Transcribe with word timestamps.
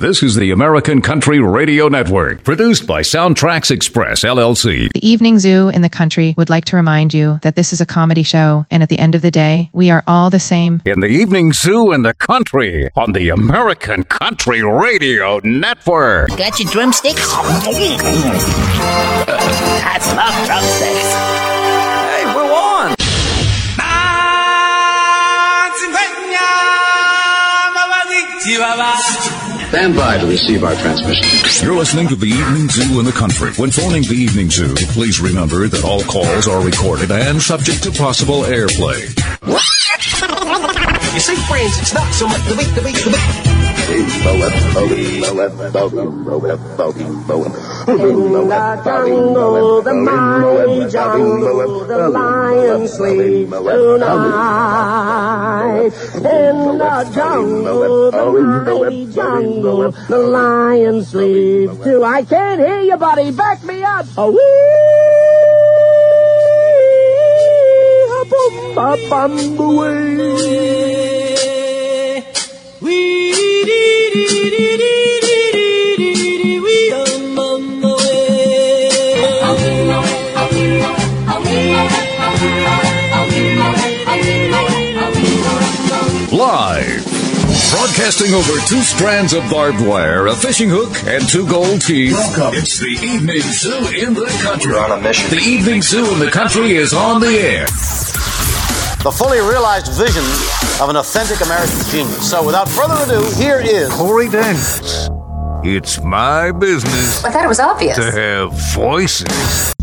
This 0.00 0.22
is 0.22 0.34
the 0.34 0.50
American 0.50 1.02
Country 1.02 1.40
Radio 1.40 1.88
Network, 1.88 2.42
produced 2.42 2.86
by 2.86 3.02
SoundtraX 3.02 3.70
Express, 3.70 4.24
LLC. 4.24 4.90
The 4.94 5.06
Evening 5.06 5.38
Zoo 5.38 5.68
in 5.68 5.82
the 5.82 5.90
country 5.90 6.32
would 6.38 6.48
like 6.48 6.64
to 6.66 6.76
remind 6.76 7.12
you 7.12 7.38
that 7.42 7.54
this 7.54 7.74
is 7.74 7.82
a 7.82 7.86
comedy 7.86 8.22
show, 8.22 8.64
and 8.70 8.82
at 8.82 8.88
the 8.88 8.98
end 8.98 9.14
of 9.14 9.20
the 9.20 9.30
day, 9.30 9.68
we 9.74 9.90
are 9.90 10.02
all 10.06 10.30
the 10.30 10.40
same. 10.40 10.80
In 10.86 11.00
the 11.00 11.06
Evening 11.08 11.52
Zoo 11.52 11.92
in 11.92 12.00
the 12.00 12.14
country 12.14 12.88
on 12.96 13.12
the 13.12 13.28
American 13.28 14.04
Country 14.04 14.62
Radio 14.62 15.38
Network. 15.44 16.30
Got 16.30 16.58
your 16.58 16.70
drumsticks? 16.72 17.20
That's 19.26 20.14
love 20.14 20.46
drumsticks. 20.46 21.12
Hey, 21.12 22.24
we're 22.34 22.50
on. 22.54 22.96
Stand 29.70 29.94
by 29.94 30.18
to 30.18 30.26
receive 30.26 30.64
our 30.64 30.74
transmission. 30.74 31.64
You're 31.64 31.76
listening 31.76 32.08
to 32.08 32.16
the 32.16 32.26
Evening 32.26 32.68
Zoo 32.68 32.98
in 32.98 33.04
the 33.04 33.12
country. 33.12 33.52
When 33.52 33.70
phoning 33.70 34.02
the 34.02 34.16
Evening 34.16 34.50
Zoo, 34.50 34.74
please 34.90 35.20
remember 35.20 35.68
that 35.68 35.84
all 35.84 36.02
calls 36.02 36.48
are 36.48 36.60
recorded 36.60 37.12
and 37.12 37.40
subject 37.40 37.84
to 37.84 37.92
possible 37.92 38.42
airplay. 38.42 38.98
You 41.14 41.20
see, 41.20 41.36
friends, 41.46 41.78
it's 41.78 41.94
not 41.94 42.12
so 42.12 42.26
much 42.26 42.42
the 42.48 42.56
beat, 42.56 42.74
the 42.74 42.82
beat, 42.82 42.96
the 42.96 43.10
beat. 43.10 43.59
In 43.90 44.06
the 48.32 48.80
jungle, 48.84 49.82
the 49.82 49.94
mighty 49.94 50.84
the 51.88 52.08
lion 52.08 52.86
sleeps 52.86 53.50
tonight. 53.50 54.70
In 56.14 56.78
the 56.78 57.10
jungle, 57.12 58.10
the 58.12 58.24
mighty 58.32 59.06
jungle, 59.12 59.90
the 59.90 60.18
lion 60.18 61.04
sleeps 61.04 61.76
too. 61.82 62.04
I 62.04 62.22
can't 62.22 62.60
hear 62.60 62.80
you, 62.82 62.96
buddy. 62.96 63.32
Back 63.32 63.64
me 63.64 63.82
up. 63.82 64.06
Oh, 64.16 64.30
wee, 64.30 64.46
bum, 68.30 68.74
bum, 68.76 68.98
bum, 69.10 69.58
away. 69.58 71.09
Live. 86.32 87.04
Broadcasting 87.70 88.34
over 88.34 88.52
two 88.66 88.80
strands 88.80 89.34
of 89.34 89.48
barbed 89.50 89.80
wire, 89.86 90.26
a 90.26 90.34
fishing 90.34 90.68
hook, 90.68 91.04
and 91.06 91.28
two 91.28 91.46
gold 91.46 91.82
teeth. 91.82 92.12
Welcome. 92.12 92.58
It's 92.58 92.80
the 92.80 93.06
Evening 93.06 93.40
Zoo 93.40 94.06
in 94.06 94.14
the 94.14 94.26
country. 94.42 94.72
We're 94.72 94.80
on 94.80 94.98
a 94.98 95.00
mission. 95.00 95.30
The 95.30 95.42
Evening 95.42 95.82
Zoo 95.82 96.12
in 96.12 96.18
the 96.18 96.30
country 96.30 96.72
is 96.72 96.92
on 96.92 97.20
the 97.20 97.28
air. 97.28 97.66
The 99.02 99.10
fully 99.10 99.40
realized 99.40 99.90
vision 99.92 100.24
of 100.82 100.90
an 100.90 100.96
authentic 100.96 101.40
American 101.40 101.78
genius. 101.90 102.30
So, 102.30 102.44
without 102.44 102.68
further 102.68 102.96
ado, 103.02 103.24
here 103.40 103.58
is 103.58 103.88
Corey 103.88 104.28
Daniels. 104.28 105.08
It's 105.64 106.02
my 106.02 106.52
business 106.52 107.24
I 107.24 107.30
thought 107.30 107.44
it 107.44 107.48
was 107.48 107.60
obvious. 107.60 107.96
to 107.96 108.10
have 108.10 108.52
voices. 108.74 109.74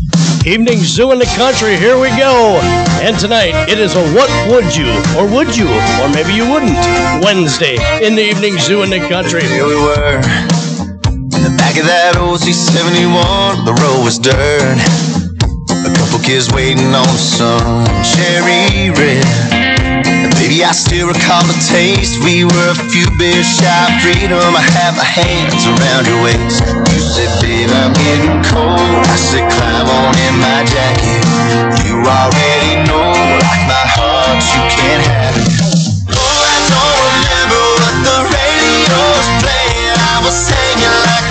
Evening 0.46 0.78
Zoo 0.78 1.10
in 1.10 1.18
the 1.18 1.26
Country, 1.36 1.76
here 1.76 1.98
we 1.98 2.10
go. 2.10 2.60
And 3.02 3.18
tonight 3.18 3.68
it 3.68 3.80
is 3.80 3.96
a 3.96 4.04
What 4.14 4.30
Would 4.50 4.76
You, 4.76 4.86
or 5.18 5.26
Would 5.26 5.56
You, 5.56 5.66
or 5.66 6.08
maybe 6.14 6.32
you 6.32 6.48
wouldn't, 6.48 6.78
Wednesday 7.24 7.74
in 8.06 8.14
the 8.14 8.22
Evening 8.22 8.56
Zoo 8.58 8.82
in 8.84 8.90
the 8.90 9.00
Country. 9.08 9.42
Here 9.42 9.66
we 9.66 9.74
were 9.74 10.18
in 11.34 11.42
the 11.42 11.54
back 11.58 11.76
of 11.76 11.86
that 11.86 12.14
old 12.16 12.38
C71. 12.38 13.64
The 13.66 13.74
road 13.82 14.04
was 14.04 14.16
dirt. 14.20 14.78
Kids 16.28 16.52
waiting 16.52 16.92
on 16.92 17.08
some 17.16 17.88
cherry 18.04 18.92
red. 18.92 19.24
And 20.04 20.28
baby, 20.36 20.60
I 20.60 20.76
still 20.76 21.08
recall 21.08 21.40
the 21.48 21.56
taste. 21.72 22.20
We 22.20 22.44
were 22.44 22.68
a 22.68 22.76
few 22.92 23.08
beers 23.16 23.48
shy 23.48 23.64
of 23.64 23.96
freedom. 24.04 24.36
I 24.36 24.60
had 24.60 24.92
my 24.92 25.08
hands 25.08 25.64
around 25.64 26.04
your 26.04 26.20
waist. 26.20 26.60
You 26.92 27.00
said, 27.00 27.32
babe, 27.40 27.72
I'm 27.72 27.96
getting 27.96 28.44
cold. 28.44 29.08
I 29.08 29.16
said, 29.16 29.48
climb 29.56 29.88
on 29.88 30.12
in 30.20 30.36
my 30.36 30.68
jacket. 30.68 31.24
You 31.88 31.96
already 32.04 32.84
know, 32.84 33.08
like 33.48 33.64
my 33.64 33.86
heart, 33.88 34.44
you 34.52 34.60
can't 34.68 35.00
have 35.08 35.32
it. 35.32 35.48
Oh, 36.12 36.20
I 36.20 36.56
don't 36.68 36.98
remember 37.08 37.62
what 37.80 37.96
the 38.04 38.18
radio's 38.36 39.28
playing. 39.40 39.96
I 39.96 40.20
was 40.20 40.36
singing 40.36 40.92
like 41.08 41.27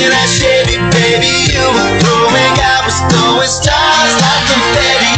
in 0.00 0.10
that 0.10 0.28
Chevy, 0.28 0.76
baby. 0.94 1.28
You 1.52 1.64
were 1.76 1.92
throwing, 2.00 2.54
I 2.56 2.80
was 2.86 2.98
throwing 3.12 3.50
stars 3.50 4.14
like 4.22 4.44
confetti. 4.48 5.12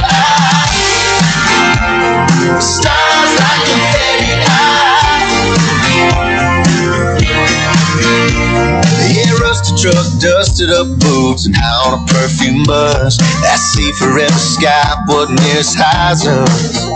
Stars 2.61 3.33
like 3.39 3.63
confetti. 3.69 4.33
I, 4.49 5.55
yeah, 9.15 9.33
rusted 9.41 9.79
truck, 9.79 10.07
dusted 10.21 10.71
up 10.71 10.89
boots, 10.99 11.47
and 11.47 11.57
on 11.57 12.03
a 12.03 12.07
perfume 12.07 12.65
bus. 12.65 13.19
That 13.43 13.59
sea 13.59 13.93
forever 13.99 14.33
sky 14.39 14.95
wasn't 15.07 15.41
as 15.55 15.75
high 15.75 16.13
as 16.13 16.27
us. 16.27 16.87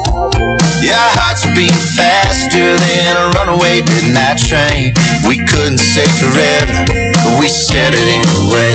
Yeah, 0.82 0.94
hearts 1.18 1.44
were 1.44 1.54
beating 1.54 1.76
faster 1.98 2.78
than 2.78 3.16
a 3.16 3.30
runaway 3.38 3.82
midnight 3.82 4.38
train. 4.38 4.94
We 5.26 5.38
couldn't 5.46 5.78
say 5.78 6.06
forever, 6.22 6.86
but 7.28 7.40
we 7.40 7.48
said 7.48 7.92
it 7.94 8.08
anyway. 8.08 8.72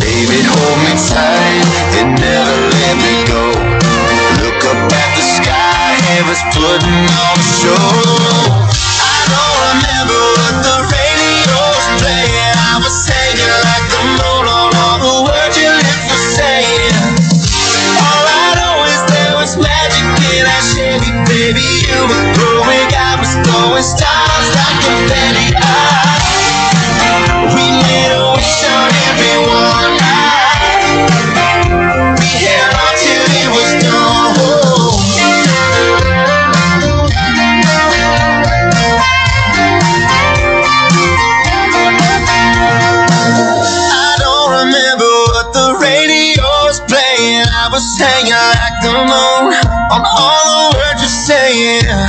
Baby, 0.00 0.40
hold 0.44 0.78
me 0.84 0.92
tight 1.08 1.64
and 1.96 2.12
never 2.20 2.56
let 2.76 2.96
me 3.00 3.14
go. 3.24 3.44
Look 4.44 4.60
up 4.68 4.92
at 4.92 5.10
the 5.16 5.24
sky, 5.24 5.96
heaven's 6.10 6.42
putting 6.52 7.04
on 7.08 7.36
a 7.40 7.48
show. 7.60 7.88
I 9.00 9.18
don't 9.32 9.56
remember 9.72 10.20
what 10.36 10.56
the 10.64 10.76
radio's 10.92 11.86
playing. 12.00 12.56
I 12.60 12.76
was 12.82 12.92
singing 12.92 13.54
like 13.64 13.86
the 13.88 14.02
moon 14.20 14.44
on 14.44 14.70
all 14.76 14.98
the 15.00 15.16
words 15.32 15.56
your 15.56 15.72
lips 15.72 16.04
were 16.12 16.24
saying. 16.36 16.96
All 18.04 18.24
I 18.28 18.46
know 18.60 18.84
is 18.84 19.00
there 19.08 19.34
was 19.40 19.56
magic 19.56 20.04
in 20.36 20.44
that 20.44 20.64
Chevy, 20.76 21.10
baby. 21.24 21.64
You 21.88 22.00
were 22.04 22.24
throwing, 22.36 22.88
I 22.92 23.16
was 23.16 23.32
throwing 23.48 23.86
stars 23.86 24.48
like 24.52 24.78
confetti. 24.84 25.28
I, 25.28 25.29
the 48.82 48.92
moon 48.92 49.52
on 49.92 50.02
all 50.04 50.70
the 50.72 50.78
words 50.78 51.00
you're 51.02 51.08
saying. 51.08 51.99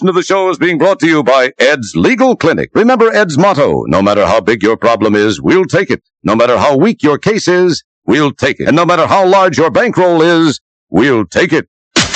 Portion 0.00 0.08
of 0.08 0.14
the 0.14 0.22
show 0.22 0.48
is 0.48 0.56
being 0.56 0.78
brought 0.78 0.98
to 0.98 1.06
you 1.06 1.22
by 1.22 1.52
Ed's 1.58 1.92
Legal 1.94 2.34
Clinic. 2.34 2.70
Remember 2.74 3.12
Ed's 3.12 3.36
motto, 3.36 3.84
no 3.86 4.00
matter 4.00 4.24
how 4.24 4.40
big 4.40 4.62
your 4.62 4.76
problem 4.76 5.14
is, 5.14 5.42
we'll 5.42 5.66
take 5.66 5.90
it. 5.90 6.02
No 6.22 6.34
matter 6.34 6.56
how 6.56 6.74
weak 6.74 7.02
your 7.02 7.18
case 7.18 7.46
is, 7.46 7.84
we'll 8.06 8.32
take 8.32 8.60
it. 8.60 8.66
And 8.66 8.76
no 8.76 8.86
matter 8.86 9.06
how 9.06 9.26
large 9.26 9.58
your 9.58 9.70
bankroll 9.70 10.22
is, 10.22 10.58
we'll 10.88 11.26
take 11.26 11.52
it. 11.52 11.68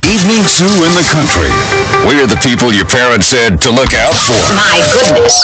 Evening 0.06 0.48
Zoo 0.48 0.64
in 0.64 0.92
the 0.96 1.04
country. 1.12 1.52
We're 2.08 2.26
the 2.26 2.40
people 2.40 2.72
your 2.72 2.88
parents 2.88 3.26
said 3.26 3.60
to 3.60 3.70
look 3.70 3.92
out 3.92 4.14
for. 4.16 4.40
My 4.56 4.80
goodness. 4.96 5.37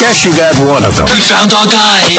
Guess 0.00 0.24
you 0.24 0.34
got 0.34 0.58
one 0.66 0.82
of 0.82 0.96
them. 0.96 1.06
We 1.06 1.22
found 1.22 1.52
our 1.52 1.66
guy. 1.70 2.10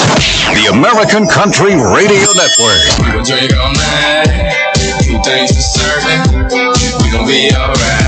The 0.56 0.72
American 0.72 1.28
Country 1.28 1.76
Radio 1.76 2.32
Network. 2.32 2.80
We 3.04 3.12
gon' 3.12 3.28
drink 3.28 3.52
all 3.60 3.74
night. 3.76 4.72
Two 5.04 5.20
things 5.20 5.52
for 5.52 5.84
certain. 5.84 6.48
We 7.04 7.12
gon' 7.12 7.28
be 7.28 7.52
alright. 7.52 8.05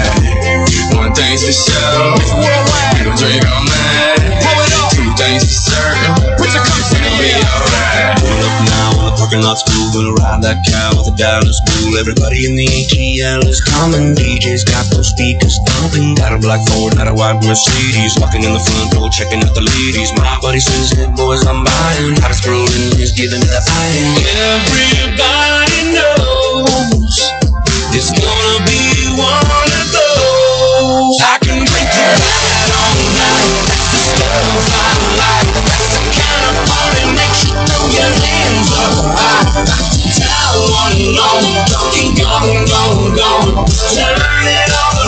One 1.17 1.33
thing's 1.33 1.41
for 1.41 1.73
sure. 1.73 2.13
We 2.13 3.01
gon' 3.01 3.17
drink 3.17 3.41
all 3.49 3.65
night. 3.65 4.21
Two 4.93 5.09
things 5.17 5.49
for 5.49 5.73
certain. 5.73 6.13
We 6.37 6.45
gon' 6.45 6.61
be 7.17 7.33
alright. 7.41 8.21
Pulling 8.21 8.45
up 8.45 8.57
now 8.69 9.01
on 9.01 9.05
the 9.09 9.13
parking 9.17 9.41
lot 9.41 9.57
school, 9.57 9.89
gonna 9.97 10.13
ride 10.13 10.45
that 10.45 10.61
cow 10.69 10.93
with 10.93 11.09
a 11.09 11.17
down 11.17 11.41
to 11.41 11.49
school. 11.49 11.97
Everybody 11.97 12.45
in 12.45 12.53
the 12.53 12.69
ATL 12.69 13.49
is 13.49 13.65
coming. 13.65 14.13
DJ's 14.13 14.61
got 14.61 14.85
those 14.93 15.09
speakers 15.09 15.57
thumping. 15.65 16.13
Got 16.13 16.37
a 16.37 16.37
black 16.37 16.61
Ford, 16.69 16.93
got 16.93 17.09
a 17.09 17.15
white 17.17 17.41
Mercedes. 17.41 18.13
Walking 18.21 18.45
in 18.45 18.53
the 18.53 18.61
front 18.61 18.93
door, 18.93 19.09
checking 19.09 19.41
out 19.41 19.57
the 19.57 19.65
ladies. 19.65 20.13
My 20.21 20.37
buddy 20.37 20.61
says, 20.61 20.93
hey 20.93 21.09
boys, 21.17 21.41
I'm 21.49 21.65
buying. 21.65 22.13
Hottest 22.21 22.45
girl 22.45 22.61
in 22.61 22.93
is 23.01 23.09
giving 23.09 23.41
me 23.41 23.49
the 23.49 23.63
buying. 23.65 24.21
Everybody 24.21 25.97
knows 25.97 27.17
it's 27.97 28.13
gonna 28.13 28.61
be 28.69 29.17
one 29.17 29.41
of 29.41 29.65
those. 29.65 29.66
I 31.07 31.39
can 31.39 31.63
that 31.63 32.67
all 32.75 32.99
night. 33.15 33.63
That's 33.71 33.95
the 33.95 33.99
stuff. 34.11 34.43
That's 35.63 35.87
the 35.95 36.03
kind 36.11 36.43
of 36.51 36.67
party 36.67 37.07
makes 37.15 37.47
you 37.47 37.55
throw 37.63 37.87
your 37.95 38.11
hands 38.27 38.67
up 38.75 39.15
high. 39.15 39.63
Tell 40.19 40.67
one 40.67 41.15
on, 41.15 41.47
keep 41.95 42.11
going, 42.19 42.67
going, 42.67 43.15
going. 43.15 43.55
Turn 43.95 44.51
it 44.51 44.67
all 44.75 44.99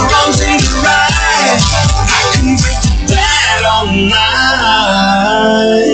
right. 0.88 1.60
I 2.07 2.31
can 2.31 2.56
all 3.68 3.92
night. 3.92 5.88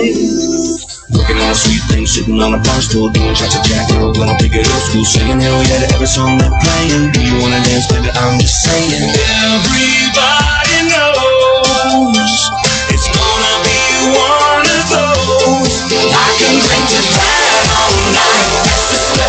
Sitting 2.15 2.39
on 2.39 2.53
a 2.53 2.59
bar 2.63 2.79
stool, 2.79 3.09
doing 3.09 3.35
shots 3.35 3.59
of 3.59 3.63
Jack 3.67 3.91
and 3.91 4.15
gonna 4.15 4.39
take 4.39 4.56
it 4.56 4.63
old 4.63 4.83
school, 4.88 5.03
singing 5.03 5.35
hell 5.35 5.59
yeah 5.67 5.83
to 5.83 5.88
every 5.95 6.07
song 6.07 6.39
they're 6.39 6.47
playing. 6.63 7.12
Do 7.12 7.19
you 7.19 7.35
wanna 7.44 7.59
dance, 7.67 7.91
baby? 7.91 8.07
I'm 8.07 8.39
just 8.39 8.63
saying. 8.63 9.12
Everybody 9.51 10.95
knows 10.95 12.39
it's 12.88 13.12
gonna 13.12 13.56
be 13.67 14.15
one 14.15 14.63
of 14.63 14.83
those. 14.95 15.75
I 15.91 16.27
can 16.39 16.56
drink 16.56 16.88
to 16.95 17.03
that 17.03 17.67
all 17.83 17.91
night. 18.15 18.63
That's 18.63 19.11
the. 19.19 19.27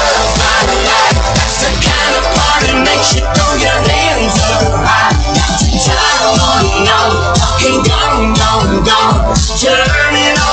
That's 1.43 1.59
the 1.67 1.71
kind 1.83 2.15
of 2.15 2.25
party 2.39 2.71
makes 2.87 3.19
you 3.19 3.27
throw 3.35 3.51
your 3.67 3.81
hands 3.83 4.39
up 4.47 4.79
high. 4.87 5.27
All 8.47 8.63
the 8.63 8.79
wrongs 8.81 10.46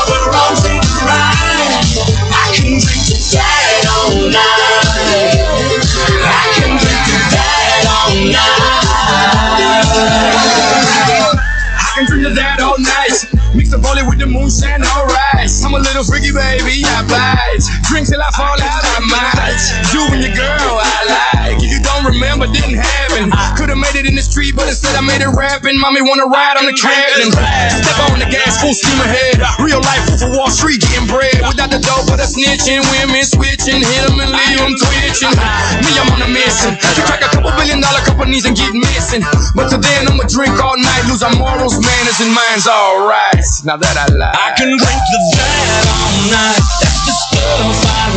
Bullet 13.94 14.10
with 14.10 14.18
the 14.18 14.26
moonshine, 14.26 14.84
alright. 14.84 15.33
I'm 15.44 15.76
a 15.76 15.80
little 15.84 16.08
freaky 16.08 16.32
baby, 16.32 16.88
I 16.88 17.04
bite. 17.04 17.60
Drink 17.92 18.08
till 18.08 18.24
I 18.24 18.32
fall 18.32 18.56
out, 18.56 18.84
I 18.88 19.00
might. 19.12 19.60
You 19.92 20.08
and 20.16 20.24
your 20.24 20.32
girl, 20.32 20.80
I 20.80 21.00
like. 21.04 21.60
If 21.60 21.68
you 21.68 21.84
don't 21.84 22.08
remember, 22.08 22.48
didn't 22.48 22.80
happen. 22.80 23.28
Could've 23.60 23.76
made 23.76 24.00
it 24.00 24.08
in 24.08 24.16
the 24.16 24.24
street, 24.24 24.56
but 24.56 24.72
instead 24.72 24.96
I 24.96 25.04
made 25.04 25.20
it 25.20 25.28
rapping. 25.36 25.76
Mommy 25.76 26.00
wanna 26.00 26.32
ride 26.32 26.56
on 26.56 26.64
the 26.64 26.72
cabin. 26.80 27.28
Step 27.36 28.00
on 28.08 28.24
the 28.24 28.30
gas, 28.32 28.64
full 28.64 28.72
steam 28.72 28.96
ahead. 29.04 29.44
Real 29.60 29.84
life 29.84 30.16
for 30.16 30.32
Wall 30.32 30.48
Street, 30.48 30.80
getting 30.80 31.12
bread. 31.12 31.44
Without 31.44 31.68
the 31.76 31.84
dope, 31.84 32.08
but 32.08 32.24
a 32.24 32.28
snitching. 32.28 32.80
Women 32.96 33.28
switching, 33.28 33.84
hit 33.84 34.04
'em 34.08 34.24
and 34.24 34.32
leave 34.32 34.64
'em 34.64 34.80
twitching. 34.80 35.36
Me, 35.84 35.92
I'm 36.00 36.08
on 36.08 36.24
a 36.24 36.30
mission. 36.32 36.72
To 36.80 37.02
crack 37.04 37.20
a 37.20 37.28
couple 37.36 37.52
billion 37.60 37.84
dollar 37.84 38.00
companies 38.08 38.48
and 38.48 38.56
get 38.56 38.72
missing. 38.72 39.20
But 39.60 39.68
till 39.68 39.84
then, 39.84 40.08
I'ma 40.08 40.24
drink 40.24 40.56
all 40.64 40.80
night, 40.80 41.04
lose 41.12 41.20
our 41.20 41.36
morals, 41.36 41.76
manners, 41.84 42.24
and 42.24 42.32
minds, 42.32 42.64
alright. 42.64 43.44
Now 43.68 43.76
that 43.76 44.00
I 44.00 44.08
lie. 44.16 44.32
I 44.32 44.56
can 44.56 44.72
drink 44.72 45.00
to 45.12 45.18
that 45.38 45.86
all 45.90 46.14
night. 46.30 46.62
That's 46.82 47.02
the 47.06 47.14
stuff 47.14 47.74
I 47.86 48.13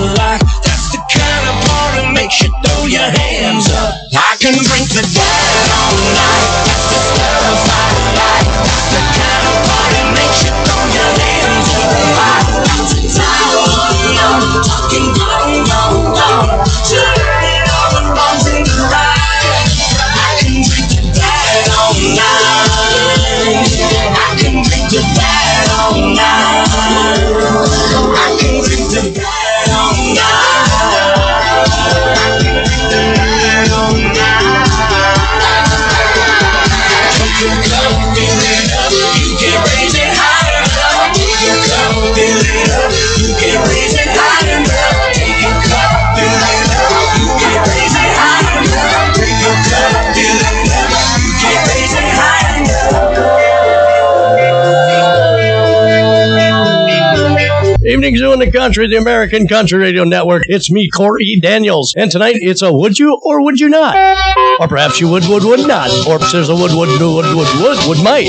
the 58.46 58.58
Country, 58.58 58.88
the 58.88 58.96
American 58.96 59.48
Country 59.48 59.79
Radio 59.79 60.05
Network. 60.05 60.44
It's 60.46 60.70
me, 60.70 60.88
Corey 60.88 61.38
Daniels. 61.41 61.94
And 61.96 62.10
tonight 62.10 62.36
it's 62.38 62.62
a 62.62 62.72
would 62.72 62.98
you 62.98 63.19
or 63.22 63.43
would 63.43 63.58
you 63.58 63.69
not? 63.69 63.96
Or 64.60 64.69
perhaps 64.69 65.00
you 65.00 65.08
would, 65.08 65.24
would, 65.29 65.43
would 65.44 65.67
not. 65.67 65.91
Or 66.06 66.19
perhaps 66.19 66.32
there's 66.32 66.48
a 66.48 66.55
would, 66.55 66.72
would, 66.72 66.88
would, 66.88 67.00
would, 67.00 67.36
would, 67.36 67.60
would, 67.60 67.88
would, 67.88 68.05
might. 68.05 68.29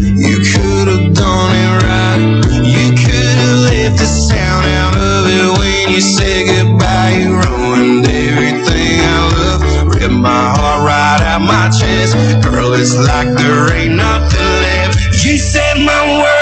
you 0.00 0.40
could 0.40 0.88
have 0.88 1.12
done 1.12 1.52
it 1.52 1.84
right. 1.84 2.40
You 2.64 2.96
could 2.96 3.12
have 3.12 3.68
left 3.68 4.00
the 4.00 4.08
sound 4.08 4.64
out 4.80 4.96
of 4.96 5.28
it 5.28 5.52
when 5.60 5.92
you 5.92 6.00
said 6.00 6.48
goodbye. 6.48 7.20
You 7.20 7.36
ruined 7.36 8.08
everything 8.08 9.04
I 9.04 9.20
love. 9.36 9.60
Ripped 9.94 10.16
my 10.16 10.56
heart 10.56 10.80
right 10.86 11.20
out 11.28 11.42
my 11.44 11.68
chest. 11.68 12.16
Girl, 12.42 12.72
it's 12.72 12.96
like 12.96 13.36
there 13.36 13.70
ain't 13.74 13.96
nothing 13.96 14.48
left. 14.64 14.96
You 15.24 15.36
set 15.36 15.76
my 15.76 16.18
world 16.18 16.37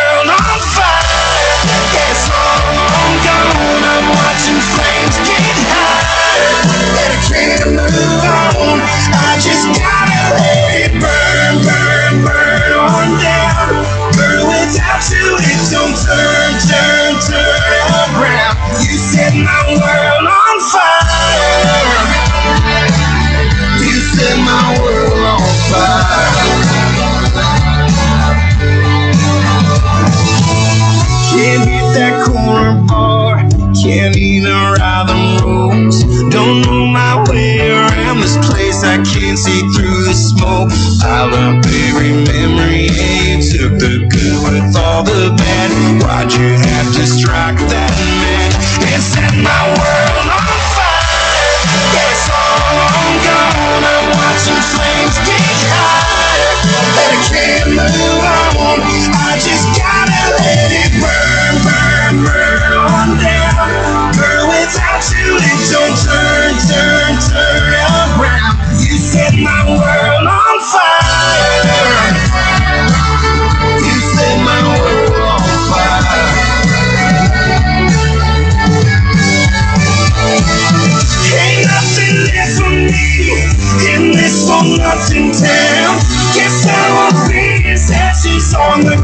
through. 40.47 41.09
I 41.09 41.25
love 41.31 41.67
every 41.67 42.13
memory. 42.25 42.89
And 42.91 43.43
you 43.43 43.59
took 43.59 43.79
the 43.79 44.07
good 44.09 44.39
with 44.47 44.77
all 44.77 45.03
the 45.03 45.35
bad. 45.37 45.71
Why'd 46.03 46.33
you 46.33 46.55
have 46.71 46.95
to 46.95 47.07
strike 47.07 47.59
that 47.71 47.76
this 84.95 85.09
for 85.11 85.47
town. 85.47 85.99
Guess 86.35 86.67
I 86.69 86.85
will 86.95 87.29
be 87.29 87.69
as 87.69 87.91
ashes 87.91 88.55
on 88.55 88.81
the 88.85 88.97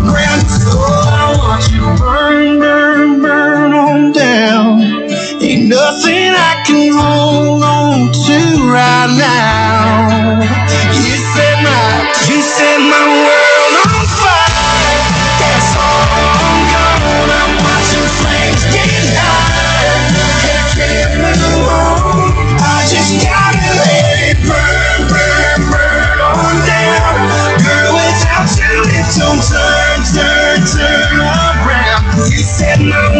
set 32.53 32.81
my 32.81 33.12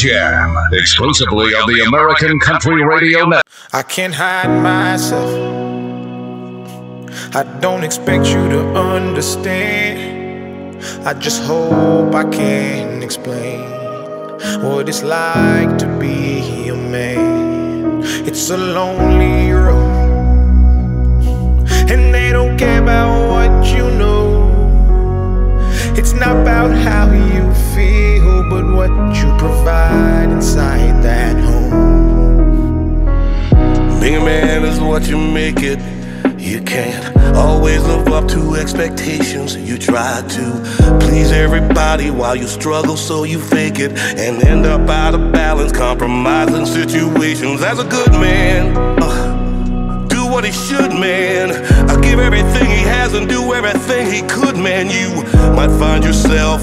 Jam, 0.00 0.56
exclusively 0.72 1.52
on 1.52 1.68
the 1.70 1.84
American 1.86 2.38
Country 2.40 2.82
Radio 2.82 3.26
Network. 3.26 3.42
I 3.74 3.82
can't 3.82 4.14
hide 4.14 4.48
myself. 4.48 5.28
I 7.36 7.42
don't 7.60 7.84
expect 7.84 8.26
you 8.26 8.48
to 8.48 8.60
understand. 8.74 9.98
I 11.06 11.12
just 11.12 11.42
hope 11.42 12.14
I 12.14 12.24
can 12.30 13.02
explain 13.02 13.60
what 14.62 14.88
it's 14.88 15.02
like 15.02 15.76
to 15.76 15.86
be 15.98 16.68
a 16.68 16.74
man. 16.74 18.02
It's 18.26 18.48
a 18.48 18.56
lonely 18.56 19.52
road, 19.52 20.40
and 21.90 22.14
they 22.14 22.32
don't 22.32 22.56
care 22.56 22.82
about 22.82 23.28
what 23.28 23.66
you 23.70 23.90
know. 24.00 24.48
It's 25.94 26.14
not 26.14 26.36
about 26.40 26.70
how 26.70 27.12
you 27.12 27.52
feel, 27.74 28.09
but 28.48 28.64
what 28.64 28.90
you 29.16 29.28
provide 29.38 30.30
inside 30.30 31.02
that 31.02 31.36
home. 31.36 31.70
Being 34.00 34.16
a 34.16 34.24
man 34.24 34.64
is 34.64 34.80
what 34.80 35.08
you 35.08 35.18
make 35.18 35.62
it. 35.62 35.78
You 36.38 36.62
can't 36.62 37.36
always 37.36 37.82
live 37.82 38.08
up 38.08 38.26
to 38.28 38.54
expectations. 38.54 39.56
You 39.56 39.76
try 39.76 40.22
to 40.26 40.98
please 41.00 41.32
everybody 41.32 42.10
while 42.10 42.34
you 42.34 42.46
struggle, 42.46 42.96
so 42.96 43.24
you 43.24 43.38
fake 43.38 43.78
it 43.78 43.92
and 43.92 44.42
end 44.42 44.64
up 44.64 44.88
out 44.88 45.14
of 45.14 45.32
balance, 45.32 45.72
compromising 45.72 46.64
situations. 46.64 47.62
As 47.62 47.78
a 47.78 47.84
good 47.84 48.12
man, 48.12 48.74
uh, 49.02 49.19
what 50.30 50.44
he 50.44 50.52
should, 50.52 50.92
man. 50.92 51.50
I 51.90 52.00
give 52.00 52.20
everything 52.20 52.66
he 52.66 52.82
has 52.82 53.14
and 53.14 53.28
do 53.28 53.52
everything 53.52 54.10
he 54.10 54.22
could, 54.22 54.56
man. 54.56 54.88
You 54.88 55.24
might 55.54 55.76
find 55.78 56.04
yourself 56.04 56.62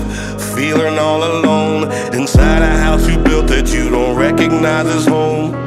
feeling 0.55 0.97
all 0.97 1.24
alone 1.24 1.91
inside 2.13 2.62
a 2.62 2.77
house 2.77 3.07
you 3.07 3.17
built 3.19 3.47
that 3.47 3.74
you 3.74 3.89
don't 3.89 4.15
recognize 4.15 4.88
as 4.88 5.05
home. 5.05 5.66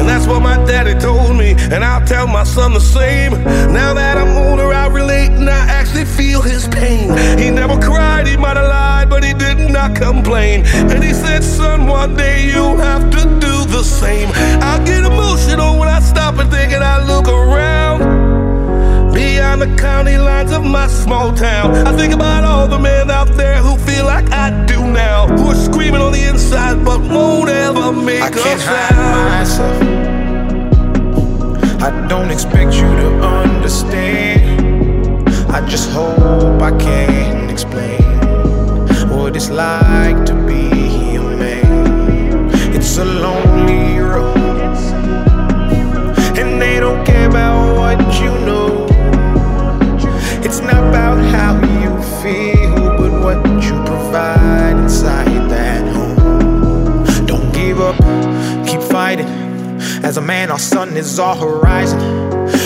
And 0.00 0.08
that's 0.08 0.26
what 0.26 0.40
my 0.40 0.56
daddy 0.64 0.98
told 0.98 1.36
me, 1.36 1.50
and 1.74 1.84
I'll 1.84 2.04
tell 2.06 2.26
my 2.26 2.42
son 2.42 2.72
the 2.72 2.80
same. 2.80 3.32
Now 3.70 3.92
that 3.92 4.16
I'm 4.16 4.34
older, 4.48 4.72
I 4.72 4.86
relate 4.86 5.30
and 5.30 5.48
I 5.48 5.66
actually 5.68 6.06
feel 6.06 6.40
his 6.40 6.66
pain. 6.68 7.10
He 7.38 7.50
never 7.50 7.78
cried, 7.78 8.26
he 8.26 8.38
might 8.38 8.56
have 8.56 8.68
lied, 8.68 9.10
but 9.10 9.22
he 9.22 9.34
did 9.34 9.70
not 9.70 9.94
complain. 9.94 10.64
And 10.90 11.04
he 11.04 11.12
said, 11.12 11.44
Son, 11.44 11.86
one 11.86 12.16
day 12.16 12.46
you'll 12.46 12.78
have 12.78 13.10
to 13.10 13.22
do 13.46 13.54
the 13.76 13.82
same. 13.82 14.30
I 14.62 14.82
get 14.86 15.04
emotional 15.04 15.78
when 15.78 15.88
I 15.88 16.00
stop 16.00 16.38
and 16.38 16.50
think 16.50 16.72
and 16.72 16.82
I 16.82 17.06
look 17.06 17.28
around. 17.28 17.79
Beyond 19.50 19.72
the 19.72 19.76
county 19.82 20.16
lines 20.16 20.52
of 20.52 20.64
my 20.64 20.86
small 20.86 21.34
town, 21.34 21.74
I 21.84 21.90
think 21.96 22.14
about 22.14 22.44
all 22.44 22.68
the 22.68 22.78
men 22.78 23.10
out 23.10 23.26
there 23.36 23.56
who 23.56 23.76
feel 23.78 24.04
like 24.04 24.30
I 24.30 24.50
do 24.64 24.78
now, 24.80 25.26
who 25.26 25.48
are 25.50 25.56
screaming 25.56 26.00
on 26.00 26.12
the 26.12 26.22
inside 26.22 26.84
but 26.84 27.00
won't 27.00 27.50
ever 27.50 27.90
make 27.90 28.22
I 28.22 28.28
a 28.28 28.30
can't 28.30 28.60
sound. 28.60 28.94
hide 28.94 29.40
myself. 29.40 29.82
I 31.82 31.90
don't 32.06 32.30
expect 32.30 32.74
you 32.74 32.82
to 33.02 33.20
understand. 33.22 35.28
I 35.50 35.66
just 35.66 35.90
hope 35.90 36.62
I 36.62 36.70
can 36.78 37.50
explain 37.50 38.00
what 39.08 39.34
it's 39.34 39.50
like 39.50 40.24
to 40.26 40.34
be 40.46 41.16
a 41.16 41.22
man. 41.22 42.50
It's 42.72 42.98
a 42.98 43.04
lonely 43.04 43.59
As 60.02 60.16
a 60.16 60.22
man, 60.22 60.50
our 60.50 60.58
sun 60.58 60.96
is 60.96 61.18
our 61.18 61.36
horizon. 61.36 62.00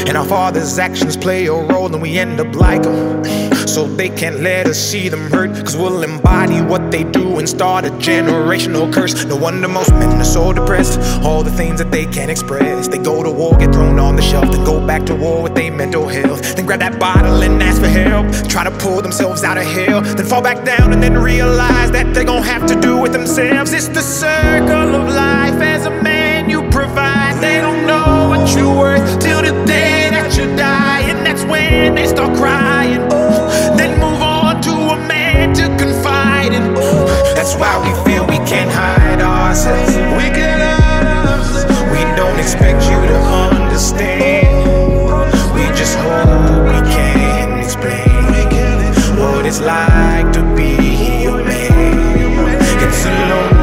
And 0.07 0.17
our 0.17 0.25
father's 0.25 0.79
actions 0.79 1.17
play 1.17 1.47
a 1.47 1.53
role, 1.53 1.93
and 1.93 2.01
we 2.01 2.17
end 2.19 2.41
up 2.41 2.55
like 2.55 2.83
them. 2.83 3.25
So 3.67 3.89
they 3.89 4.09
can't 4.09 4.41
let 4.41 4.67
us 4.67 4.79
see 4.79 5.09
them 5.09 5.31
hurt, 5.31 5.51
cause 5.65 5.77
we'll 5.77 6.03
embody 6.05 6.61
what 6.61 6.93
they 6.93 7.03
do 7.03 7.39
and 7.39 7.49
start 7.49 7.85
a 7.85 7.91
generational 7.91 8.93
curse. 8.93 9.25
No 9.25 9.37
wonder 9.37 9.67
most 9.67 9.91
men 9.95 10.21
are 10.21 10.25
so 10.25 10.53
depressed. 10.53 11.01
All 11.25 11.43
the 11.43 11.51
things 11.51 11.81
that 11.81 11.91
they 11.91 12.07
can't 12.07 12.31
express. 12.31 12.87
They 12.87 12.99
go 12.99 13.23
to 13.25 13.31
war, 13.31 13.57
get 13.59 13.73
thrown 13.73 13.99
on 13.99 14.15
the 14.15 14.23
shelf, 14.23 14.51
then 14.53 14.65
go 14.65 14.87
back 14.87 15.05
to 15.07 15.15
war 15.17 15.43
with 15.43 15.57
their 15.57 15.73
mental 15.73 16.07
health. 16.07 16.55
Then 16.55 16.67
grab 16.67 16.81
that 16.81 17.01
bottle 17.01 17.43
and 17.43 17.61
ask 17.61 17.81
for 17.81 17.89
help. 17.89 18.31
Try 18.49 18.63
to 18.65 18.71
pull 18.79 19.03
themselves 19.03 19.43
out 19.43 19.59
of 19.59 19.65
hell, 19.65 20.03
then 20.03 20.25
fall 20.25 20.43
back 20.43 20.65
down 20.65 20.93
and 20.93 21.03
then 21.03 21.19
realize 21.19 21.91
that 21.91 22.15
they're 22.15 22.25
gonna 22.25 22.47
have 22.47 22.67
to 22.67 22.81
do 22.81 23.05
it 23.05 23.13
themselves. 23.13 23.73
It's 23.73 23.89
the 23.89 24.03
circle 24.03 24.95
of 24.95 25.09
life 25.09 25.61
as 25.61 25.87
a. 25.87 26.04
They 27.45 27.61
don't 27.61 27.87
know 27.87 28.29
what 28.31 28.45
you're 28.57 28.75
worth 28.75 29.21
till 29.21 29.43
the 29.43 29.53
day 29.67 30.09
that 30.17 30.35
you 30.37 30.47
die, 30.57 31.03
and 31.11 31.27
that's 31.27 31.45
when 31.45 31.95
they 31.95 32.07
start 32.07 32.35
crying. 32.39 33.03
Then 33.77 34.01
move 34.01 34.23
on 34.23 34.63
to 34.63 34.73
a 34.97 34.99
man 35.07 35.55
to 35.61 35.65
confide 35.77 36.53
in. 36.55 36.73
That's 37.37 37.55
why 37.61 37.75
we 37.85 37.93
feel 38.07 38.25
we 38.27 38.41
can't 38.49 38.73
hide 38.73 39.21
ourselves. 39.21 39.95
We 40.19 40.27
can't. 40.33 40.65
We 41.93 42.01
don't 42.17 42.39
expect 42.41 42.81
you 42.91 42.99
to 43.13 43.19
understand. 43.53 44.49
We 45.57 45.65
just 45.81 45.97
hope 45.99 46.65
we 46.73 46.81
can 46.97 47.59
explain 47.61 48.25
what 49.21 49.45
it's 49.45 49.61
like 49.61 50.33
to 50.33 50.43
be 50.57 51.27
a 51.27 51.37
man. 51.45 52.57
It's 52.85 53.05
a 53.05 53.13
lonely 53.29 53.54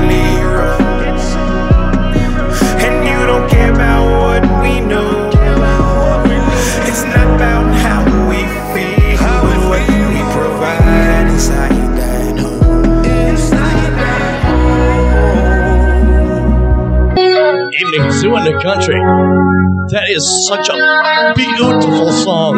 Evening 17.81 18.11
Zoo 18.11 18.35
in 18.37 18.43
the 18.45 18.59
Country. 18.61 18.95
That 19.91 20.09
is 20.09 20.47
such 20.47 20.69
a 20.69 21.33
beautiful 21.35 22.11
song. 22.11 22.55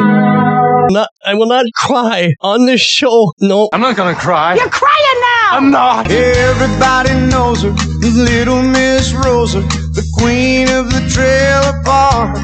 Not, 0.91 1.09
I 1.25 1.33
will 1.33 1.47
not 1.47 1.65
cry 1.73 2.33
on 2.41 2.65
this 2.65 2.81
show. 2.81 3.31
No. 3.39 3.69
I'm 3.73 3.81
not 3.81 3.95
gonna 3.95 4.15
cry. 4.15 4.55
You're 4.55 4.69
crying 4.69 5.21
now! 5.21 5.49
I'm 5.51 5.71
not. 5.71 6.11
Everybody 6.11 7.13
knows 7.27 7.63
her, 7.63 7.71
Little 8.01 8.61
Miss 8.61 9.13
Rosa 9.13 9.82
the 9.93 10.03
queen 10.17 10.67
of 10.69 10.89
the 10.89 11.05
trailer 11.07 11.79
park. 11.85 12.41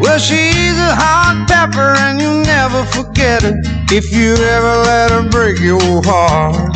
Well, 0.00 0.18
she's 0.18 0.76
a 0.76 0.94
hot 0.94 1.46
pepper, 1.46 1.94
and 2.02 2.20
you'll 2.20 2.42
never 2.42 2.84
forget 2.86 3.42
her 3.42 3.54
if 3.92 4.10
you 4.12 4.34
ever 4.34 4.74
let 4.82 5.10
her 5.12 5.28
break 5.30 5.60
your 5.60 6.02
heart. 6.02 6.74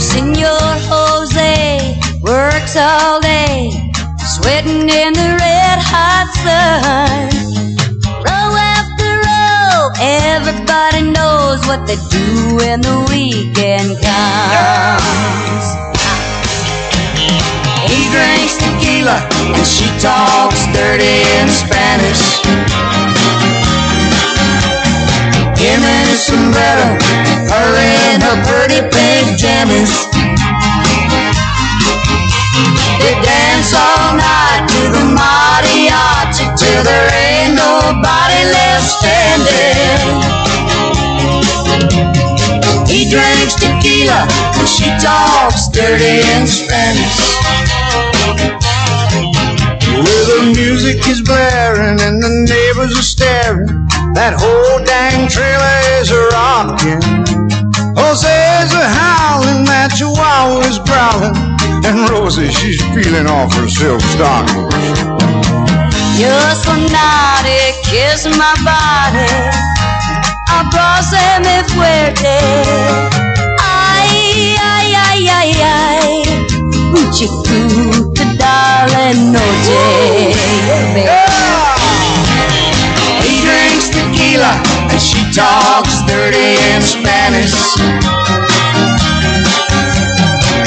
Senor 0.00 0.72
Jose 0.88 2.00
works 2.22 2.74
all 2.76 3.20
day, 3.20 3.70
sweating 4.36 4.88
in 4.88 5.12
the 5.12 5.36
red 5.38 5.78
hot 5.78 6.28
sun. 6.40 7.28
Row 8.24 8.56
after 8.56 9.10
row, 9.28 9.90
everybody 10.00 11.02
knows 11.12 11.60
what 11.66 11.86
they 11.86 11.96
do 12.08 12.56
when 12.56 12.80
the 12.80 13.06
weekend 13.10 14.00
comes. 14.00 15.99
He 17.90 18.06
drinks 18.14 18.54
tequila 18.56 19.18
and 19.50 19.66
she 19.66 19.86
talks 19.98 20.62
dirty 20.70 21.26
in 21.42 21.48
Spanish. 21.50 22.22
Him 25.58 25.82
in 25.82 26.06
his 26.06 26.22
sombrero, 26.22 26.94
her 27.50 27.70
in 27.74 28.20
her 28.22 28.38
pretty 28.46 28.80
pink 28.94 29.34
jammies. 29.42 29.92
They 33.02 33.16
dance 33.26 33.74
all 33.74 34.14
night 34.14 34.70
to 34.70 34.82
the 34.94 35.04
mariachi 35.10 36.46
till 36.56 36.82
there 36.84 37.10
ain't 37.10 37.54
nobody 37.58 38.40
left 38.54 38.86
standing. 38.86 40.30
He 42.86 43.10
drinks 43.10 43.54
tequila 43.54 44.26
and 44.58 44.68
she 44.68 44.86
talks 45.02 45.68
dirty 45.68 46.22
in 46.38 46.46
Spanish. 46.46 47.69
Well, 50.02 50.24
the 50.28 50.52
music 50.54 51.06
is 51.08 51.20
blaring 51.22 52.00
and 52.00 52.22
the 52.22 52.30
neighbors 52.48 52.98
are 52.98 53.02
staring. 53.02 53.66
That 54.14 54.34
whole 54.36 54.84
dang 54.84 55.28
trailer 55.28 55.78
is 56.00 56.10
rocking. 56.32 57.00
Jose's 57.94 58.72
a 58.72 58.88
howling, 58.88 59.64
that 59.66 59.92
chihuahua 59.96 60.60
is 60.66 60.78
growling, 60.82 61.36
and 61.84 62.08
Rosie, 62.10 62.50
she's 62.50 62.82
peeling 62.94 63.26
off 63.26 63.52
her 63.54 63.68
silk 63.68 64.00
stockings. 64.00 64.74
You're 66.18 66.54
so 66.64 66.74
naughty, 66.90 67.62
kiss 67.84 68.26
my 68.26 68.54
body. 68.66 69.30
Abrázame 70.48 71.64
fuerte. 71.70 72.38
Ay, 73.58 74.56
ay, 74.58 74.94
ay, 74.96 75.28
ay, 75.28 75.52
ay. 75.62 76.19
Chiquita, 77.12 78.24
darling, 78.38 79.32
noche. 79.32 80.32
He 83.22 83.42
drinks 83.42 83.88
tequila 83.90 84.54
and 84.90 85.00
she 85.02 85.18
talks 85.34 86.02
dirty 86.06 86.54
in 86.70 86.80
Spanish. 86.80 87.52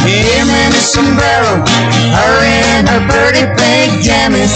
Him 0.03 0.49
in 0.49 0.71
his 0.73 0.91
sombrero, 0.91 1.63
her 2.12 2.36
in 2.43 2.88
her 2.88 3.01
pretty 3.08 3.47
pink 3.56 4.03
jammies. 4.03 4.53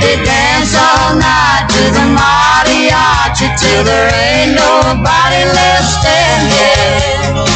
They 0.00 0.16
dance 0.24 0.74
all 0.78 1.16
night 1.16 1.66
to 1.68 1.82
the 1.98 2.06
mariachi 2.14 3.48
till 3.58 3.82
there 3.82 4.10
ain't 4.14 4.54
nobody 4.54 5.44
left 5.50 5.88
standing. 5.98 7.47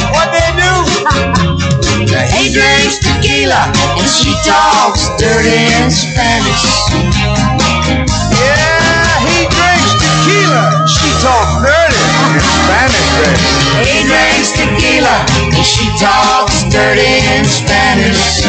Tequila 3.42 3.66
and 3.98 4.08
she 4.08 4.30
talks 4.46 5.10
dirty 5.18 5.50
in 5.50 5.90
Spanish. 5.90 6.62
Yeah, 8.38 9.18
he 9.26 9.46
drinks 9.50 9.92
tequila 9.98 10.86
she 10.86 11.10
talks 11.18 11.58
dirty 11.58 12.02
in 12.22 12.38
Spanish, 12.62 13.10
baby. 13.18 13.42
He 13.82 14.06
drinks 14.06 14.52
tequila 14.54 15.26
and 15.58 15.66
she 15.66 15.86
talks 15.98 16.62
dirty 16.70 17.18
in 17.34 17.44
Spanish. 17.44 18.46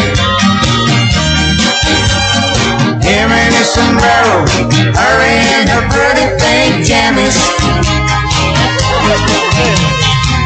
Him 3.02 3.32
in 3.32 3.52
his 3.54 3.70
sombrero, 3.74 4.46
Her 4.94 5.16
in 5.26 5.68
her 5.74 5.84
pretty 5.90 6.28
pink 6.38 6.86
jammies. 6.86 7.38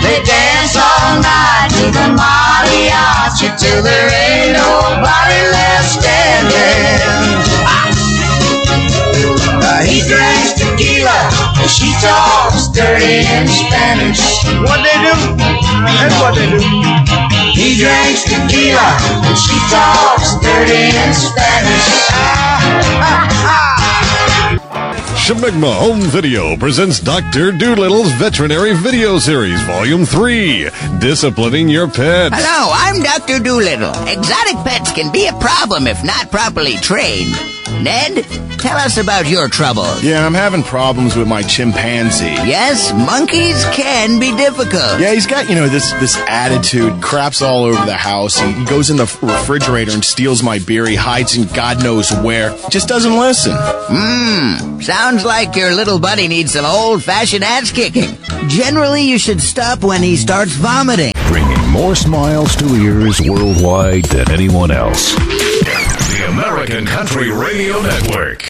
They 0.01 0.23
dance 0.23 0.46
night 1.21 1.69
to 1.73 1.85
the 1.91 2.07
mariachi 2.17 3.49
till 3.57 3.81
there 3.81 4.09
ain't 4.09 4.53
nobody 4.57 5.39
left 5.53 5.87
standing. 5.97 6.97
Uh, 9.57 9.81
he 9.83 10.01
drinks 10.05 10.53
tequila 10.53 11.17
and 11.59 11.69
she 11.69 11.89
talks 11.99 12.69
dirty 12.69 13.25
in 13.25 13.47
Spanish. 13.47 14.21
what 14.63 14.79
they 14.85 14.97
do? 15.01 15.15
That's 15.37 16.15
what 16.21 16.35
they 16.35 16.47
do. 16.49 16.59
He 17.53 17.77
drinks 17.81 18.23
tequila 18.23 18.87
and 19.25 19.37
she 19.37 19.57
talks 19.69 20.37
dirty 20.41 20.93
in 20.93 21.13
Spanish. 21.13 22.07
Shamigma 25.27 25.75
Home 25.79 25.99
Video 25.99 26.55
presents 26.55 27.01
Dr. 27.01 27.51
Doolittle's 27.51 28.13
Veterinary 28.13 28.73
Video 28.73 29.19
Series, 29.19 29.61
Volume 29.63 30.05
3 30.05 30.69
Disciplining 30.99 31.67
Your 31.67 31.89
Pets. 31.89 32.33
Hello, 32.33 32.71
I'm 32.71 33.03
Dr. 33.03 33.43
Doolittle. 33.43 33.91
Exotic 34.07 34.55
pets 34.63 34.93
can 34.93 35.11
be 35.11 35.27
a 35.27 35.33
problem 35.33 35.85
if 35.85 36.01
not 36.01 36.31
properly 36.31 36.75
trained. 36.75 37.35
Ned, 37.83 38.23
tell 38.57 38.77
us 38.77 38.97
about 38.97 39.27
your 39.27 39.49
trouble. 39.49 39.85
Yeah, 40.01 40.25
I'm 40.25 40.33
having 40.33 40.63
problems 40.63 41.15
with 41.15 41.27
my 41.27 41.41
chimpanzee. 41.41 42.25
Yes, 42.25 42.93
monkeys 42.93 43.63
can 43.75 44.19
be 44.19 44.35
difficult. 44.35 44.99
Yeah, 44.99 45.13
he's 45.13 45.27
got, 45.27 45.49
you 45.49 45.55
know, 45.55 45.67
this 45.67 45.91
this 45.93 46.15
attitude, 46.27 47.01
craps 47.01 47.41
all 47.41 47.65
over 47.65 47.85
the 47.85 47.93
house. 47.93 48.39
And 48.39 48.55
he 48.55 48.65
goes 48.65 48.89
in 48.89 48.97
the 48.97 49.03
refrigerator 49.21 49.91
and 49.91 50.03
steals 50.03 50.41
my 50.41 50.59
beer. 50.59 50.85
He 50.87 50.95
hides 50.95 51.35
in 51.35 51.47
God 51.53 51.83
knows 51.83 52.11
where. 52.11 52.57
Just 52.69 52.87
doesn't 52.87 53.17
listen. 53.19 53.53
Hmm, 53.55 54.79
sounds 54.79 55.16
like 55.25 55.55
your 55.55 55.73
little 55.73 55.99
buddy 55.99 56.27
needs 56.27 56.53
some 56.53 56.65
old-fashioned 56.65 57.43
ass 57.43 57.71
kicking. 57.71 58.17
Generally, 58.47 59.03
you 59.03 59.17
should 59.17 59.41
stop 59.41 59.83
when 59.83 60.01
he 60.01 60.15
starts 60.15 60.53
vomiting. 60.53 61.13
Bringing 61.27 61.69
more 61.69 61.95
smiles 61.95 62.55
to 62.57 62.65
ears 62.75 63.21
worldwide 63.21 64.05
than 64.05 64.31
anyone 64.31 64.71
else. 64.71 65.13
The 65.15 66.25
American 66.29 66.85
Country 66.85 67.31
Radio 67.31 67.81
Network. 67.81 68.43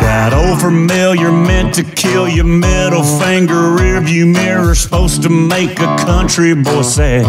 That 0.00 0.32
old 0.32 0.60
familiar 0.60 1.30
meant 1.32 1.74
to 1.76 1.84
kill 1.84 2.28
your 2.28 2.44
middle 2.44 3.02
finger 3.02 3.54
rearview 3.54 4.32
mirror 4.32 4.74
supposed 4.74 5.22
to 5.22 5.28
make 5.28 5.78
a 5.80 5.96
country 5.98 6.54
boy 6.54 6.82
sad. 6.82 7.24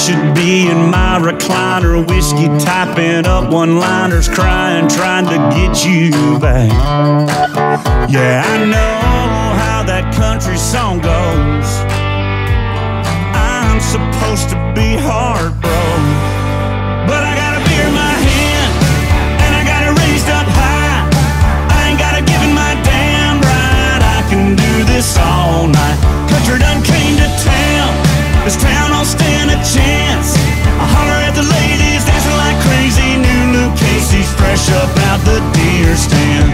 Should 0.00 0.34
be 0.34 0.66
in 0.66 0.90
my 0.90 1.20
recliner, 1.20 2.00
whiskey 2.08 2.48
typing 2.58 3.26
up 3.26 3.52
one-liners, 3.52 4.28
crying, 4.28 4.88
trying 4.88 5.26
to 5.26 5.36
get 5.54 5.84
you 5.84 6.38
back. 6.40 6.72
Yeah, 8.10 8.42
I 8.44 8.64
know 8.64 9.54
how 9.60 9.84
that 9.86 10.12
country 10.16 10.56
song 10.56 10.98
goes. 10.98 11.68
I'm 13.36 13.78
supposed 13.78 14.48
to 14.50 14.58
be 14.74 14.96
heartbroken, 14.98 16.02
but 17.06 17.22
I 17.22 17.36
got 17.36 17.60
a 17.60 17.62
beer 17.68 17.86
in 17.86 17.94
my 17.94 18.16
hand 18.18 18.72
and 19.46 19.52
I 19.54 19.62
got 19.62 19.84
it 19.86 19.94
raised 20.00 20.30
up 20.32 20.48
high. 20.48 21.06
I 21.76 21.92
ain't 21.92 22.00
got 22.00 22.18
a 22.18 22.22
give 22.24 22.42
in 22.42 22.56
my 22.56 22.74
damn 22.82 23.38
right. 23.44 24.02
I 24.02 24.26
can 24.26 24.56
do 24.56 24.72
this 24.90 25.14
all 25.20 25.68
night. 25.68 25.98
Country 26.32 26.58
done 26.58 26.82
came 26.82 27.14
to 27.20 27.28
town. 27.46 27.92
This 28.42 28.56
town 28.56 28.90
don't 28.90 29.04
stand 29.04 29.39
fresh 34.40 34.70
up 34.72 34.90
out 35.08 35.20
the 35.28 35.38
deer 35.52 35.94
stand. 35.96 36.48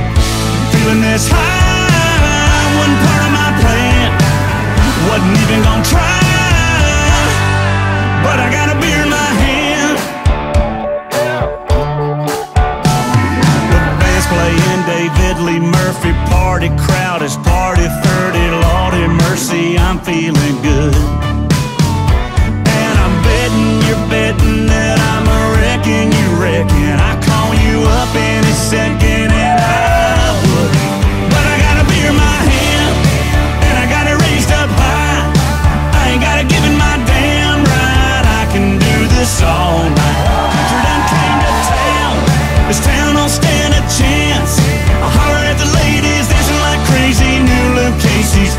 Feeling 0.75 1.01
this 1.01 1.31
high 1.31 2.67
wasn't 2.77 3.01
part 3.07 3.23
of 3.27 3.33
my 3.33 3.51
plan. 3.63 4.09
Wasn't 5.09 5.37
even 5.43 5.61
gonna 5.63 5.87
try, 5.95 6.21
but 8.27 8.37
I 8.43 8.47
got 8.51 8.75
a 8.75 8.77
beer 8.83 9.01
in 9.07 9.11
my 9.11 9.31
hand. 9.43 9.97
The 13.73 13.81
band's 14.01 14.27
playing 14.35 14.83
David 14.91 15.37
Lee 15.47 15.63
Murphy. 15.63 16.13
Party 16.35 16.71
crowd 16.85 17.23
is 17.23 17.37
party 17.49 17.87
30. 17.87 18.43
Lordy 18.63 19.07
mercy. 19.25 19.77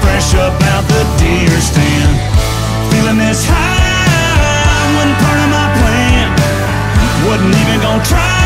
fresh 0.07 0.35
up 0.35 0.55
out 0.71 0.85
the 0.87 1.03
deer 1.19 1.59
stand. 1.59 2.13
Feeling 2.91 3.17
this 3.17 3.43
high, 3.45 4.87
Wasn't 4.95 5.17
part 5.23 5.39
of 5.43 5.49
my 5.57 5.67
plan. 5.79 6.27
Wasn't 7.27 7.55
even 7.61 7.81
gonna 7.81 8.05
try. 8.05 8.36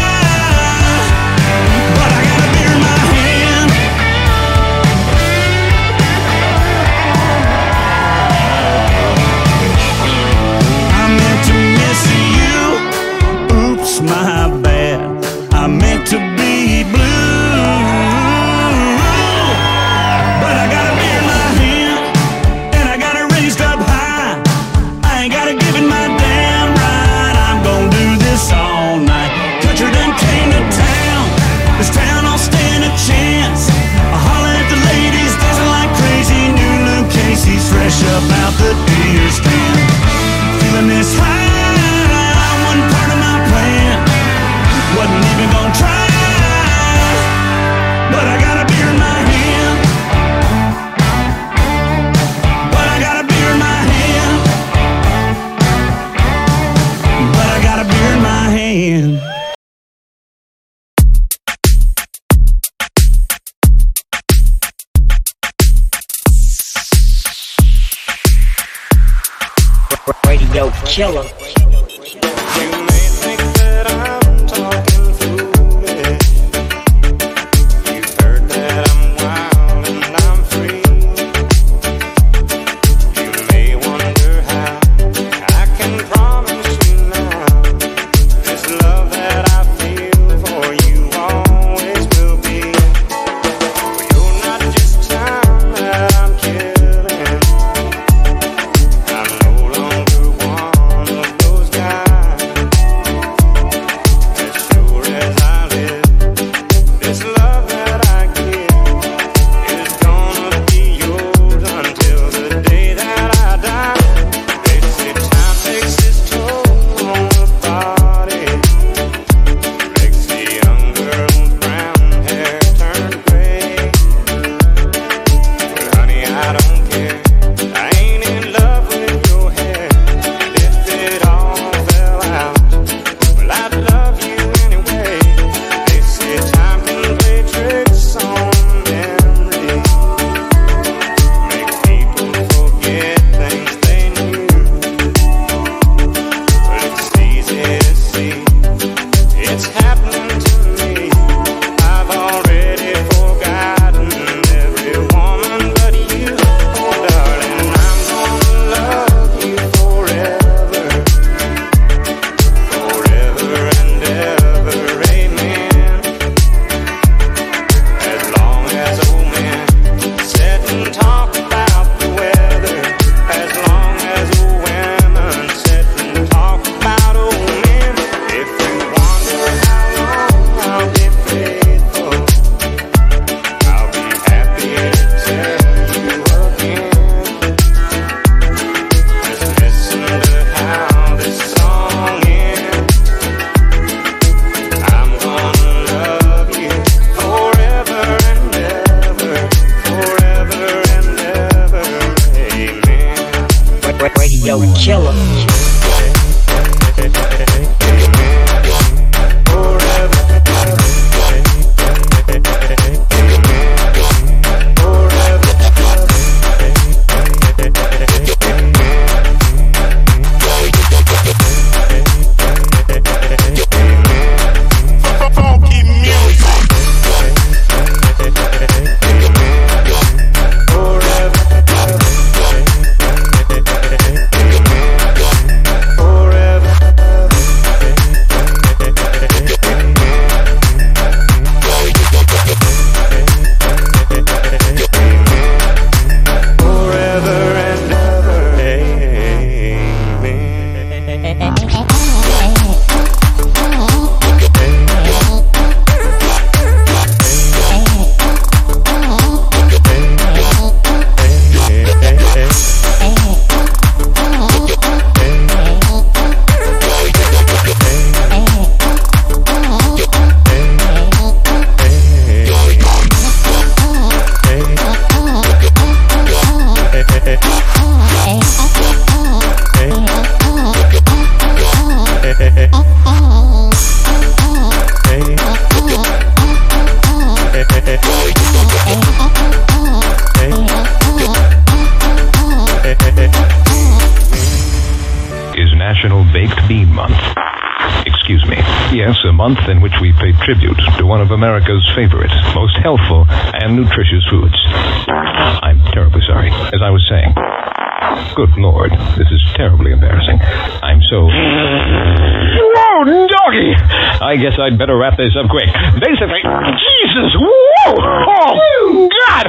I'd 314.62 314.78
better 314.78 314.96
wrap 314.98 315.18
this 315.18 315.36
up 315.36 315.50
quick. 315.50 315.68
Basically, 316.00 316.42
Jesus, 316.46 317.34
whoa! 317.36 317.98
Oh, 317.98 319.10
God! 319.26 319.48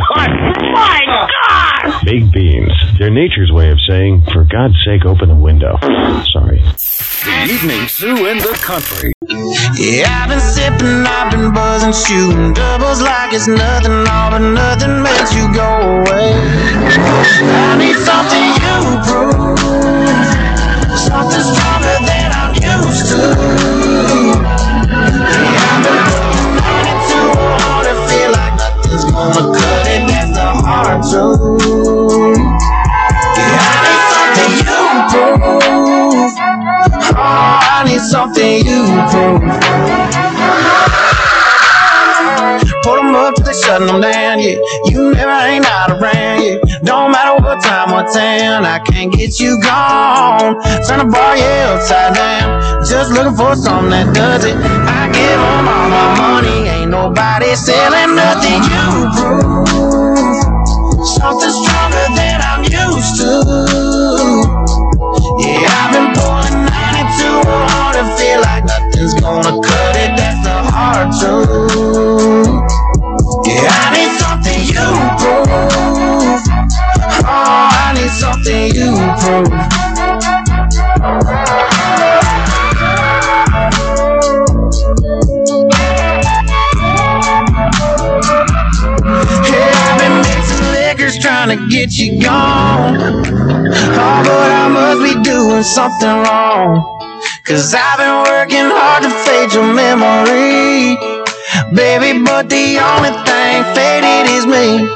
My 0.73 0.99
God! 1.05 2.05
Baked 2.05 2.33
beans. 2.33 2.73
They're 2.99 3.11
nature's 3.11 3.53
way 3.53 3.71
of 3.71 3.79
saying, 3.89 4.25
for 4.33 4.45
God's 4.45 4.75
sake, 4.85 5.05
open 5.05 5.29
the 5.29 5.37
window. 5.37 5.79
Sorry. 6.33 6.63
The 7.23 7.47
evening 7.53 7.87
zoo 7.87 8.27
in 8.27 8.39
the 8.39 8.59
country. 8.63 9.13
Yeah, 9.79 10.23
I've 10.23 10.29
been 10.29 10.41
sipping, 10.41 11.07
I've 11.07 11.31
been 11.31 11.53
buzzing, 11.53 11.93
shooting 11.93 12.53
doubles 12.53 13.01
like 13.03 13.33
it's 13.33 13.47
nothing, 13.47 14.09
all 14.11 14.31
but 14.31 14.41
nothing 14.41 15.03
makes 15.03 15.33
you 15.35 15.47
go 15.55 15.63
away. 15.63 16.35
I 16.35 17.79
need 17.79 17.95
something 18.03 18.43
you 18.59 18.99
prove, 19.07 19.62
I 48.15 48.79
can't 48.85 49.13
get 49.13 49.41
you 49.41 49.59
gone. 49.61 50.61
Turn 50.87 50.99
the 50.99 51.09
bar, 51.11 51.37
yeah, 51.37 51.73
upside 51.73 52.15
down. 52.15 52.85
Just 52.85 53.13
looking 53.13 53.37
for 53.37 53.57
something 53.57 53.91
that 53.91 54.15
does 54.15 54.45
it. 54.45 54.57
I 54.57 55.09
give 55.09 55.41
them 55.41 55.65
all 55.65 55.89
my 55.89 56.13
money, 56.21 56.69
ain't 56.69 56.91
nobody 56.91 57.55
selling 57.57 58.15
nothing 58.15 58.61
you 58.69 59.09
prove. 59.17 59.65
Something 61.09 61.53
stronger 61.57 62.07
than 62.13 62.41
I'm 62.45 62.63
used 62.69 63.17
to. 63.25 63.33
Yeah, 65.41 65.73
I've 65.73 65.97
been 65.97 66.13
pulling 66.13 66.69
92 66.69 67.49
hard 67.49 67.97
to 67.97 68.05
feel 68.21 68.41
like 68.45 68.65
nothing's 68.69 69.15
gonna 69.21 69.57
cut 69.57 69.97
it. 69.97 70.13
That's 70.21 70.37
the 70.45 70.57
hard 70.69 71.09
truth. 71.17 71.73
Yeah, 73.49 73.82
trying 91.43 91.57
to 91.57 91.69
get 91.69 91.93
you 91.99 92.21
gone. 92.21 92.97
Oh, 92.97 94.23
but 94.27 94.51
I 94.51 94.69
must 94.69 95.03
be 95.03 95.23
doing 95.23 95.63
something 95.63 96.09
wrong. 96.09 96.83
Cause 97.45 97.75
I've 97.75 97.99
been 97.99 98.23
working 98.27 98.71
hard 98.75 99.05
to 99.05 99.11
fade 99.23 99.53
your 99.53 99.73
memory. 99.73 100.97
Baby, 101.75 102.25
but 102.25 102.49
the 102.49 102.79
only 102.79 103.11
thing 103.23 103.63
faded 103.75 104.31
is 104.31 104.47
me. 104.47 104.89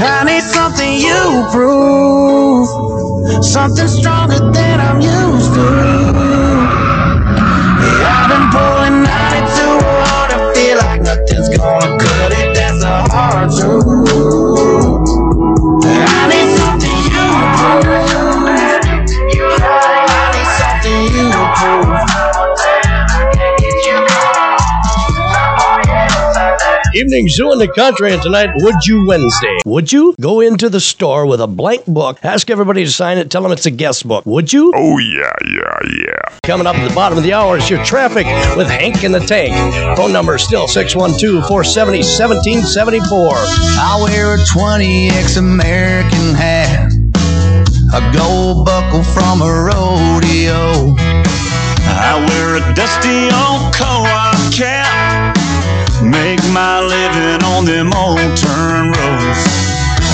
I 0.00 0.24
need 0.24 0.42
something 0.42 0.92
you 0.92 1.46
prove. 1.50 2.87
Something 3.42 3.88
stronger 3.88 4.38
than 4.52 4.80
I'm 4.80 5.00
used 5.00 5.54
to. 5.54 5.60
Yeah, 7.80 8.18
I've 8.18 8.28
been 8.30 8.50
pulling 8.50 9.02
92 9.04 9.86
hard 9.86 10.30
to 10.32 10.38
feel 10.54 10.78
like 10.78 11.02
nothing's 11.02 11.48
gonna 11.56 11.98
cut 11.98 12.32
it. 12.32 12.54
That's 12.56 12.84
a 12.84 13.08
hard 13.12 13.50
truth. 13.50 14.47
Evening 26.98 27.28
Zoo 27.28 27.52
in 27.52 27.60
the 27.60 27.68
Country, 27.68 28.12
and 28.12 28.20
tonight, 28.20 28.50
Would 28.56 28.84
You 28.84 29.06
Wednesday. 29.06 29.58
Would 29.64 29.92
you 29.92 30.16
go 30.20 30.40
into 30.40 30.68
the 30.68 30.80
store 30.80 31.26
with 31.26 31.40
a 31.40 31.46
blank 31.46 31.86
book, 31.86 32.18
ask 32.24 32.50
everybody 32.50 32.84
to 32.84 32.90
sign 32.90 33.18
it, 33.18 33.30
tell 33.30 33.40
them 33.40 33.52
it's 33.52 33.66
a 33.66 33.70
guest 33.70 34.08
book? 34.08 34.26
Would 34.26 34.52
you? 34.52 34.72
Oh, 34.74 34.98
yeah, 34.98 35.30
yeah, 35.46 35.78
yeah. 35.96 36.38
Coming 36.42 36.66
up 36.66 36.74
at 36.74 36.88
the 36.88 36.94
bottom 36.96 37.16
of 37.16 37.22
the 37.22 37.32
hour 37.32 37.56
is 37.56 37.70
your 37.70 37.84
traffic 37.84 38.26
with 38.56 38.66
Hank 38.66 39.04
in 39.04 39.12
the 39.12 39.20
Tank. 39.20 39.54
Phone 39.96 40.12
number 40.12 40.34
is 40.34 40.42
still 40.42 40.66
612 40.66 41.46
470 41.46 41.98
1774. 41.98 43.30
I 43.30 44.00
wear 44.02 44.34
a 44.34 44.38
20X 44.38 45.38
American 45.38 46.34
hat, 46.34 46.90
a 47.94 48.02
gold 48.12 48.66
buckle 48.66 49.04
from 49.04 49.40
a 49.42 49.70
rodeo. 49.70 50.96
I 51.90 52.18
wear 52.26 52.56
a 52.56 52.74
dusty 52.74 53.30
old 53.30 53.72
co-op 53.72 53.78
cap. 53.78 54.08
Make 54.08 54.17
my 56.58 56.80
living 56.80 57.40
on 57.46 57.64
them 57.64 57.92
old 57.94 58.18
turn 58.36 58.90
roads. 58.90 59.42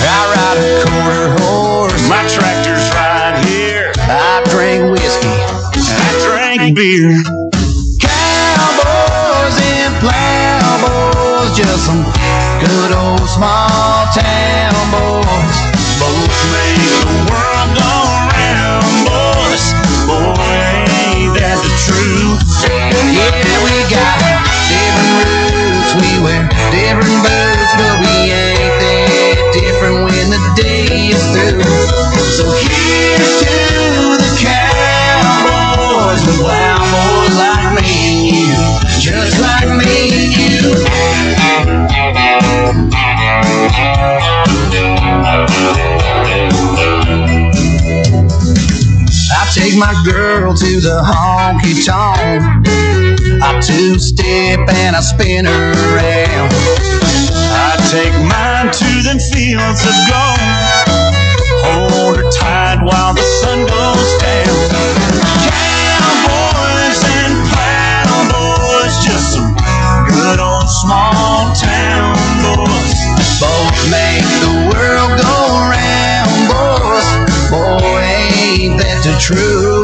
I 0.05 0.19
ride 0.33 0.59
a 0.61 0.73
quarter 0.85 1.27
horse. 1.41 2.03
My 2.07 2.21
tractor's 2.29 2.85
right 2.93 3.35
here. 3.49 3.91
I 3.97 4.43
drink 4.53 4.93
whiskey. 4.93 5.37
I 6.05 6.11
drink 6.25 6.75
beer. 6.77 7.17
Cowboys 7.97 9.57
and 9.73 9.93
plowboys, 10.03 11.57
just 11.57 11.87
some 11.87 12.03
good 12.61 12.91
old 12.93 13.27
small 13.27 14.05
town 14.13 14.91
boys. 14.91 15.14
Take 49.75 49.79
my 49.79 50.03
girl 50.05 50.53
to 50.53 50.79
the 50.79 51.01
honky 51.03 51.85
tonk. 51.85 52.67
I 53.41 53.59
two 53.59 53.99
step 53.99 54.59
and 54.69 54.95
I 54.95 55.01
spin 55.01 55.45
her 55.45 55.71
around. 55.71 56.51
I 57.51 57.75
take 57.91 58.13
mine 58.23 58.71
to 58.71 59.03
them 59.03 59.19
fields 59.19 59.81
of 59.83 59.95
gold. 60.07 60.87
Hold 61.65 62.17
her 62.17 62.31
tight 62.31 62.83
while 62.83 63.13
the 63.13 63.23
sun 63.41 63.59
goes 63.67 64.11
down. 64.21 64.55
Cowboys 65.51 67.01
and 67.03 67.33
plowboys, 67.51 68.95
just 69.03 69.33
some 69.33 69.55
good 70.07 70.39
old 70.39 70.69
small 70.69 71.53
town 71.53 72.24
ain't 79.15 79.74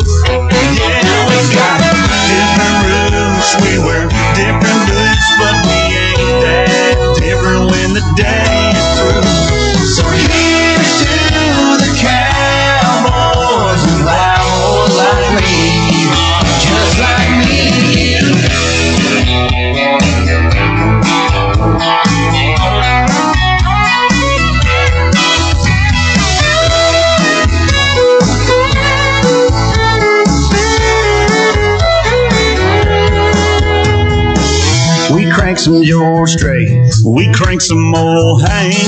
George 35.92 36.32
Strait. 36.32 36.72
We 37.04 37.28
crank 37.34 37.60
some 37.60 37.94
old 37.94 38.48
Hank. 38.48 38.80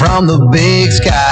From 0.00 0.26
the 0.26 0.48
big 0.48 0.88
sky 0.88 1.28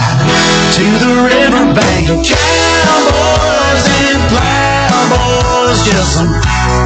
to 0.76 0.84
the 1.00 1.12
riverbank. 1.24 2.04
Cowboys 2.20 3.84
and 3.96 4.20
plowboys, 4.28 5.80
just 5.88 6.20
some 6.20 6.28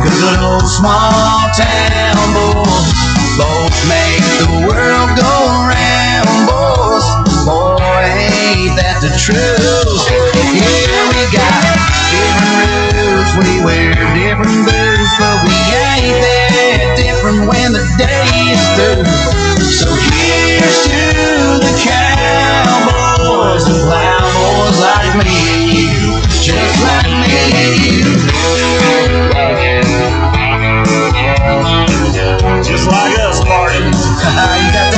good 0.07 0.39
old 0.47 0.63
small 0.63 1.51
town 1.59 2.23
boys. 2.31 2.95
Both 3.35 3.75
make 3.91 4.23
the 4.39 4.63
world 4.63 5.11
go 5.19 5.35
round, 5.67 6.31
boys. 6.47 7.07
Boy, 7.43 8.07
ain't 8.15 8.79
that 8.79 9.03
the 9.03 9.11
truth? 9.19 10.07
Yeah, 10.55 11.03
we 11.11 11.27
got 11.35 11.51
different 12.15 12.95
roots, 12.95 13.35
we 13.43 13.59
wear 13.67 13.91
different 14.15 14.71
boots, 14.71 15.13
but 15.19 15.51
we 15.51 15.60
when 17.49 17.73
the 17.73 17.85
day 17.99 18.27
is 18.53 18.63
through. 18.77 19.05
So 19.63 19.89
here's 19.95 20.79
to 20.89 21.01
the 21.65 21.73
cowboys 21.81 23.65
and 23.67 23.81
plowboys 23.87 24.79
like 24.81 25.15
me 25.25 25.33
and 25.55 25.65
you, 25.73 26.21
just 26.43 26.77
like 26.83 27.13
me 27.23 27.33
and 27.57 27.77
you. 27.87 28.05
Just 32.65 32.87
like 32.89 33.19
us, 33.21 33.45
Martin. 33.45 33.93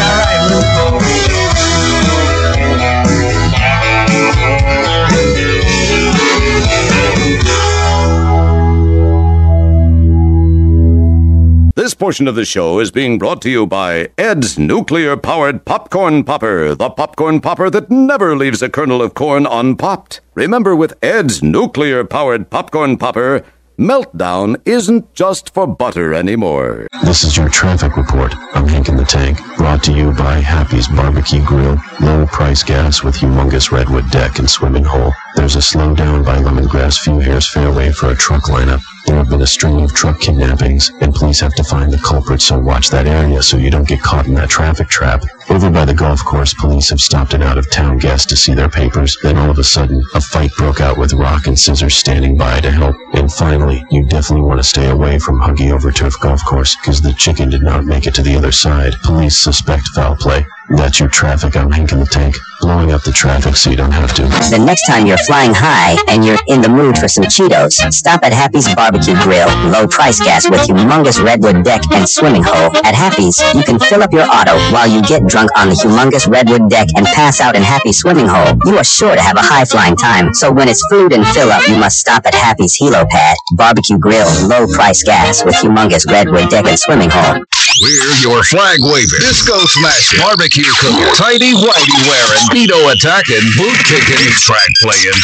portion 12.02 12.26
of 12.26 12.34
the 12.34 12.44
show 12.44 12.80
is 12.80 12.90
being 12.90 13.16
brought 13.16 13.40
to 13.40 13.48
you 13.48 13.64
by 13.64 14.08
Ed's 14.18 14.58
nuclear 14.58 15.16
powered 15.16 15.64
popcorn 15.64 16.24
popper, 16.24 16.74
the 16.74 16.90
popcorn 16.90 17.40
popper 17.40 17.70
that 17.70 17.92
never 17.92 18.34
leaves 18.34 18.60
a 18.60 18.68
kernel 18.68 19.00
of 19.00 19.14
corn 19.14 19.46
unpopped. 19.46 20.20
Remember, 20.34 20.74
with 20.74 20.94
Ed's 21.00 21.44
nuclear 21.44 22.02
powered 22.02 22.50
popcorn 22.50 22.96
popper, 22.96 23.44
meltdown 23.78 24.60
isn't 24.64 25.14
just 25.14 25.54
for 25.54 25.64
butter 25.64 26.12
anymore. 26.12 26.88
This 27.04 27.22
is 27.22 27.36
your 27.36 27.48
traffic 27.48 27.96
report. 27.96 28.34
I'm 28.52 28.66
Hank 28.66 28.88
in 28.88 28.96
the 28.96 29.04
Tank, 29.04 29.38
brought 29.56 29.84
to 29.84 29.92
you 29.92 30.10
by 30.10 30.40
Happy's 30.40 30.88
Barbecue 30.88 31.44
Grill, 31.46 31.80
low 32.00 32.26
price 32.26 32.64
gas 32.64 33.04
with 33.04 33.14
humongous 33.14 33.70
redwood 33.70 34.10
deck 34.10 34.40
and 34.40 34.50
swimming 34.50 34.82
hole. 34.82 35.12
There's 35.36 35.54
a 35.54 35.60
slowdown 35.60 36.24
by 36.24 36.38
Lemongrass 36.38 36.98
Few 36.98 37.20
Hairs 37.20 37.48
Fairway 37.48 37.92
for 37.92 38.10
a 38.10 38.16
truck 38.16 38.46
lineup. 38.46 38.80
There 39.06 39.16
have 39.16 39.28
been 39.28 39.42
a 39.42 39.46
string 39.46 39.80
of 39.82 39.92
truck 39.92 40.20
kidnappings, 40.20 40.90
and 41.00 41.14
police 41.14 41.40
have 41.40 41.54
to 41.56 41.64
find 41.64 41.92
the 41.92 41.98
culprit, 41.98 42.40
so 42.40 42.58
watch 42.58 42.88
that 42.90 43.06
area 43.06 43.42
so 43.42 43.56
you 43.56 43.70
don't 43.70 43.88
get 43.88 44.00
caught 44.00 44.26
in 44.26 44.34
that 44.34 44.48
traffic 44.48 44.88
trap. 44.88 45.24
Over 45.50 45.70
by 45.70 45.84
the 45.84 45.94
golf 45.94 46.24
course, 46.24 46.54
police 46.54 46.90
have 46.90 47.00
stopped 47.00 47.34
an 47.34 47.42
out-of-town 47.42 47.98
guest 47.98 48.28
to 48.28 48.36
see 48.36 48.54
their 48.54 48.68
papers. 48.68 49.16
Then 49.22 49.36
all 49.36 49.50
of 49.50 49.58
a 49.58 49.64
sudden, 49.64 50.02
a 50.14 50.20
fight 50.20 50.52
broke 50.56 50.80
out 50.80 50.98
with 50.98 51.12
Rock 51.12 51.46
and 51.46 51.58
Scissors 51.58 51.96
standing 51.96 52.36
by 52.36 52.60
to 52.60 52.70
help. 52.70 52.96
And 53.14 53.32
finally, 53.32 53.84
you 53.90 54.06
definitely 54.06 54.46
want 54.46 54.60
to 54.60 54.64
stay 54.64 54.88
away 54.88 55.18
from 55.18 55.40
Huggy 55.40 55.72
Over 55.72 55.90
Turf 55.90 56.18
Golf 56.20 56.44
Course, 56.44 56.76
because 56.76 57.02
the 57.02 57.12
chicken 57.12 57.50
did 57.50 57.62
not 57.62 57.84
make 57.84 58.06
it 58.06 58.14
to 58.14 58.22
the 58.22 58.36
other 58.36 58.52
side. 58.52 58.94
Police 59.02 59.42
suspect 59.42 59.88
foul 59.88 60.16
play. 60.16 60.46
That's 60.76 61.00
your 61.00 61.08
traffic. 61.08 61.56
I'm 61.56 61.72
in 61.72 61.84
the 61.84 62.08
Tank, 62.10 62.36
blowing 62.60 62.92
up 62.92 63.02
the 63.02 63.12
traffic 63.12 63.56
so 63.56 63.70
you 63.70 63.76
don't 63.76 63.92
have 63.92 64.14
to. 64.14 64.22
The 64.22 64.62
next 64.64 64.86
time 64.86 65.06
you're 65.06 65.20
flying 65.28 65.52
high 65.52 65.96
and 66.08 66.24
you're 66.24 66.40
in 66.48 66.62
the 66.62 66.68
mood 66.68 66.96
for 66.96 67.08
some 67.08 67.24
Cheetos, 67.24 67.92
stop 67.92 68.24
at 68.24 68.32
Happy's 68.32 68.72
Barbecue 68.74 69.14
Grill, 69.22 69.48
low 69.68 69.86
price 69.86 70.18
gas 70.20 70.48
with 70.48 70.60
humongous 70.60 71.22
redwood 71.22 71.64
deck 71.64 71.82
and 71.92 72.08
swimming 72.08 72.42
hole. 72.42 72.72
At 72.84 72.94
Happy's, 72.94 73.38
you 73.54 73.62
can 73.62 73.78
fill 73.78 74.02
up 74.02 74.12
your 74.12 74.24
auto 74.24 74.56
while 74.72 74.88
you 74.88 75.02
get 75.02 75.26
drunk 75.26 75.50
on 75.56 75.68
the 75.68 75.74
humongous 75.74 76.26
redwood 76.26 76.70
deck 76.70 76.88
and 76.96 77.06
pass 77.06 77.40
out 77.40 77.54
in 77.54 77.62
Happy's 77.62 77.98
swimming 77.98 78.26
hole. 78.26 78.56
You 78.64 78.78
are 78.78 78.84
sure 78.84 79.14
to 79.14 79.20
have 79.20 79.36
a 79.36 79.42
high 79.42 79.64
flying 79.64 79.96
time, 79.96 80.32
so 80.32 80.50
when 80.50 80.68
it's 80.68 80.84
food 80.88 81.12
and 81.12 81.26
fill 81.28 81.52
up, 81.52 81.68
you 81.68 81.76
must 81.76 81.98
stop 81.98 82.24
at 82.24 82.34
Happy's 82.34 82.78
Helo 82.78 83.08
Pad, 83.08 83.36
Barbecue 83.56 83.98
Grill, 83.98 84.28
low 84.48 84.66
price 84.66 85.02
gas 85.02 85.44
with 85.44 85.54
humongous 85.56 86.06
redwood 86.08 86.48
deck 86.48 86.64
and 86.64 86.78
swimming 86.78 87.10
hole. 87.12 87.44
We're 87.82 88.14
your 88.22 88.44
flag 88.44 88.78
waving, 88.78 89.18
disco 89.26 89.58
smashing, 89.66 90.20
barbecue 90.20 90.62
cooking, 90.78 91.02
tidy 91.18 91.50
whitey 91.50 91.98
wearing, 92.06 92.38
speedo 92.46 92.78
attacking, 92.94 93.42
boot 93.58 93.74
kicking, 93.82 94.30
track 94.38 94.70
playing. 94.78 95.18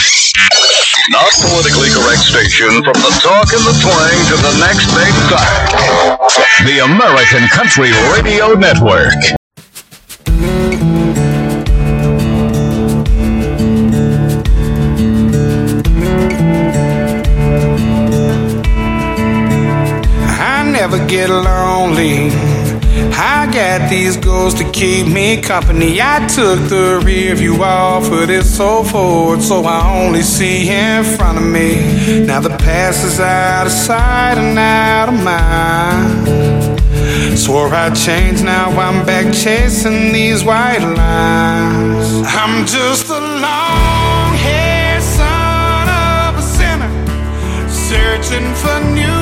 Not 1.10 1.30
politically 1.38 1.90
correct 1.94 2.18
station 2.18 2.82
from 2.82 2.98
the 2.98 3.14
talk 3.22 3.46
and 3.54 3.62
the 3.62 3.78
twang 3.78 4.18
to 4.26 4.36
the 4.42 4.58
next 4.58 4.90
big 4.90 5.14
thing. 5.30 6.66
The 6.66 6.82
American 6.82 7.46
Country 7.54 7.92
Radio 8.10 8.54
Network. 8.54 9.14
I 20.40 20.68
never 20.72 21.06
get 21.06 21.30
lonely. 21.30 22.47
I 23.20 23.50
got 23.52 23.90
these 23.90 24.16
goals 24.16 24.54
to 24.54 24.70
keep 24.70 25.08
me 25.08 25.42
company. 25.42 26.00
I 26.00 26.24
took 26.28 26.68
the 26.68 27.02
rear 27.04 27.34
view 27.34 27.64
off 27.64 28.12
of 28.12 28.28
this 28.28 28.56
so 28.56 28.84
forward, 28.84 29.42
so 29.42 29.64
I 29.64 30.04
only 30.04 30.22
see 30.22 30.68
in 30.68 31.02
front 31.02 31.36
of 31.36 31.44
me. 31.44 32.24
Now 32.24 32.38
the 32.38 32.56
past 32.58 33.04
is 33.04 33.18
out 33.18 33.66
of 33.66 33.72
sight 33.72 34.38
and 34.38 34.56
out 34.56 35.08
of 35.08 35.20
mind. 35.24 36.78
Swore 37.36 37.74
I'd 37.74 37.96
change, 37.96 38.44
now 38.44 38.70
I'm 38.70 39.04
back 39.04 39.34
chasing 39.34 40.12
these 40.12 40.44
white 40.44 40.78
lines. 40.78 42.22
I'm 42.24 42.66
just 42.66 43.08
a 43.08 43.18
long 43.18 44.32
haired 44.46 45.02
son 45.02 45.88
of 45.88 46.38
a 46.38 46.42
sinner, 46.42 46.92
searching 47.68 48.54
for 48.54 48.78
new 48.94 49.17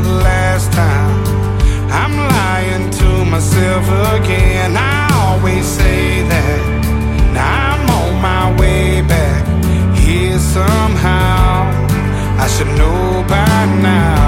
for 0.00 0.08
the 0.08 0.14
last 0.14 0.72
time. 0.72 1.24
I'm 1.90 2.16
lying 2.16 2.90
to 2.90 3.24
myself 3.24 3.84
again. 4.16 4.76
I 4.76 5.08
always 5.24 5.66
say 5.66 6.22
that. 6.22 6.60
Now 7.34 7.74
I'm 7.74 7.90
on 8.00 8.12
my 8.28 8.60
way 8.60 9.02
back 9.02 9.42
here 9.96 10.38
somehow. 10.38 11.70
I 12.44 12.46
should 12.48 12.72
know 12.78 13.24
by 13.28 13.66
now. 13.82 14.19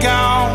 Gone. 0.00 0.47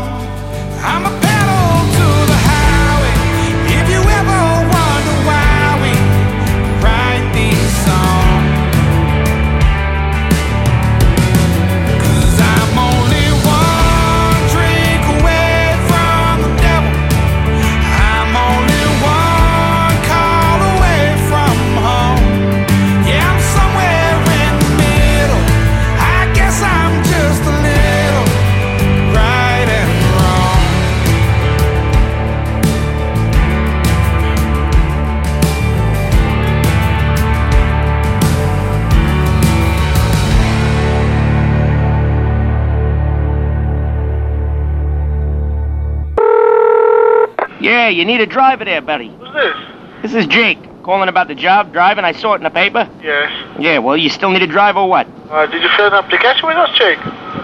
You 48.04 48.12
need 48.12 48.20
a 48.20 48.26
driver 48.26 48.66
there, 48.66 48.82
buddy. 48.82 49.08
Who's 49.08 49.32
this? 49.32 49.56
This 50.02 50.14
is 50.14 50.26
Jake. 50.26 50.58
Calling 50.82 51.08
about 51.08 51.26
the 51.28 51.34
job 51.34 51.72
driving. 51.72 52.04
I 52.04 52.12
saw 52.12 52.34
it 52.34 52.36
in 52.36 52.42
the 52.42 52.50
paper. 52.50 52.86
Yes. 53.02 53.32
Yeah, 53.58 53.78
well, 53.78 53.96
you 53.96 54.10
still 54.10 54.30
need 54.30 54.42
a 54.42 54.46
driver 54.46 54.80
or 54.80 54.90
what? 54.90 55.06
Uh, 55.30 55.46
did 55.46 55.62
you 55.62 55.70
fill 55.74 55.86
an 55.86 55.94
application 55.94 56.46
with 56.46 56.58
us, 56.58 56.76
Jake? 56.76 56.98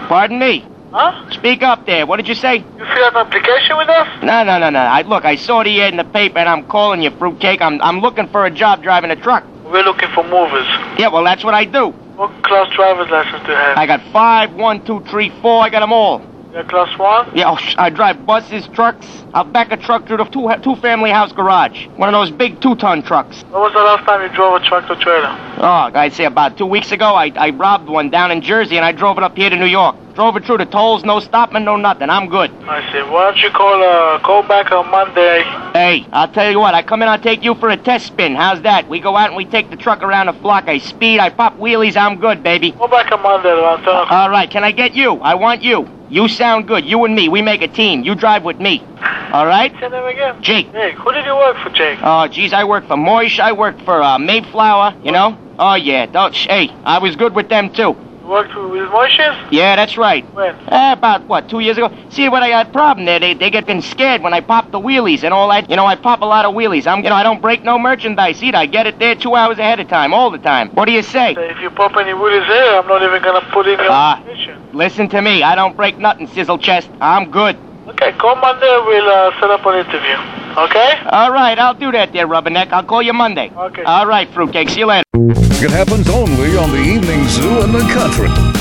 Pardon 0.07 0.37
me? 0.37 0.63
Huh? 0.91 1.31
Speak 1.31 1.63
up 1.63 1.87
there. 1.87 2.05
What 2.05 2.17
did 2.17 2.27
you 2.27 2.35
say? 2.35 2.57
You 2.57 2.63
filled 2.93 3.15
an 3.15 3.25
application 3.25 3.75
with 3.77 3.89
us? 3.89 4.07
No, 4.21 4.43
no, 4.43 4.59
no, 4.59 4.69
no. 4.69 4.77
I, 4.79 5.01
look, 5.01 5.25
I 5.25 5.35
saw 5.35 5.63
the 5.63 5.81
ad 5.81 5.93
in 5.93 5.97
the 5.97 6.03
paper, 6.03 6.37
and 6.37 6.47
I'm 6.47 6.67
calling 6.67 7.01
you, 7.01 7.09
fruitcake. 7.09 7.59
I'm, 7.59 7.81
I'm 7.81 7.99
looking 8.01 8.27
for 8.27 8.45
a 8.45 8.51
job 8.51 8.83
driving 8.83 9.09
a 9.09 9.15
truck. 9.15 9.43
We're 9.65 9.81
looking 9.81 10.09
for 10.13 10.23
movers. 10.23 10.67
Yeah, 10.99 11.07
well, 11.07 11.23
that's 11.23 11.43
what 11.43 11.55
I 11.55 11.65
do. 11.65 11.87
What 11.87 12.43
class 12.43 12.71
driver's 12.75 13.09
license 13.09 13.41
do 13.47 13.53
you 13.53 13.57
have? 13.57 13.77
I 13.79 13.87
got 13.87 14.01
five, 14.13 14.53
one, 14.53 14.85
two, 14.85 14.99
three, 15.09 15.31
four. 15.41 15.63
I 15.63 15.69
got 15.71 15.79
them 15.79 15.93
all. 15.93 16.21
You're 16.53 16.65
class 16.65 16.97
one? 16.99 17.29
Yeah, 17.33 17.51
oh, 17.51 17.73
I 17.77 17.89
drive 17.89 18.25
buses, 18.25 18.67
trucks. 18.67 19.07
I'll 19.33 19.45
back 19.45 19.71
a 19.71 19.77
truck 19.77 20.05
through 20.05 20.17
the 20.17 20.25
two, 20.25 20.51
two 20.61 20.75
family 20.81 21.09
house 21.09 21.31
garage. 21.31 21.87
One 21.95 22.09
of 22.09 22.13
those 22.13 22.29
big 22.29 22.59
two 22.59 22.75
ton 22.75 23.03
trucks. 23.03 23.43
When 23.43 23.61
was 23.61 23.71
the 23.71 23.79
last 23.79 24.03
time 24.05 24.21
you 24.21 24.35
drove 24.35 24.61
a 24.61 24.65
truck 24.65 24.85
tractor 24.85 25.01
trailer? 25.01 25.29
Oh, 25.59 25.91
I'd 25.97 26.11
say 26.11 26.25
about 26.25 26.57
two 26.57 26.65
weeks 26.65 26.91
ago, 26.91 27.15
I, 27.15 27.31
I 27.37 27.51
robbed 27.51 27.87
one 27.87 28.09
down 28.09 28.31
in 28.31 28.41
Jersey 28.41 28.75
and 28.75 28.83
I 28.83 28.91
drove 28.91 29.17
it 29.17 29.23
up 29.23 29.37
here 29.37 29.49
to 29.49 29.55
New 29.55 29.65
York. 29.65 29.95
Drove 30.13 30.35
it 30.35 30.43
through 30.43 30.57
the 30.57 30.65
tolls, 30.65 31.05
no 31.05 31.21
stopping, 31.21 31.63
no 31.63 31.77
nothing. 31.77 32.09
I'm 32.09 32.27
good. 32.27 32.51
I 32.67 32.81
see. 32.91 33.01
Why 33.09 33.31
don't 33.31 33.37
you 33.37 33.49
call 33.51 33.81
uh 33.81 34.19
call 34.19 34.43
back 34.43 34.73
on 34.73 34.91
Monday? 34.91 35.43
Hey, 35.71 36.05
I'll 36.11 36.27
tell 36.27 36.51
you 36.51 36.59
what, 36.59 36.73
I 36.73 36.83
come 36.83 37.01
in, 37.01 37.07
I'll 37.07 37.17
take 37.17 37.45
you 37.45 37.55
for 37.55 37.69
a 37.69 37.77
test 37.77 38.07
spin. 38.07 38.35
How's 38.35 38.61
that? 38.63 38.89
We 38.89 38.99
go 38.99 39.15
out 39.15 39.27
and 39.27 39.37
we 39.37 39.45
take 39.45 39.69
the 39.69 39.77
truck 39.77 40.03
around 40.03 40.25
the 40.25 40.33
block. 40.33 40.67
I 40.67 40.79
speed, 40.79 41.19
I 41.19 41.29
pop 41.29 41.57
wheelies, 41.59 41.95
I'm 41.95 42.19
good, 42.19 42.43
baby. 42.43 42.73
Call 42.73 42.89
back 42.89 43.09
on 43.13 43.21
Monday 43.21 43.51
around 43.51 43.77
10 43.77 43.87
o'clock. 43.87 44.11
All 44.11 44.29
right, 44.29 44.51
can 44.51 44.65
I 44.65 44.73
get 44.73 44.93
you? 44.95 45.13
I 45.21 45.35
want 45.35 45.61
you. 45.61 45.87
You 46.11 46.27
sound 46.27 46.67
good. 46.67 46.83
You 46.83 47.05
and 47.05 47.15
me, 47.15 47.29
we 47.29 47.41
make 47.41 47.61
a 47.61 47.69
team. 47.69 48.03
You 48.03 48.15
drive 48.15 48.43
with 48.43 48.59
me. 48.59 48.83
All 49.31 49.45
right? 49.45 49.71
Say 49.79 49.87
name 49.87 50.05
again? 50.05 50.41
Jake. 50.41 50.69
Jake. 50.73 50.95
Who 50.95 51.13
did 51.13 51.25
you 51.25 51.33
work 51.37 51.55
for, 51.63 51.69
Jake? 51.69 51.99
Oh, 52.03 52.27
geez, 52.27 52.51
I 52.51 52.65
worked 52.65 52.87
for 52.87 52.97
Moish. 52.97 53.39
I 53.39 53.53
worked 53.53 53.81
for 53.83 54.03
uh, 54.03 54.19
Mayflower, 54.19 54.93
you 55.05 55.13
know? 55.13 55.37
Oh, 55.57 55.75
yeah. 55.75 56.07
Don't, 56.07 56.35
hey, 56.35 56.69
I 56.83 56.99
was 56.99 57.15
good 57.15 57.33
with 57.33 57.47
them, 57.47 57.69
too. 57.69 57.95
Worked 58.27 58.55
with 58.55 58.87
Moishe's? 58.89 59.35
Yeah, 59.51 59.75
that's 59.75 59.97
right. 59.97 60.23
When? 60.35 60.55
Eh, 60.67 60.93
about, 60.93 61.27
what, 61.27 61.49
two 61.49 61.59
years 61.59 61.77
ago? 61.77 61.89
See, 62.09 62.29
what 62.29 62.43
I 62.43 62.49
got 62.49 62.67
a 62.67 62.71
problem 62.71 63.05
there, 63.05 63.19
they, 63.19 63.33
they 63.33 63.49
get 63.49 63.65
scared 63.83 64.21
when 64.21 64.33
I 64.33 64.41
pop 64.41 64.71
the 64.71 64.79
wheelies 64.79 65.23
and 65.23 65.33
all 65.33 65.49
that. 65.49 65.69
You 65.69 65.75
know, 65.75 65.85
I 65.85 65.95
pop 65.95 66.21
a 66.21 66.25
lot 66.25 66.45
of 66.45 66.53
wheelies. 66.53 66.85
I'm, 66.85 67.03
you 67.03 67.09
know, 67.09 67.15
I 67.15 67.23
don't 67.23 67.41
break 67.41 67.63
no 67.63 67.79
merchandise 67.79 68.43
either. 68.43 68.57
I 68.57 68.67
get 68.67 68.85
it 68.85 68.99
there 68.99 69.15
two 69.15 69.35
hours 69.35 69.57
ahead 69.57 69.79
of 69.79 69.87
time, 69.87 70.13
all 70.13 70.29
the 70.29 70.37
time. 70.37 70.69
What 70.69 70.85
do 70.85 70.91
you 70.91 71.01
say? 71.01 71.33
If 71.37 71.59
you 71.61 71.71
pop 71.71 71.95
any 71.97 72.11
woodies 72.11 72.47
there, 72.47 72.79
I'm 72.79 72.87
not 72.87 73.01
even 73.01 73.21
gonna 73.23 73.45
put 73.51 73.67
in 73.67 73.79
your 73.79 73.87
Ah. 73.89 74.17
application. 74.19 74.61
Listen 74.73 75.09
to 75.09 75.21
me. 75.21 75.41
I 75.43 75.55
don't 75.55 75.75
break 75.75 75.97
nothing, 75.97 76.27
sizzle 76.27 76.59
chest. 76.59 76.89
I'm 77.01 77.31
good. 77.31 77.57
Okay, 77.87 78.11
call 78.13 78.35
Monday. 78.35 78.83
We'll 78.85 79.09
uh, 79.09 79.31
set 79.39 79.49
up 79.49 79.65
an 79.65 79.85
interview. 79.85 80.40
Okay? 80.57 80.99
All 81.09 81.31
right, 81.31 81.57
I'll 81.57 81.73
do 81.73 81.91
that 81.91 82.11
there, 82.13 82.27
Rubberneck. 82.27 82.71
I'll 82.71 82.83
call 82.83 83.01
you 83.01 83.13
Monday. 83.13 83.51
Okay. 83.55 83.83
All 83.83 84.05
right, 84.05 84.29
Fruitcake. 84.29 84.69
See 84.69 84.79
you 84.79 84.85
later. 84.87 85.03
It 85.13 85.71
happens 85.71 86.09
only 86.09 86.57
on 86.57 86.71
the 86.71 86.81
evening 86.81 87.27
zoo 87.27 87.61
in 87.61 87.71
the 87.71 87.79
country. 87.93 88.60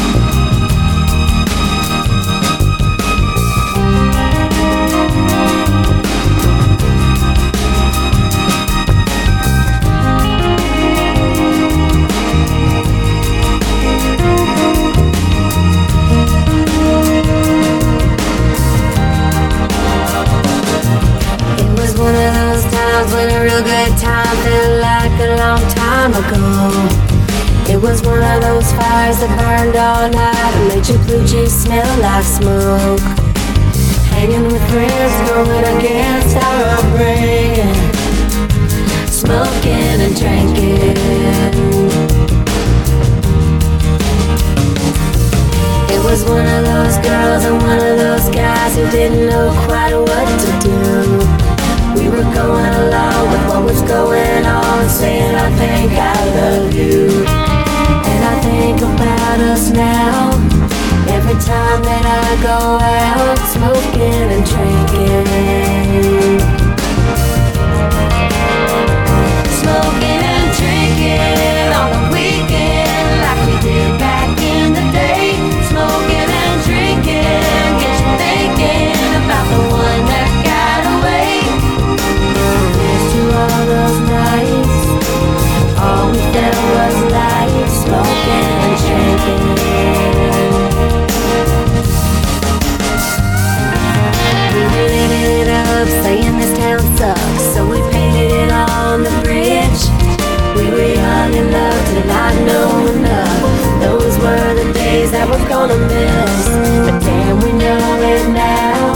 Time 26.12 26.24
ago. 26.24 27.72
It 27.72 27.80
was 27.80 28.02
one 28.02 28.22
of 28.22 28.42
those 28.42 28.70
fires 28.72 29.18
that 29.20 29.30
burned 29.38 29.76
all 29.76 30.08
night 30.10 30.54
and 30.56 30.68
made 30.68 30.88
your 30.88 30.98
blue 31.04 31.24
jeans 31.26 31.52
smell 31.52 31.86
like 32.00 32.24
smoke. 32.24 33.00
Hanging 34.10 34.44
with 34.44 34.62
friends, 34.70 35.14
going 35.30 35.64
against 35.78 36.36
our 36.36 36.62
upbringing. 36.78 37.74
Smoking 39.06 39.98
and 40.06 40.16
drinking. 40.16 40.96
It 45.94 46.04
was 46.04 46.24
one 46.24 46.46
of 46.46 46.64
those 46.64 46.96
girls 47.06 47.44
and 47.44 47.62
one 47.62 47.78
of 47.78 47.98
those 47.98 48.28
guys 48.34 48.74
who 48.76 48.90
didn't 48.90 49.26
know 49.28 49.52
quite 49.66 49.94
what 49.94 50.26
to 50.40 50.50
do. 50.68 51.59
We 51.96 52.08
were 52.08 52.22
going 52.34 52.74
along 52.84 53.30
with 53.32 53.44
what 53.48 53.62
was 53.64 53.82
going 53.82 54.46
on, 54.46 54.88
saying 54.88 55.34
I 55.34 55.50
think 55.56 55.92
I 55.92 56.24
love 56.38 56.72
you. 56.74 57.24
And 57.26 58.24
I 58.24 58.40
think 58.40 58.80
about 58.80 59.40
us 59.40 59.70
now. 59.70 60.30
Every 61.08 61.34
time 61.34 61.82
that 61.82 62.04
I 62.06 62.36
go 62.42 62.78
out, 62.78 63.38
smoking 63.54 64.30
and 64.34 64.44
drinking. 64.46 66.59
Gonna 105.60 105.76
miss. 105.88 106.48
But 106.86 107.00
damn, 107.00 107.38
we 107.40 107.52
know 107.52 108.00
it 108.00 108.28
now. 108.32 108.94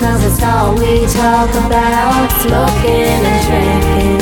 Cause 0.00 0.24
it's 0.24 0.42
all 0.42 0.74
we 0.74 1.06
talk 1.06 1.50
about, 1.66 2.30
smoking 2.40 3.20
and 3.28 3.46
drinking. 3.46 4.21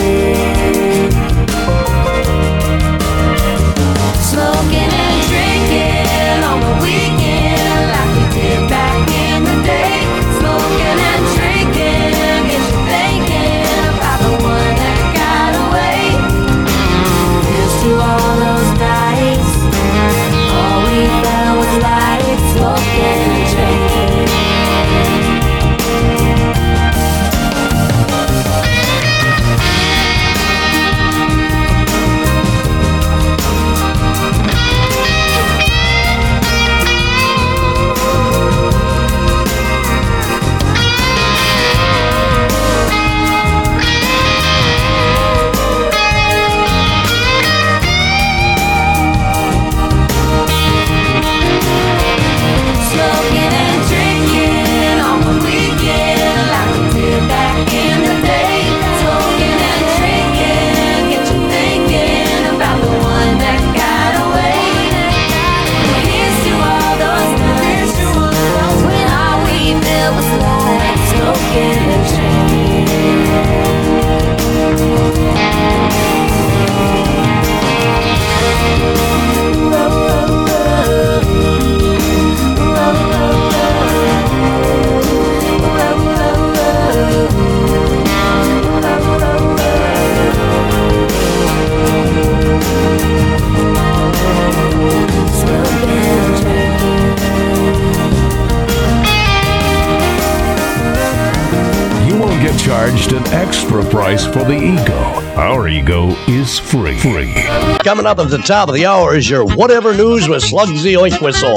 Coming 107.84 108.04
up 108.04 108.18
at 108.18 108.28
the 108.28 108.38
top 108.38 108.68
of 108.68 108.74
the 108.74 108.84
hour 108.84 109.16
is 109.16 109.28
your 109.28 109.44
Whatever 109.44 109.94
News 109.96 110.28
with 110.28 110.42
Slugsy 110.42 110.96
Oinkwhistle. 110.96 111.54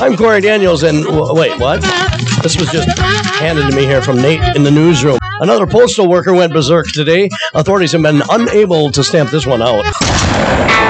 I'm 0.00 0.18
Corey 0.18 0.42
Daniels, 0.42 0.82
and 0.82 1.02
w- 1.02 1.32
wait, 1.34 1.58
what? 1.58 1.80
This 2.42 2.58
was 2.58 2.70
just 2.70 2.98
handed 2.98 3.70
to 3.70 3.74
me 3.74 3.86
here 3.86 4.02
from 4.02 4.16
Nate 4.16 4.54
in 4.54 4.64
the 4.64 4.70
newsroom. 4.70 5.18
Another 5.40 5.66
postal 5.66 6.08
worker 6.08 6.34
went 6.34 6.52
berserk 6.52 6.86
today. 6.92 7.30
Authorities 7.54 7.92
have 7.92 8.02
been 8.02 8.22
unable 8.28 8.90
to 8.92 9.02
stamp 9.02 9.30
this 9.30 9.46
one 9.46 9.62
out. 9.62 10.81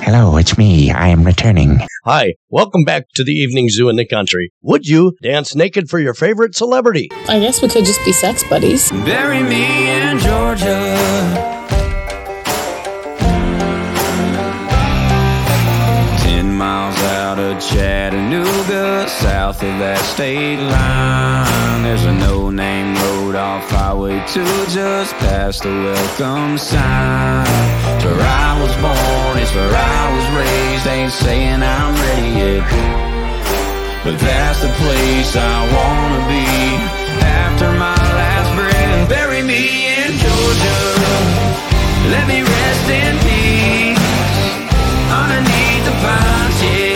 Hello, 0.00 0.36
it's 0.36 0.58
me. 0.58 0.90
I 0.90 1.08
am 1.08 1.24
returning. 1.24 1.80
Hi, 2.04 2.34
welcome 2.48 2.84
back 2.84 3.04
to 3.14 3.24
the 3.24 3.32
evening 3.32 3.68
zoo 3.68 3.88
in 3.88 3.96
the 3.96 4.06
country. 4.06 4.52
Would 4.62 4.86
you 4.86 5.16
dance 5.22 5.54
naked 5.54 5.88
for 5.88 5.98
your 5.98 6.14
favorite 6.14 6.54
celebrity? 6.54 7.08
I 7.28 7.38
guess 7.38 7.62
we 7.62 7.68
could 7.68 7.84
just 7.84 8.04
be 8.04 8.12
sex 8.12 8.42
buddies. 8.44 8.90
Bury 8.90 9.42
me 9.42 9.90
in 9.90 10.18
Georgia. 10.18 11.39
Of 17.50 17.60
Chattanooga, 17.60 19.08
south 19.08 19.62
of 19.62 19.78
that 19.78 19.98
state 19.98 20.58
line. 20.58 21.82
There's 21.82 22.04
a 22.04 22.12
no-name 22.12 22.94
road 22.94 23.34
off 23.34 23.68
Highway 23.70 24.22
2 24.28 24.44
just 24.68 25.14
past 25.16 25.62
the 25.62 25.70
welcome 25.70 26.58
sign. 26.58 27.46
It's 27.96 28.04
where 28.04 28.22
I 28.22 28.54
was 28.62 28.74
born, 28.78 29.34
it's 29.42 29.54
where 29.54 29.74
I 29.74 30.02
was 30.14 30.26
raised. 30.38 30.86
Ain't 30.86 31.12
saying 31.12 31.62
I'm 31.62 31.94
ready 32.06 32.30
yet. 32.38 32.62
but 34.04 34.16
that's 34.18 34.60
the 34.62 34.72
place 34.80 35.30
I 35.36 35.56
wanna 35.76 36.22
be. 36.30 36.46
After 37.24 37.68
my 37.72 37.98
last 38.20 38.50
breath, 38.54 39.08
bury 39.08 39.42
me 39.42 39.90
in 39.96 40.10
Georgia. 40.18 40.80
Let 42.14 42.24
me 42.28 42.42
rest 42.42 42.86
in 42.90 43.12
peace 43.26 44.06
underneath 45.10 45.84
the 45.84 45.94
pines. 46.04 46.58
Yeah, 46.62 46.89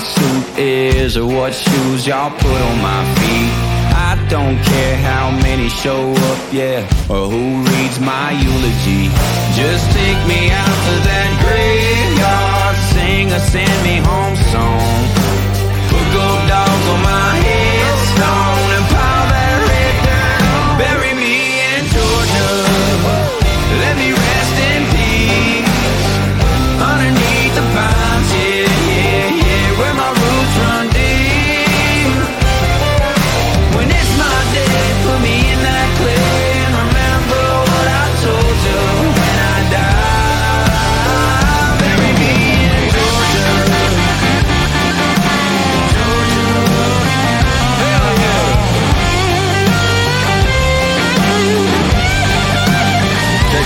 suit 0.00 0.58
is 0.58 1.16
or 1.16 1.26
what 1.26 1.54
shoes 1.54 2.06
y'all 2.06 2.30
put 2.30 2.60
on 2.68 2.76
my 2.82 3.02
feet. 3.16 3.52
I 3.92 4.26
don't 4.28 4.58
care 4.62 4.96
how 4.96 5.30
many 5.42 5.68
show 5.68 6.12
up, 6.12 6.40
yeah, 6.52 6.80
or 7.08 7.28
who 7.28 7.62
reads 7.62 8.00
my 8.00 8.32
eulogy. 8.32 9.06
Just 9.54 9.84
take 9.92 10.20
me 10.26 10.50
out 10.50 10.78
to 10.88 10.94
that 11.10 11.30
graveyard, 11.42 12.76
sing 12.92 13.30
a 13.30 13.40
send 13.40 13.76
me 13.86 13.96
home 14.02 14.36
song. 14.52 15.00
Put 15.90 16.06
gold 16.14 16.42
dogs 16.48 16.86
on 16.94 17.02
my 17.02 17.30
headstone 17.44 17.69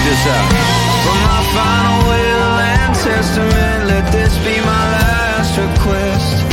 this 0.05 0.27
out. 0.27 0.51
For 1.05 1.17
my 1.29 1.41
final 1.57 1.99
will 2.11 2.55
and 2.73 2.95
testament, 2.95 3.81
let 3.93 4.05
this 4.13 4.37
be 4.45 4.57
my 4.61 4.85
last 5.01 5.57
request. 5.57 6.45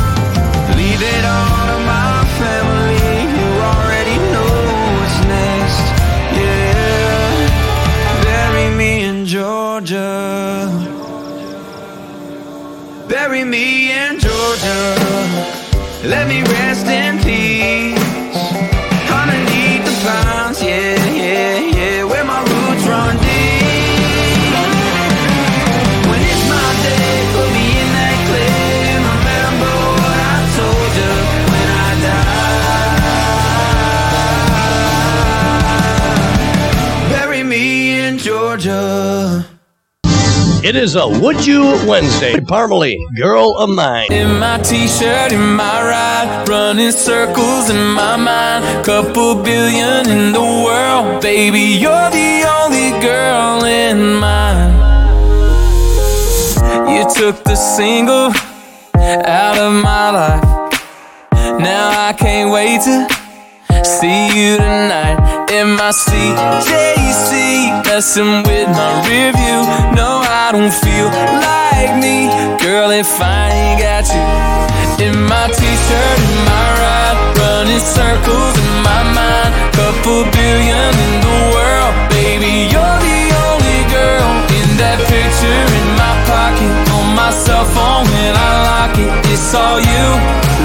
Leave 0.80 1.02
it 1.16 1.24
all 1.36 1.64
to 1.72 1.78
my 1.96 2.16
family 2.40 3.16
who 3.36 3.48
already 3.72 4.18
know 4.34 4.56
what's 4.96 5.20
next. 5.38 5.84
Yeah, 6.40 7.32
bury 8.24 8.68
me 8.82 9.04
in 9.04 9.26
Georgia. 9.26 10.72
Bury 13.10 13.44
me 13.44 13.92
in 13.92 14.20
Georgia. 14.20 14.82
Let 16.14 16.28
me 16.32 16.42
rest 16.56 16.88
in 16.88 17.20
peace. 17.20 18.00
Underneath 19.20 19.84
the 19.90 19.96
pines, 20.04 20.41
It 40.72 40.78
is 40.78 40.96
a 40.96 41.06
Would 41.06 41.46
You 41.46 41.64
Wednesday. 41.86 42.36
Parmalee, 42.36 42.96
girl 43.18 43.58
of 43.58 43.70
mine. 43.70 44.08
In 44.10 44.40
my 44.40 44.58
t-shirt, 44.58 45.34
in 45.34 45.56
my 45.58 45.82
ride, 45.84 46.48
running 46.48 46.94
circles 46.94 47.70
in 47.70 47.88
my 47.88 48.16
mind. 48.16 48.86
Couple 48.86 49.36
billion 49.44 50.10
in 50.10 50.32
the 50.32 50.40
world, 50.40 51.22
baby, 51.22 51.60
you're 51.60 52.10
the 52.12 52.46
only 52.62 52.92
girl 53.02 53.66
in 53.66 54.16
mine. 54.16 54.72
You 56.88 57.04
took 57.16 57.44
the 57.44 57.56
single 57.56 58.32
out 59.26 59.58
of 59.58 59.74
my 59.74 60.12
life. 60.12 60.80
Now 61.60 62.08
I 62.08 62.14
can't 62.14 62.50
wait 62.50 62.80
to 62.84 63.84
see 63.84 64.28
you 64.28 64.56
tonight 64.56 65.41
in 65.52 65.76
my 65.76 65.92
CJC, 65.92 67.84
messing 67.84 68.44
with 68.48 68.70
my 68.72 68.92
rear 69.04 69.36
view. 69.36 69.62
No, 69.92 70.24
I 70.24 70.48
don't 70.56 70.72
feel 70.72 71.12
like 71.12 71.92
me, 72.00 72.32
girl. 72.64 72.90
If 72.92 73.20
I 73.20 73.52
ain't 73.52 73.80
got 73.84 74.08
you 74.16 74.28
in 75.06 75.16
my 75.28 75.48
t-shirt, 75.52 76.20
in 76.24 76.38
my 76.48 76.68
ride, 76.80 77.18
running 77.36 77.84
circles 77.84 78.56
in 78.64 78.72
my 78.80 79.04
mind. 79.12 79.52
Couple 79.76 80.24
billion 80.32 80.92
in 81.06 81.14
the 81.20 81.40
world, 81.52 81.94
baby, 82.16 82.72
you're 82.72 83.00
the 83.04 83.22
only 83.52 83.80
girl 83.92 84.30
in 84.56 84.68
that 84.80 85.04
picture 85.12 85.64
in 85.68 85.88
my 86.00 86.16
pocket 86.32 86.72
on 86.96 87.12
my 87.12 87.32
cell 87.32 87.68
phone 87.76 88.08
when 88.08 88.34
I 88.40 88.52
lock 88.72 88.96
it. 88.96 89.12
It's 89.36 89.52
all 89.52 89.84
you, 89.84 90.08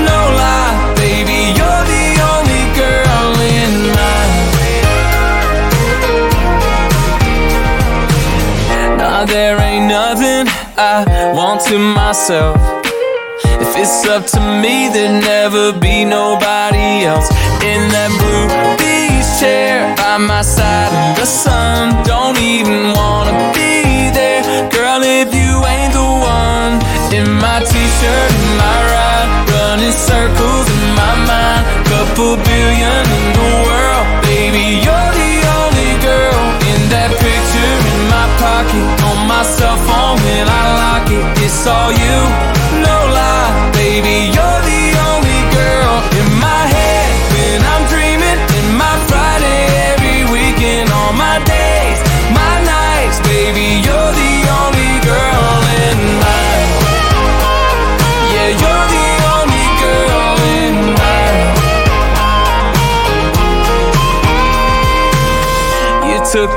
no 0.07 0.19
lie, 0.39 0.46
I 10.79 11.33
want 11.33 11.63
to 11.73 11.79
myself. 11.79 12.57
If 13.65 13.77
it's 13.81 14.05
up 14.05 14.27
to 14.37 14.41
me, 14.61 14.89
there'd 14.93 15.25
never 15.25 15.73
be 15.73 16.05
nobody 16.05 17.09
else 17.09 17.31
in 17.65 17.89
that 17.97 18.13
blue 18.21 18.45
beach 18.77 19.25
chair 19.41 19.89
by 19.97 20.19
my 20.19 20.43
side 20.43 20.93
the 21.17 21.25
sun. 21.25 21.97
Don't 22.05 22.37
even 22.37 22.93
wanna 22.93 23.33
be 23.57 24.13
there, 24.13 24.45
girl, 24.69 25.01
if 25.01 25.33
you 25.33 25.65
ain't 25.65 25.97
the 25.97 26.05
one. 26.05 26.77
In 27.09 27.25
my 27.41 27.65
t-shirt, 27.65 28.33
my 28.61 28.77
ride, 28.93 29.31
running 29.49 29.97
circles 29.97 30.69
in 30.69 30.85
my 30.93 31.15
mind. 31.25 31.65
Couple 31.89 32.37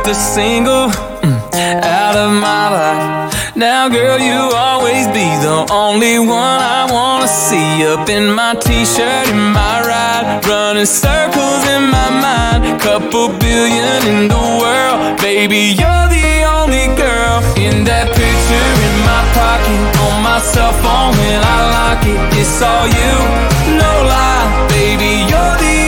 the 0.03 0.13
single 0.13 0.89
mm, 1.21 1.53
out 1.83 2.15
of 2.15 2.31
my 2.31 2.69
life. 2.69 3.55
Now, 3.55 3.89
girl, 3.89 4.19
you 4.19 4.51
always 4.55 5.07
be 5.07 5.27
the 5.43 5.67
only 5.71 6.19
one 6.19 6.59
I 6.77 6.87
wanna 6.91 7.27
see 7.27 7.85
up 7.85 8.09
in 8.09 8.31
my 8.33 8.55
t-shirt, 8.55 9.29
in 9.29 9.51
my 9.51 9.81
ride, 9.81 10.45
running 10.47 10.85
circles 10.85 11.63
in 11.75 11.83
my 11.89 12.09
mind. 12.25 12.81
Couple 12.81 13.29
billion 13.29 13.99
in 14.07 14.27
the 14.27 14.45
world, 14.61 15.19
baby, 15.21 15.75
you're 15.79 16.07
the 16.07 16.31
only 16.57 16.87
girl 16.95 17.43
in 17.57 17.83
that 17.83 18.07
picture 18.15 18.69
in 18.87 18.95
my 19.09 19.23
pocket 19.35 19.81
on 20.07 20.23
my 20.23 20.39
cell 20.39 20.73
phone 20.81 21.11
when 21.19 21.41
I 21.43 21.59
lock 21.75 22.01
it. 22.05 22.19
It's 22.39 22.61
all 22.61 22.87
you, 22.87 23.13
no 23.75 23.91
lie, 24.07 24.67
baby, 24.69 25.27
you're 25.29 25.55
the 25.59 25.78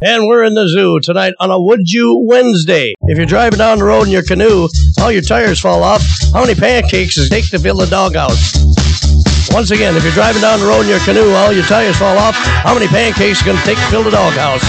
And 0.00 0.28
we're 0.28 0.44
in 0.44 0.54
the 0.54 0.68
zoo 0.68 1.00
tonight 1.00 1.34
on 1.40 1.50
a 1.50 1.60
Would 1.60 1.90
You 1.90 2.22
Wednesday. 2.24 2.94
If 3.10 3.18
you're 3.18 3.26
driving 3.26 3.58
down 3.58 3.78
the 3.78 3.84
road 3.84 4.06
in 4.06 4.10
your 4.10 4.22
canoe, 4.22 4.68
all 5.00 5.10
your 5.10 5.22
tires 5.22 5.58
fall 5.58 5.82
off. 5.82 6.06
How 6.32 6.42
many 6.46 6.54
pancakes 6.54 7.16
does 7.16 7.26
it 7.26 7.30
take 7.30 7.50
to 7.50 7.58
build 7.58 7.82
a 7.82 7.86
doghouse? 7.90 8.54
Once 9.50 9.72
again, 9.72 9.96
if 9.96 10.04
you're 10.04 10.12
driving 10.12 10.40
down 10.40 10.60
the 10.60 10.66
road 10.66 10.82
in 10.82 10.88
your 10.88 11.00
canoe, 11.00 11.34
all 11.34 11.52
your 11.52 11.64
tires 11.64 11.98
fall 11.98 12.16
off, 12.16 12.36
how 12.62 12.74
many 12.74 12.86
pancakes 12.86 13.42
can 13.42 13.56
take 13.66 13.76
to 13.76 13.86
fill 13.90 14.04
the 14.04 14.12
doghouse? 14.12 14.62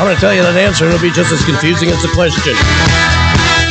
I'm 0.00 0.06
going 0.06 0.16
to 0.16 0.20
tell 0.20 0.32
you 0.32 0.40
that 0.42 0.56
answer. 0.56 0.86
It'll 0.86 0.98
be 1.02 1.12
just 1.12 1.30
as 1.30 1.44
confusing 1.44 1.90
as 1.90 2.00
the 2.00 2.08
question. 2.16 2.56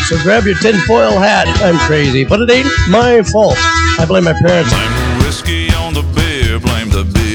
So 0.06 0.22
grab 0.22 0.46
your 0.46 0.62
tinfoil 0.62 1.18
hat. 1.18 1.50
I'm 1.66 1.80
crazy, 1.90 2.24
but 2.24 2.40
it 2.42 2.52
ain't 2.52 2.70
my 2.88 3.24
fault. 3.24 3.58
I 3.98 4.06
blame 4.06 4.26
my 4.26 4.34
parents. 4.34 4.70
Blame 4.70 4.94
the 4.94 5.26
Whiskey 5.26 5.74
on 5.74 5.94
the 5.98 6.06
beer, 6.14 6.60
blame 6.60 6.90
the 6.90 7.04
beer 7.04 7.29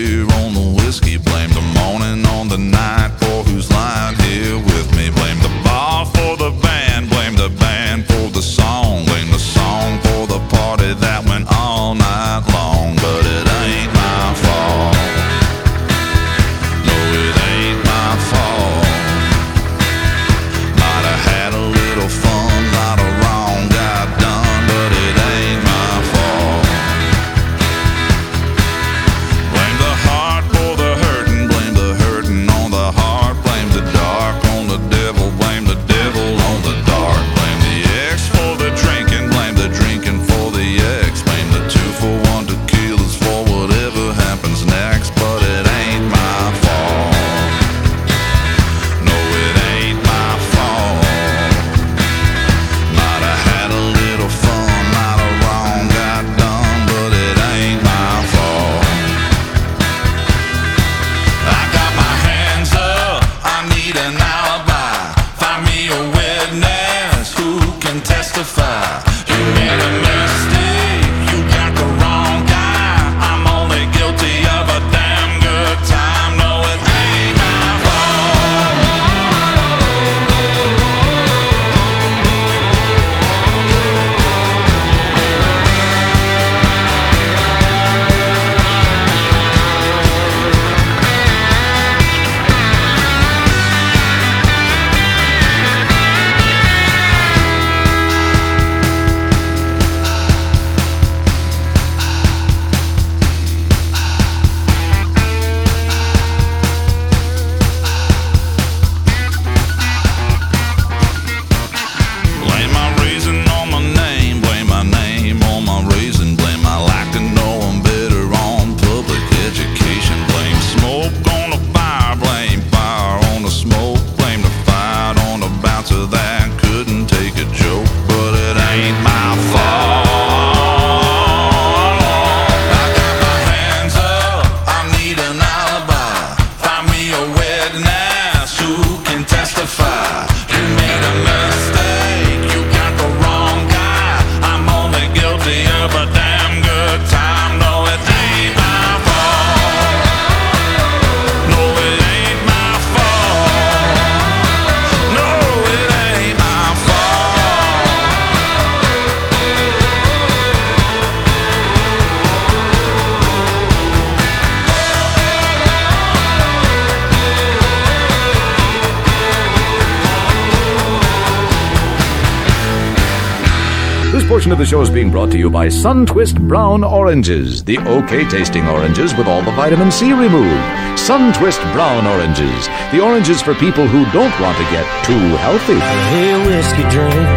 you 175.45 175.51
by 175.51 175.66
Suntwist 175.66 176.40
Brown 176.49 176.82
Oranges, 176.82 177.62
the 177.62 177.78
okay 177.80 178.26
tasting 178.30 178.66
oranges 178.66 179.14
with 179.14 179.26
all 179.26 179.42
the 179.42 179.51
vitamin 179.51 179.90
C 179.90 180.14
removed. 180.14 180.64
Suntwist 180.97 181.61
Brown 181.74 182.07
Oranges, 182.07 182.66
the 182.92 183.01
oranges 183.03 183.42
for 183.42 183.55
people 183.55 183.86
who 183.86 184.11
don't 184.11 184.32
want 184.40 184.57
to 184.57 184.64
get 184.72 184.86
too 185.05 185.26
healthy. 185.45 185.78
Hey, 186.14 186.32
whiskey 186.47 186.82
drink. 186.88 187.28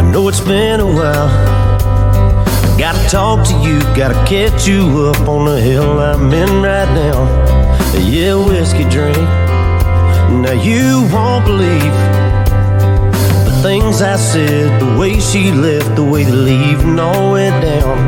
I 0.00 0.10
know 0.10 0.26
it's 0.28 0.40
been 0.40 0.80
a 0.80 0.86
while. 0.86 1.28
Gotta 2.78 3.06
talk 3.10 3.46
to 3.48 3.54
you, 3.60 3.80
gotta 3.94 4.18
catch 4.24 4.66
you 4.66 5.12
up 5.12 5.28
on 5.28 5.44
the 5.44 5.60
hill 5.60 6.00
I'm 6.00 6.32
in 6.32 6.62
right 6.62 6.90
now. 6.94 7.18
Yeah, 8.08 8.36
whiskey 8.36 8.88
drink. 8.88 9.18
Now 10.42 10.52
you 10.52 11.06
won't 11.12 11.44
believe 11.44 12.19
things 13.62 14.00
I 14.00 14.16
said, 14.16 14.80
the 14.80 14.98
way 14.98 15.20
she 15.20 15.52
left, 15.52 15.94
the 15.94 16.04
way 16.04 16.24
the 16.24 16.34
leaving 16.34 16.98
all 16.98 17.32
went 17.32 17.62
down. 17.62 17.98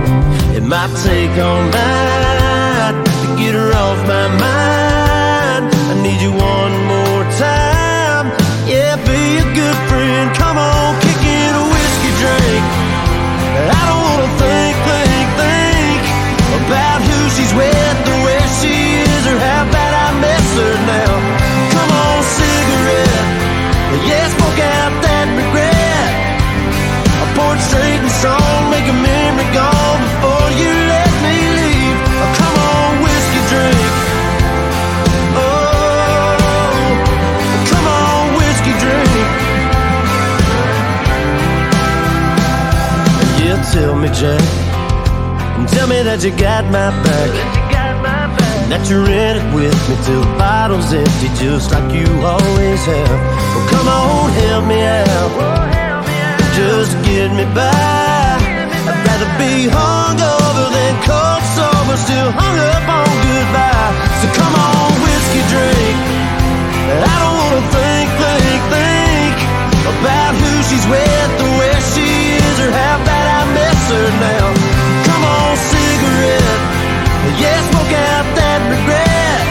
It 0.57 0.63
might 0.63 0.95
take 1.05 1.31
all 1.39 1.63
night 1.65 3.05
to 3.23 3.37
get 3.37 3.55
her 3.55 3.73
off 3.73 3.99
my 4.07 4.29
mind. 4.29 5.65
I 5.93 5.95
need 6.03 6.21
you 6.23 6.33
one 6.33 6.75
more 6.87 6.92
Tell 43.83 43.99
me, 43.99 44.07
Jack. 44.15 44.39
Tell 45.75 45.91
me 45.91 46.07
that 46.07 46.23
you 46.23 46.31
got 46.39 46.63
my 46.71 46.95
back. 47.03 47.35
That 48.71 48.87
you're 48.87 49.11
in 49.11 49.43
it 49.43 49.47
with 49.51 49.75
me 49.91 49.99
till 50.07 50.23
the 50.23 50.33
bottle's 50.39 50.95
empty, 50.95 51.27
just 51.35 51.75
like 51.75 51.91
you 51.91 52.07
always 52.23 52.79
have. 52.87 53.11
Well, 53.11 53.67
come 53.75 53.91
on, 53.91 54.31
help 54.39 54.71
me 54.71 54.87
out. 54.87 55.35
Just 56.55 56.95
get 57.03 57.35
me 57.35 57.43
by. 57.51 58.39
I'd 58.87 59.03
rather 59.03 59.31
be 59.35 59.67
hungover 59.67 60.71
than 60.71 60.95
cold 61.03 61.43
sober, 61.59 61.99
still 61.99 62.31
hung 62.31 62.59
up 62.63 62.87
on 62.87 63.11
goodbye. 63.27 63.99
So 64.23 64.31
come 64.39 64.55
on, 64.63 64.95
whiskey 65.03 65.43
drink. 65.51 65.99
I 66.87 67.15
don't 67.19 67.35
wanna 67.35 67.67
think, 67.75 68.07
think, 68.15 68.63
think 68.71 69.37
about 69.91 70.39
who 70.39 70.51
she's 70.71 70.87
with, 70.87 71.31
or 71.43 71.51
where 71.59 71.83
she 71.91 72.39
is, 72.39 72.57
or 72.63 72.71
how 72.71 73.03
bad 73.03 73.22
desert 73.93 74.17
now. 74.21 74.47
Come 75.09 75.25
on, 75.25 75.57
cigarette. 75.57 76.61
Yeah, 77.41 77.59
smoke 77.71 77.93
out 77.93 78.27
that 78.39 78.61
regret. 78.73 79.43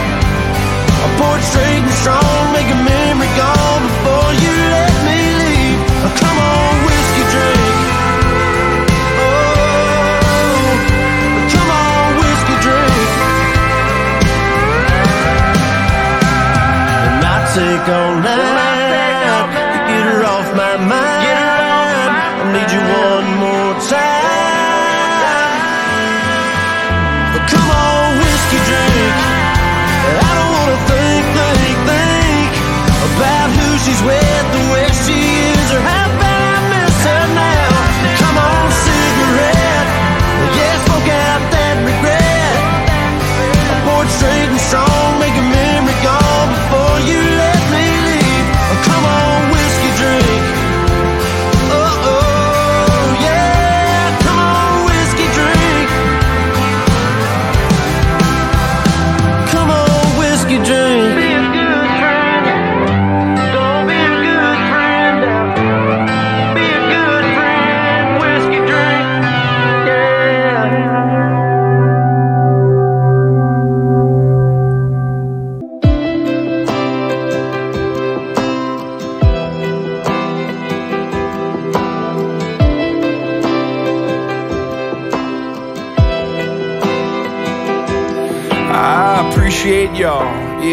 I 1.03 1.07
pour 1.17 1.35
it 1.37 1.45
straight 1.51 1.83
and 1.85 1.97
strong, 2.01 2.41
make 2.57 2.69
a 2.69 2.79
memory 2.93 3.31
gone 3.37 3.81
before 3.89 4.31
you 4.43 4.53
let 4.75 4.93
me 5.07 5.19
leave. 5.41 5.79
Come 6.21 6.37
on, 6.53 6.71
whiskey 6.87 7.25
drink. 7.33 7.65
Oh, 9.21 10.69
come 11.53 11.69
on, 11.85 12.05
whiskey 12.21 12.57
drink. 12.65 13.09
And 17.05 17.21
I 17.33 17.37
take 17.53 17.85
all 17.97 18.15
night. 18.25 18.70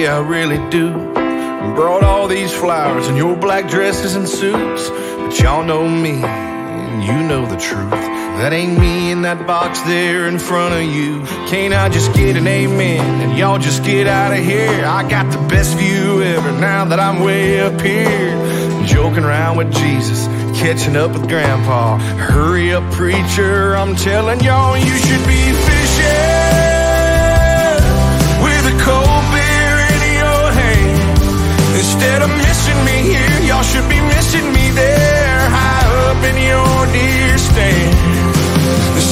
I 0.08 0.20
really 0.20 0.58
do. 0.70 0.90
Brought 1.74 2.02
all 2.02 2.28
these 2.28 2.52
flowers 2.52 3.08
and 3.08 3.16
your 3.16 3.36
black 3.36 3.68
dresses 3.68 4.14
and 4.14 4.26
suits, 4.26 4.88
but 4.88 5.38
y'all 5.38 5.62
know 5.62 5.86
me, 5.86 6.22
and 6.22 7.04
you 7.04 7.12
know 7.28 7.44
the 7.44 7.58
truth. 7.58 7.90
That 7.90 8.52
ain't 8.54 8.78
me 8.78 9.10
in 9.10 9.22
that 9.22 9.46
box 9.46 9.82
there 9.82 10.26
in 10.26 10.38
front 10.38 10.72
of 10.72 10.82
you. 10.82 11.24
Can't 11.48 11.74
I 11.74 11.88
just 11.90 12.14
get 12.14 12.36
an 12.36 12.46
amen 12.46 13.20
and 13.20 13.36
y'all 13.36 13.58
just 13.58 13.84
get 13.84 14.06
out 14.06 14.32
of 14.32 14.38
here? 14.38 14.84
I 14.86 15.06
got 15.08 15.30
the 15.30 15.38
best 15.48 15.76
view 15.76 16.22
ever 16.22 16.52
now 16.52 16.86
that 16.86 17.00
I'm 17.00 17.20
way 17.22 17.60
up 17.60 17.78
here. 17.80 18.30
Joking 18.86 19.24
around 19.24 19.58
with 19.58 19.72
Jesus, 19.74 20.26
catching 20.58 20.96
up 20.96 21.12
with 21.12 21.28
Grandpa. 21.28 21.98
Hurry 21.98 22.72
up, 22.72 22.90
preacher, 22.94 23.76
I'm 23.76 23.94
telling 23.94 24.40
y'all 24.40 24.78
you 24.78 24.96
should 24.96 25.26
be 25.26 25.52
fishing 25.68 26.38
with 28.42 28.72
a 28.72 28.84
cold 28.84 29.17
Instead 31.98 32.22
of 32.22 32.30
missing 32.30 32.78
me 32.84 32.96
here, 33.10 33.40
y'all 33.48 33.64
should 33.64 33.88
be 33.88 34.00
missing 34.00 34.52
me 34.52 34.70
there, 34.70 35.50
high 35.50 35.82
up 36.06 36.22
in 36.30 36.36
your 36.46 36.86
deer 36.94 37.36
stand. 37.36 37.92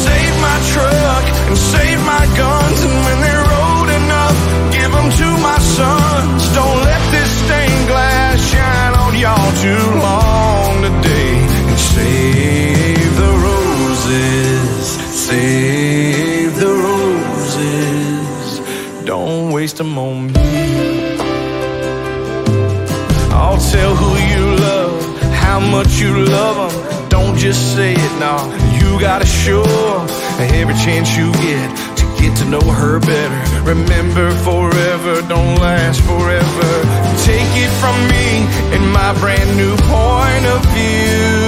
Save 0.06 0.34
my 0.38 0.58
truck 0.70 1.24
and 1.50 1.58
save 1.58 1.98
my 2.06 2.24
guns, 2.38 2.78
and 2.86 2.94
when 3.06 3.18
they're 3.26 3.48
old 3.66 3.90
enough, 3.90 4.38
give 4.70 4.92
them 4.94 5.10
to 5.18 5.28
my 5.42 5.58
sons. 5.58 6.46
Don't 6.54 6.78
let 6.86 7.02
this 7.10 7.30
stained 7.42 7.86
glass 7.90 8.38
shine 8.54 8.94
on 9.02 9.18
y'all 9.18 9.52
too 9.66 9.86
long 9.98 10.78
today. 10.86 11.42
And 11.66 11.78
save 11.90 13.16
the 13.18 13.32
roses, 13.50 14.86
save 15.26 16.54
the 16.54 16.72
roses. 16.86 18.60
Don't 19.04 19.50
waste 19.50 19.78
them 19.78 19.98
on 19.98 20.32
me. 20.32 20.55
Tell 23.72 23.94
who 23.94 24.12
you 24.32 24.44
love, 24.56 25.20
how 25.32 25.58
much 25.60 25.98
you 25.98 26.12
love 26.24 26.56
them. 26.72 27.08
Don't 27.08 27.36
just 27.36 27.74
say 27.74 27.92
it, 27.94 28.12
nah. 28.18 28.42
You 28.78 29.00
gotta 29.00 29.26
show 29.26 29.64
'em 29.64 30.06
every 30.60 30.74
chance 30.74 31.16
you 31.16 31.32
get 31.46 31.68
to 31.98 32.04
get 32.20 32.32
to 32.40 32.44
know 32.44 32.66
her 32.80 32.98
better. 33.00 33.40
Remember, 33.62 34.30
forever 34.48 35.14
don't 35.28 35.56
last 35.56 36.00
forever. 36.02 36.70
Take 37.30 37.52
it 37.64 37.72
from 37.82 37.96
me 38.12 38.26
and 38.74 38.84
my 38.92 39.12
brand 39.20 39.50
new 39.56 39.74
point 39.94 40.44
of 40.54 40.60
view. 40.76 41.46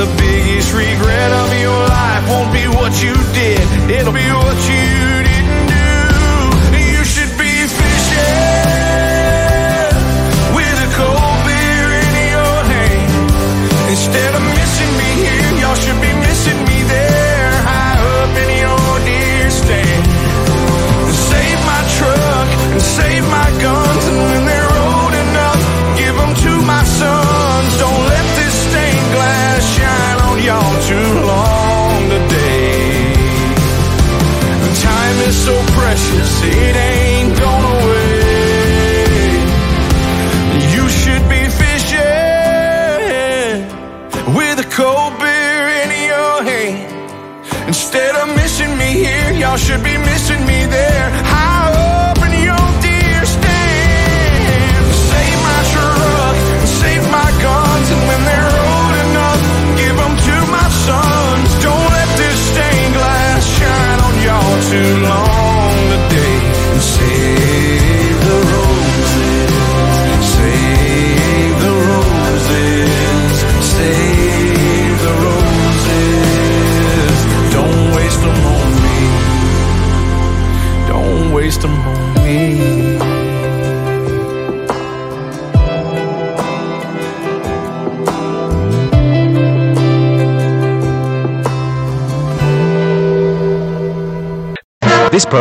The 0.00 0.08
biggest 0.24 0.72
regret 0.72 1.30
of 1.42 1.48
your 1.66 1.82
life 1.98 2.24
won't 2.28 2.52
be 2.52 2.64
what 2.78 2.92
you 3.02 3.14
did, 3.40 3.64
it'll 3.90 4.12
be 4.12 4.30
what 4.44 4.58
you 4.70 4.86
didn't 5.22 5.27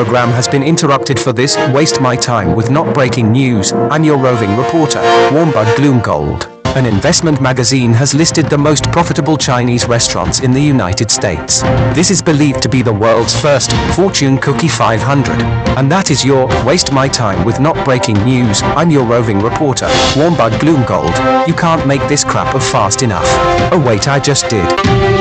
program 0.04 0.30
has 0.30 0.48
been 0.48 0.62
interrupted 0.62 1.20
for 1.20 1.34
this 1.34 1.58
Waste 1.74 2.00
My 2.00 2.16
Time 2.16 2.56
with 2.56 2.70
Not 2.70 2.94
Breaking 2.94 3.32
News. 3.32 3.74
I'm 3.74 4.04
your 4.04 4.20
roving 4.20 4.56
reporter, 4.56 5.00
Warmbud 5.32 5.66
Gloomgold. 5.74 6.46
An 6.78 6.86
investment 6.86 7.42
magazine 7.42 7.94
has 7.94 8.14
listed 8.14 8.46
the 8.46 8.60
most 8.60 8.84
profitable 8.92 9.38
Chinese 9.38 9.88
restaurants 9.88 10.42
in 10.42 10.52
the 10.52 10.62
United 10.62 11.10
States. 11.10 11.64
This 11.96 12.12
is 12.12 12.22
believed 12.22 12.62
to 12.62 12.70
be 12.70 12.84
the 12.84 12.94
world's 12.94 13.36
first 13.42 13.72
Fortune 13.96 14.38
Cookie 14.38 14.68
500. 14.68 15.42
And 15.80 15.92
that 15.92 16.12
is 16.12 16.24
your 16.24 16.46
Waste 16.64 16.94
My 16.94 17.08
Time 17.08 17.44
with 17.44 17.60
Not 17.60 17.84
Breaking 17.84 18.24
News. 18.24 18.62
I'm 18.62 18.92
your 18.92 19.04
roving 19.04 19.40
reporter, 19.40 19.88
Warmbud 20.14 20.60
Gloomgold. 20.60 21.48
You 21.48 21.56
can't 21.56 21.88
make 21.88 22.08
this 22.08 22.24
crap 22.24 22.54
of 22.54 22.64
fast 22.64 23.02
enough. 23.02 23.26
Oh 23.74 23.84
wait, 23.84 24.08
I 24.08 24.20
just 24.20 24.48
did. 24.48 25.17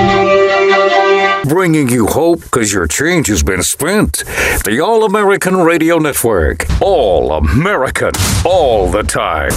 Bringing 1.49 1.89
you 1.89 2.07
hope 2.07 2.41
because 2.41 2.73
your 2.73 2.89
change 2.89 3.29
has 3.29 3.45
been 3.45 3.63
spent. 3.63 4.25
The 4.65 4.81
All 4.85 5.05
American 5.05 5.59
Radio 5.59 5.99
Network. 5.99 6.67
All 6.83 7.31
American. 7.33 8.11
All 8.45 8.91
the 8.91 9.05
time. 9.05 9.53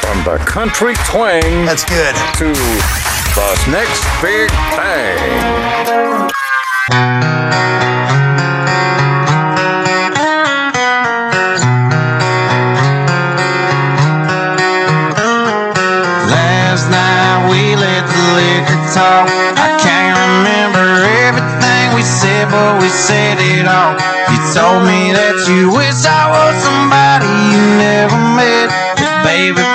From 0.00 0.24
the 0.24 0.38
country 0.46 0.94
twang. 1.06 1.66
That's 1.66 1.84
good. 1.84 2.14
To 2.38 2.50
the 3.34 3.68
next 3.70 4.02
big 4.22 4.50
thing. 7.60 7.73
We 22.84 22.90
said 22.90 23.38
it 23.40 23.66
all. 23.66 23.96
You 24.28 24.38
told 24.52 24.84
me 24.84 25.16
that 25.16 25.48
you 25.48 25.72
wish 25.72 26.04
I 26.04 26.28
was 26.28 26.52
somebody 26.60 27.32
you 27.48 27.60
never 27.80 28.20
met. 28.36 28.68
Baby, 29.24 29.73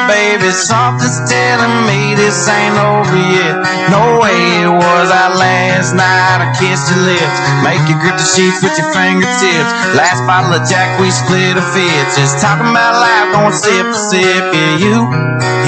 baby, 0.49 0.65
something's 0.65 1.19
telling 1.29 1.85
me 1.85 2.15
this 2.17 2.49
ain't 2.49 2.77
over 2.77 3.17
yet. 3.17 3.55
No 3.93 4.19
way 4.21 4.65
it 4.65 4.71
was 4.71 5.07
our 5.13 5.37
last 5.37 5.93
night. 5.93 6.41
I 6.41 6.49
kissed 6.57 6.89
your 6.89 7.05
lips, 7.05 7.37
make 7.61 7.81
you 7.85 7.95
grip 8.01 8.17
the 8.17 8.25
sheets 8.25 8.61
with 8.65 8.73
your 8.77 8.89
fingertips. 8.93 9.71
Last 9.93 10.25
bottle 10.25 10.53
of 10.57 10.65
Jack, 10.65 10.97
we 10.99 11.11
split 11.11 11.57
a 11.57 11.65
fifth. 11.73 12.17
Just 12.17 12.41
talking 12.41 12.69
about 12.69 12.97
life, 12.97 13.29
going 13.33 13.53
sip 13.53 13.85
for 13.85 13.93
sip. 13.93 14.43
Yeah, 14.53 14.81
you, 14.81 14.97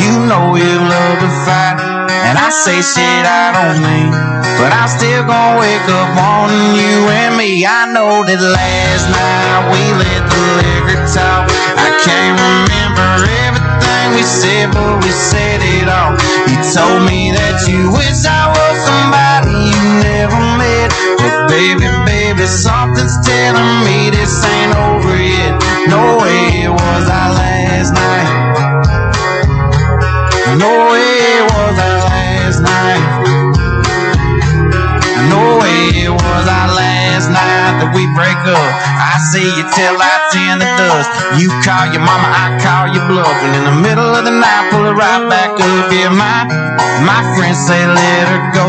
you 0.02 0.12
know 0.26 0.58
you 0.58 0.78
love 0.82 1.18
to 1.22 1.30
fight. 1.46 1.78
And 2.26 2.38
I 2.38 2.50
say 2.50 2.82
shit 2.82 3.26
I 3.26 3.50
don't 3.54 3.82
mean, 3.82 4.12
but 4.62 4.72
I'm 4.72 4.88
still 4.90 5.26
gonna 5.26 5.60
wake 5.60 5.88
up 5.90 6.10
wanting 6.16 6.78
you 6.78 7.10
and 7.10 7.38
me. 7.38 7.66
I 7.66 7.90
know 7.92 8.24
that 8.24 8.42
last 8.42 9.06
night 9.10 9.62
we 9.74 9.82
let 10.00 10.22
the 10.30 10.42
liquor 10.62 11.02
talk. 11.12 11.50
I 11.76 11.90
can't 12.06 12.38
remember 12.38 13.26
everything 13.26 13.71
we 14.16 14.24
said, 14.24 14.72
but 14.74 15.04
we 15.04 15.12
said 15.12 15.62
it 15.62 15.88
all. 15.88 16.14
You 16.48 16.58
told 16.74 17.04
me 17.08 17.32
that 17.32 17.64
you 17.68 17.92
wish 17.92 18.26
I 18.28 18.52
was 18.52 18.76
somebody 18.84 19.72
you 19.72 19.84
never 20.04 20.40
met. 20.60 20.92
But 21.18 21.48
baby, 21.48 21.88
baby, 22.06 22.46
something's 22.46 23.16
telling 23.26 23.84
me 23.88 24.10
this 24.12 24.44
ain't 24.44 24.76
over 24.76 25.16
yet. 25.16 25.56
No 25.88 26.20
way 26.22 26.68
it 26.68 26.72
was 26.72 27.06
our 27.10 27.41
we 37.94 38.08
break 38.16 38.40
up. 38.48 38.72
I 38.98 39.20
see 39.32 39.46
you 39.46 39.66
till 39.76 39.98
I 40.00 40.22
in 40.52 40.60
the 40.60 40.70
dust. 40.80 41.10
You 41.36 41.52
call 41.64 41.92
your 41.92 42.04
mama, 42.04 42.28
I 42.28 42.56
call 42.64 42.88
your 42.92 43.04
bluff. 43.08 43.36
And 43.44 43.52
in 43.52 43.64
the 43.68 43.78
middle 43.84 44.08
of 44.16 44.24
the 44.24 44.32
night, 44.32 44.72
pull 44.72 44.88
it 44.88 44.96
right 44.96 45.24
back 45.28 45.60
up. 45.60 45.92
Yeah, 45.92 46.12
my 46.12 46.48
my 47.04 47.20
friends 47.36 47.60
say 47.60 47.84
let 47.84 48.26
her 48.32 48.44
go. 48.56 48.68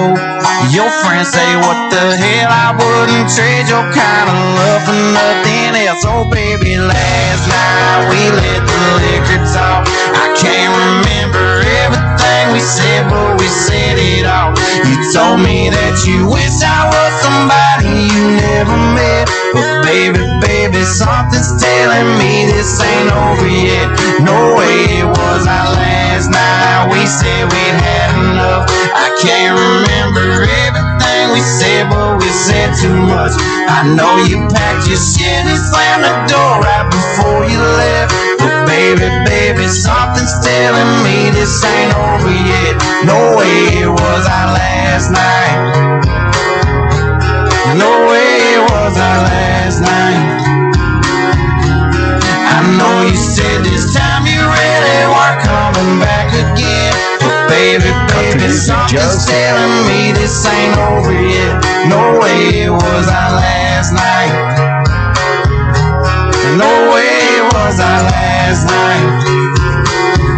Your 0.74 0.90
friends 1.02 1.30
say 1.30 1.54
what 1.62 1.90
the 1.90 2.16
hell? 2.18 2.50
I 2.50 2.74
wouldn't 2.74 3.30
trade 3.30 3.70
your 3.70 3.86
kind 3.94 4.26
of 4.26 4.38
love 4.58 4.82
for 4.86 4.98
nothing 5.14 5.74
else. 5.86 6.02
Oh 6.02 6.26
baby, 6.26 6.78
last 6.78 7.42
night 7.46 8.10
we 8.10 8.20
let 8.30 8.62
the 8.66 8.82
liquor 9.02 9.42
talk. 9.54 9.86
I 10.18 10.34
can't 10.34 10.72
remember 10.74 11.62
everything 11.86 12.21
we 12.52 12.60
said, 12.60 13.08
but 13.08 13.40
we 13.40 13.48
said 13.48 13.96
it 13.96 14.28
all. 14.28 14.52
You 14.84 15.00
told 15.08 15.40
me 15.40 15.72
that 15.72 15.96
you 16.04 16.28
wish 16.28 16.60
I 16.60 16.84
was 16.84 17.12
somebody 17.24 18.12
you 18.12 18.36
never 18.36 18.76
met. 18.92 19.24
But 19.56 19.88
baby, 19.88 20.20
baby, 20.44 20.84
something's 20.84 21.56
telling 21.56 22.12
me 22.20 22.44
this 22.52 22.76
ain't 22.76 23.08
over 23.08 23.48
yet. 23.48 23.88
No 24.20 24.36
way 24.52 25.00
it 25.00 25.08
was 25.08 25.48
our 25.48 25.72
last 25.80 26.28
night. 26.28 26.92
We 26.92 27.08
said 27.08 27.48
we'd 27.48 27.76
had 27.80 28.12
enough. 28.20 28.68
I 28.92 29.08
can't 29.16 29.56
remember 29.56 30.44
everything 30.68 31.24
we 31.32 31.40
said, 31.40 31.88
but 31.88 32.20
we 32.20 32.28
said 32.28 32.76
too 32.76 32.92
much. 32.92 33.32
I 33.64 33.88
know 33.96 34.20
you 34.28 34.44
packed 34.52 34.84
your 34.84 35.00
shit 35.00 35.48
and 35.48 35.56
slammed 35.56 36.04
the 36.04 36.14
door 36.28 36.60
right 36.60 36.84
before 36.92 37.48
you 37.48 37.60
left. 37.64 38.31
Baby, 38.66 39.08
baby, 39.24 39.66
something's 39.68 40.34
telling 40.44 41.02
me 41.04 41.30
this 41.30 41.64
ain't 41.64 41.94
over 41.96 42.30
yet. 42.30 42.74
No 43.04 43.36
way 43.36 43.82
it 43.82 43.88
was 43.88 44.22
our 44.26 44.52
last 44.54 45.10
night. 45.10 45.56
No 47.78 47.90
way 48.08 48.56
it 48.56 48.62
was 48.70 48.94
our 48.98 49.22
last 49.24 49.80
night. 49.80 50.42
I 52.52 52.58
know 52.78 53.08
you 53.08 53.16
said 53.16 53.64
this 53.64 53.94
time 53.94 54.26
you 54.26 54.38
really 54.38 54.98
weren't 55.08 55.40
coming 55.42 55.98
back 55.98 56.28
again. 56.30 56.92
But 57.20 57.48
baby, 57.48 57.90
baby, 58.12 58.52
something's 58.52 59.26
telling 59.26 59.88
me 59.88 60.12
this 60.12 60.44
ain't 60.46 60.78
over 60.78 61.12
yet. 61.12 61.64
No 61.88 62.20
way 62.20 62.66
it 62.66 62.70
was 62.70 63.08
our 63.08 63.32
last 63.32 63.92
night. 63.92 64.32
No 66.58 66.92
way 66.92 67.21
was 67.52 67.80
our 67.80 68.02
last 68.02 68.66
night. 68.66 70.32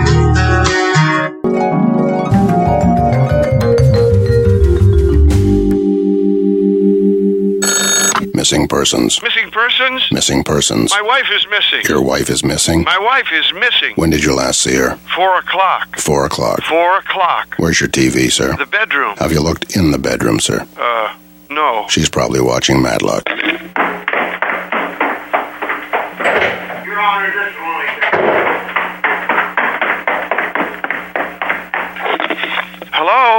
Missing 8.35 8.69
persons. 8.69 9.23
Missing 9.23 9.51
persons? 9.51 10.12
Missing 10.12 10.45
persons. 10.45 10.91
My 10.93 11.01
wife 11.01 11.27
is 11.33 11.47
missing. 11.49 11.83
Your 11.89 12.03
wife 12.03 12.29
is 12.29 12.45
missing. 12.45 12.85
My 12.85 12.99
wife 12.99 13.29
is 13.33 13.53
missing. 13.55 13.95
When 13.97 14.11
did 14.11 14.23
you 14.23 14.35
last 14.35 14.61
see 14.61 14.75
her? 14.75 14.97
Four 15.17 15.39
o'clock. 15.39 15.99
Four 15.99 16.27
o'clock. 16.27 16.62
Four 16.65 16.99
o'clock. 16.99 17.55
Where's 17.57 17.81
your 17.81 17.89
TV, 17.89 18.31
sir? 18.31 18.55
The 18.57 18.67
bedroom. 18.67 19.17
Have 19.17 19.33
you 19.33 19.41
looked 19.41 19.75
in 19.77 19.93
the 19.93 19.99
bedroom, 19.99 20.41
sir? 20.41 20.67
Uh, 20.77 21.15
no. 21.49 21.87
She's 21.89 22.11
probably 22.11 22.41
watching 22.41 22.83
Matlock. 22.83 23.25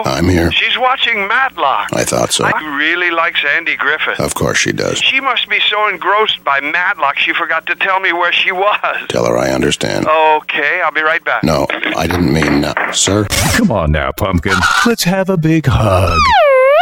Hello? 0.04 0.18
I'm 0.18 0.28
here. 0.28 0.52
She's 0.52 0.78
watching 0.78 1.28
Matlock. 1.28 1.90
I 1.94 2.04
thought 2.04 2.34
so. 2.34 2.46
She 2.60 2.66
really 2.66 3.12
likes 3.12 3.42
Andy 3.56 3.78
Griffith. 3.78 4.20
Of 4.20 4.36
course 4.36 4.58
she 4.58 4.74
does. 4.74 4.98
She 4.98 5.22
must 5.22 5.48
be 5.48 5.60
so 5.70 5.88
engrossed 5.88 6.44
by 6.44 6.60
Matlock 6.60 7.18
she 7.18 7.34
forgot 7.34 7.66
to 7.68 7.76
tell 7.76 8.02
me 8.02 8.12
where 8.12 8.34
she 8.34 8.52
was. 8.52 9.08
Tell 9.08 9.26
her 9.26 9.38
I 9.38 9.52
understand. 9.52 10.06
Okay, 10.08 10.82
I'll 10.84 10.92
be 10.92 11.02
right 11.02 11.24
back. 11.24 11.44
No, 11.44 11.66
I 11.96 12.08
didn't 12.08 12.34
mean 12.34 12.62
no. 12.62 12.74
Sir? 12.92 13.26
Come 13.54 13.72
on 13.72 13.94
now, 13.94 14.12
Pumpkin. 14.12 14.56
Let's 14.86 15.04
have 15.04 15.30
a 15.30 15.38
big 15.38 15.66
hug. 15.68 16.20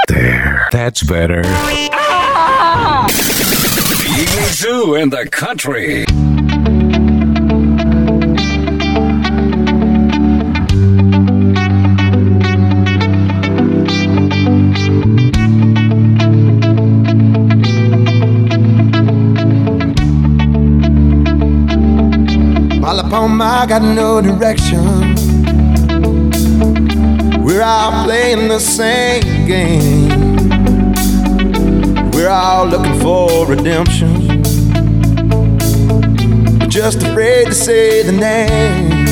There. 0.07 0.67
That's 0.71 1.03
better. 1.03 1.41
Eagle 4.15 4.47
Zoo 4.49 4.95
in 4.95 5.09
the 5.11 5.27
country. 5.29 6.05
Upon 23.13 23.37
my 23.37 23.67
got 23.67 23.83
no 23.83 24.21
direction. 24.21 25.13
We're 27.43 27.61
all 27.61 28.05
playing 28.05 28.47
the 28.47 28.57
same 28.57 29.45
game. 29.45 30.09
We're 32.09 32.29
all 32.29 32.65
looking 32.65 32.99
for 33.01 33.45
redemption. 33.45 34.41
We're 36.57 36.65
just 36.65 37.03
afraid 37.03 37.45
to 37.45 37.53
say 37.53 38.01
the 38.01 38.13
name. 38.13 39.05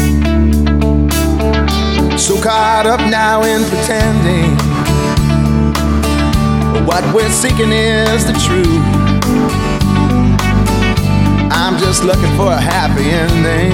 So 2.17 2.41
caught 2.41 2.87
up 2.87 3.01
now 3.01 3.43
in 3.43 3.63
pretending. 3.65 4.57
What 6.87 7.03
we're 7.13 7.29
seeking 7.29 7.71
is 7.71 8.25
the 8.25 8.33
truth. 8.33 9.00
Just 11.82 12.03
looking 12.03 12.38
for 12.38 12.51
a 12.51 12.61
happy 12.61 13.09
ending. 13.09 13.73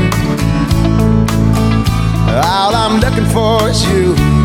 All 2.42 2.74
I'm 2.74 3.02
looking 3.02 3.26
for 3.26 3.70
is. 3.70 3.84
You 3.84 4.37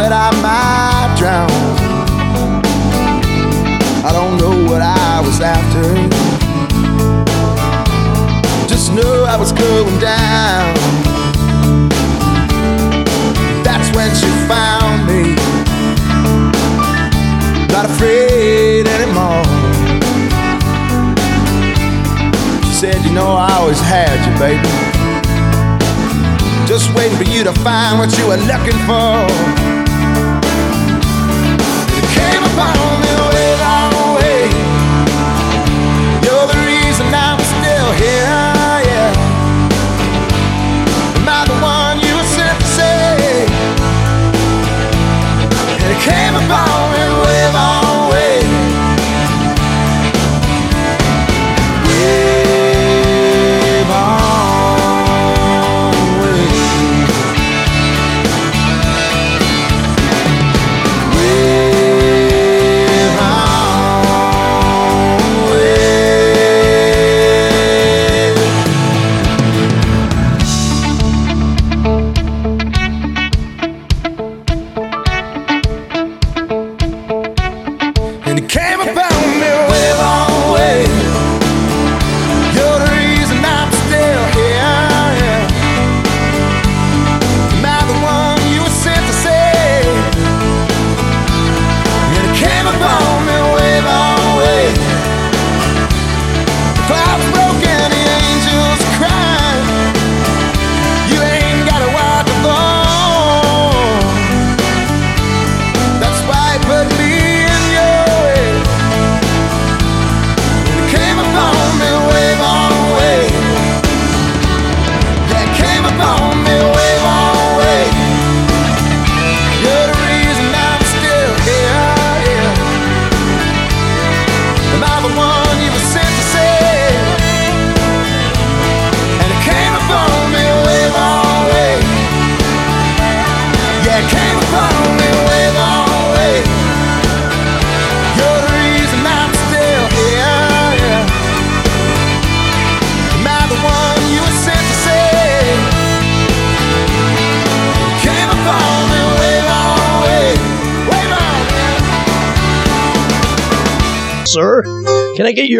that 0.00 0.12
I 0.16 0.32
might 0.40 1.12
drown. 1.20 1.50
I 4.02 4.10
don't 4.16 4.38
know 4.40 4.56
what 4.70 4.80
I 4.80 5.20
was 5.20 5.40
after. 5.44 5.84
Just 8.66 8.94
knew 8.94 9.24
I 9.28 9.36
was 9.36 9.52
going 9.52 9.98
down. 10.00 10.72
That's 13.62 13.88
when 13.94 14.08
she 14.16 14.28
found 14.48 15.04
me. 15.04 15.36
Not 17.68 17.84
afraid 17.84 18.88
anymore. 18.88 19.44
She 22.64 22.72
said, 22.72 23.04
You 23.04 23.12
know, 23.12 23.36
I 23.36 23.52
always 23.60 23.80
had 23.80 24.16
you, 24.24 24.32
baby. 24.40 24.64
Just 26.66 26.88
waiting 26.94 27.18
for 27.18 27.24
you 27.24 27.44
to 27.44 27.52
find 27.60 27.98
what 27.98 28.16
you 28.16 28.28
were 28.28 28.40
looking 28.48 28.78
for. 28.88 29.79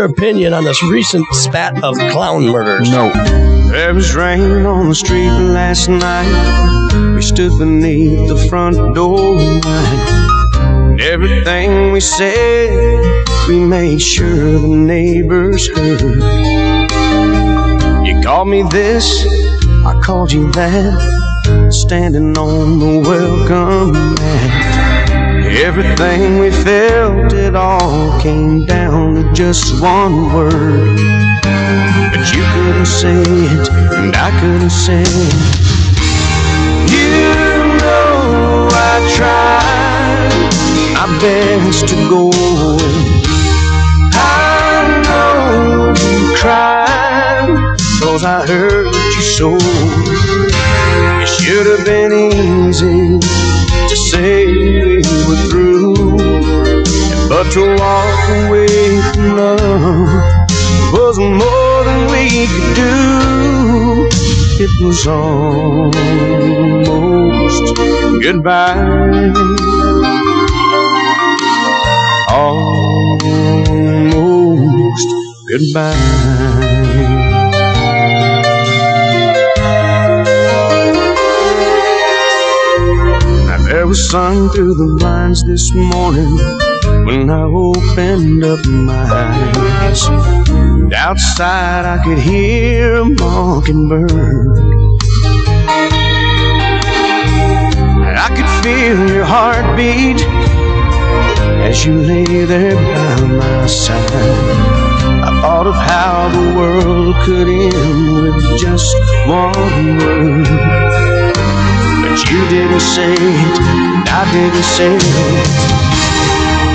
Your 0.01 0.09
opinion 0.09 0.55
on 0.55 0.65
this 0.65 0.83
recent 0.85 1.27
spat 1.33 1.85
of 1.85 1.95
clown 2.11 2.47
murders? 2.47 2.91
No. 2.91 3.13
There 3.71 3.93
was 3.93 4.15
rain 4.15 4.65
on 4.65 4.89
the 4.89 4.95
street 4.95 5.29
last 5.29 5.89
night. 5.89 7.15
We 7.15 7.21
stood 7.21 7.53
beneath 7.59 8.27
the 8.27 8.47
front 8.49 8.95
door. 8.95 9.39
And 9.63 11.01
everything 11.03 11.93
we 11.93 12.01
said, 12.01 13.05
we 13.47 13.61
made 13.61 14.01
sure 14.01 14.59
the 14.59 14.69
neighbors 14.69 15.69
heard. 15.69 16.01
You 18.07 18.23
called 18.23 18.49
me 18.49 18.63
this, 18.71 19.27
I 19.85 20.01
called 20.03 20.33
you 20.33 20.51
that. 20.53 21.69
Standing 21.71 22.39
on 22.39 22.79
the 22.79 23.01
welcome 23.07 23.93
mat. 24.15 24.90
Everything 25.63 26.39
we 26.39 26.51
felt, 26.51 27.35
it 27.35 27.55
all 27.55 28.19
came 28.19 28.65
down 28.65 29.15
to 29.15 29.31
just 29.35 29.79
one 29.83 30.33
word. 30.33 30.97
But 31.43 32.33
you 32.35 32.43
couldn't 32.55 32.87
say 32.87 33.21
it, 33.21 33.69
and 33.69 34.17
I 34.17 34.31
couldn't 34.41 34.71
say 34.71 35.03
it. 35.05 35.35
You 36.91 37.77
know 37.77 38.69
I 38.73 39.13
tried 39.15 40.33
my 40.95 41.19
best 41.21 41.89
to 41.89 41.95
go 42.09 42.31
away. 42.31 43.21
I 44.15 45.03
know 45.05 45.93
you 45.93 46.37
cried, 46.39 47.77
cause 48.01 48.25
I 48.25 48.47
hurt 48.47 48.87
you 48.87 49.23
so. 49.23 49.59
It 51.21 51.29
should 51.29 51.67
have 51.67 51.85
been 51.85 52.13
easy 52.13 53.50
say 54.11 54.47
we 54.47 54.97
were 55.29 55.43
through. 55.51 55.95
But 57.29 57.47
to 57.55 57.63
walk 57.79 58.23
away 58.43 59.01
from 59.13 59.37
love 59.37 60.11
was 60.93 61.17
more 61.19 61.79
than 61.89 62.01
we 62.11 62.25
could 62.53 62.75
do. 62.83 62.95
It 64.65 64.73
was 64.85 65.07
almost 65.07 65.95
goodbye. 68.21 69.31
Almost 73.71 74.21
goodbye. 75.49 76.60
Was 83.91 84.09
sun 84.09 84.49
through 84.51 84.73
the 84.73 84.97
blinds 85.01 85.43
this 85.43 85.75
morning 85.75 86.37
when 87.07 87.29
I 87.29 87.43
opened 87.43 88.45
up 88.45 88.65
my 88.65 89.03
eyes. 89.03 90.09
Outside 90.95 91.85
I 91.85 91.99
could 92.05 92.19
hear 92.19 92.99
a 92.99 93.05
mockingbird. 93.05 94.47
I 98.27 98.29
could 98.37 98.51
feel 98.63 99.09
your 99.13 99.25
heartbeat 99.25 100.21
as 101.67 101.85
you 101.85 101.95
lay 101.95 102.45
there 102.45 102.77
by 102.77 103.25
my 103.27 103.67
side. 103.67 104.13
I 105.27 105.41
thought 105.41 105.67
of 105.67 105.75
how 105.75 106.29
the 106.29 106.55
world 106.57 107.17
could 107.25 107.49
end 107.49 108.13
with 108.23 108.61
just 108.61 108.95
one 109.27 109.99
word. 109.99 111.10
But 112.11 112.29
you 112.29 112.49
didn't 112.49 112.81
say 112.81 113.13
it, 113.13 113.59
and 113.61 114.09
I 114.09 114.33
didn't 114.33 114.65
say 114.65 114.97
it. 114.97 115.51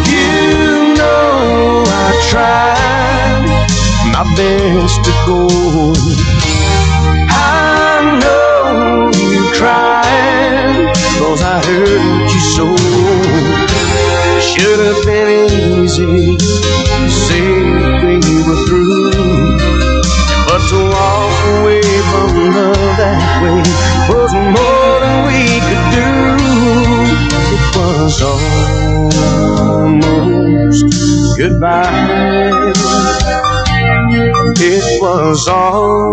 You 0.07 0.95
know 0.95 1.83
I 1.85 2.07
tried 2.31 3.67
my 4.15 4.23
best 4.37 5.03
to 5.03 5.11
go. 5.27 5.41
I 7.27 8.17
know 8.21 9.11
you 9.11 9.43
cried, 9.59 10.95
cause 11.19 11.41
I 11.41 11.59
hurt 11.67 12.31
you 12.33 12.41
so. 12.55 12.67
Should 14.39 14.79
have 14.87 15.05
been 15.05 15.83
easy 15.83 16.37
say 17.09 17.41
we 18.05 18.43
were 18.47 18.65
through. 18.67 19.44
To 20.65 20.77
walk 20.81 21.61
away 21.61 21.81
from 22.09 22.29
love 22.55 22.97
that 22.97 23.21
way 23.43 23.61
was 24.09 24.31
more 24.33 24.95
than 24.99 25.17
we 25.27 25.41
could 25.61 25.87
do. 25.93 26.09
It 27.53 27.65
was 27.77 28.15
almost 29.93 30.17
goodbye. 31.37 32.73
It 34.57 34.85
was 35.01 35.47
almost 35.47 36.05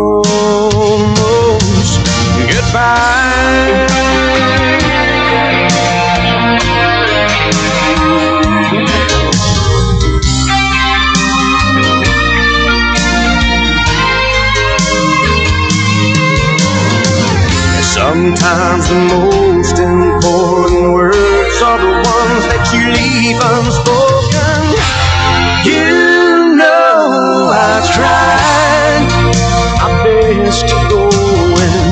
goodbye. 2.51 3.89
Sometimes 18.13 18.89
the 18.91 19.01
most 19.09 19.79
important 19.79 20.93
words 20.93 21.63
are 21.65 21.81
the 21.81 21.95
ones 22.05 22.45
that 22.53 22.69
you 22.69 22.85
leave 22.93 23.41
unspoken. 23.41 24.77
You 25.65 26.53
know 26.61 27.49
I 27.57 27.81
tried 27.97 29.09
my 29.81 30.05
best 30.05 30.69
to 30.69 30.77
go 30.93 31.09
in. 31.57 31.89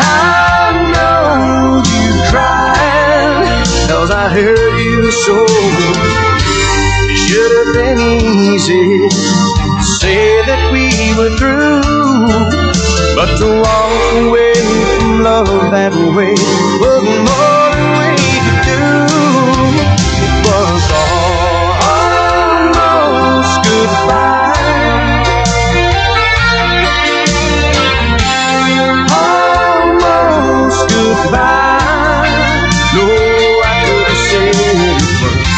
I 0.00 0.88
know 0.88 1.84
you 1.84 2.08
cried, 2.32 3.44
cause 3.92 4.10
I 4.10 4.26
heard 4.30 4.80
you 4.80 5.10
so. 5.10 5.46
Should 7.12 7.52
have 7.60 7.74
been 7.76 8.00
easy 8.00 9.06
to 9.10 9.82
say 9.84 10.40
that 10.48 10.72
we 10.72 10.88
were 11.12 11.36
through. 11.36 11.84
But 13.14 13.36
to 13.36 13.60
walk 13.60 14.14
away 14.14 14.69
love 15.22 15.70
that 15.70 15.92
way 16.16 16.32
was 16.80 17.02
more 17.04 17.70
than 17.76 17.90
we 18.00 18.16
could 18.40 18.60
do. 18.64 18.84
It 20.24 20.34
was 20.46 20.84
almost 22.70 23.54
goodbye. 23.68 24.56
Almost 29.50 30.88
goodbye. 30.88 32.30
No, 32.94 33.04
I 33.62 33.72
could 33.84 34.04
have 34.08 34.22
said 34.30 34.56
it 34.56 35.04
first. 35.20 35.56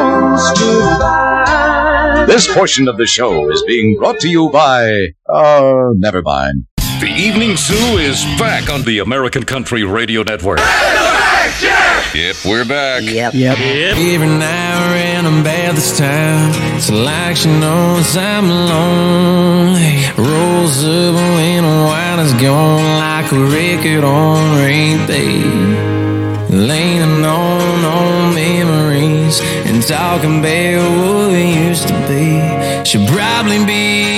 Almost 0.00 0.50
goodbye. 0.58 2.24
This 2.26 2.44
portion 2.54 2.88
of 2.88 2.96
the 2.96 3.06
show 3.06 3.50
is 3.50 3.62
being 3.66 3.96
brought 3.98 4.20
to 4.20 4.28
you 4.28 4.48
by. 4.50 4.90
Uh, 5.28 5.60
oh, 5.60 5.92
never 5.96 6.22
mind. 6.22 6.64
The 7.00 7.08
Evening 7.08 7.56
Zoo 7.56 7.96
is 7.96 8.26
back 8.38 8.68
on 8.68 8.82
the 8.82 8.98
American 8.98 9.42
Country 9.44 9.84
Radio 9.84 10.22
Network. 10.22 10.58
Yep, 10.58 12.36
we're 12.44 12.66
back. 12.66 13.02
Yep. 13.02 13.32
yep. 13.32 13.58
Every 13.58 14.26
now 14.26 14.92
and 14.92 15.26
I'm 15.26 15.42
bad 15.42 15.76
this 15.76 15.96
time. 15.96 16.52
It's 16.76 16.90
like 16.90 17.36
she 17.36 17.48
knows 17.48 18.16
I'm 18.18 18.50
lonely. 18.50 20.04
Rolls 20.18 20.84
up 20.84 21.14
when 21.14 21.62
the 21.62 21.84
wine 21.88 22.18
is 22.18 22.34
gone 22.34 22.82
like 22.98 23.32
a 23.32 23.38
record 23.38 24.04
on 24.04 24.58
repeat. 24.60 26.00
Leaning 26.50 27.24
on 27.24 27.84
old 27.84 28.34
memories 28.34 29.40
and 29.64 29.82
talking 29.82 30.40
about 30.40 31.00
what 31.00 31.30
we 31.32 31.68
used 31.68 31.88
to 31.88 31.94
be. 32.06 32.84
Should 32.84 33.08
probably 33.08 33.64
be 33.64 34.09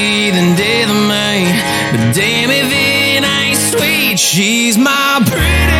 She's 4.24 4.78
my 4.78 5.20
pretty 5.26 5.71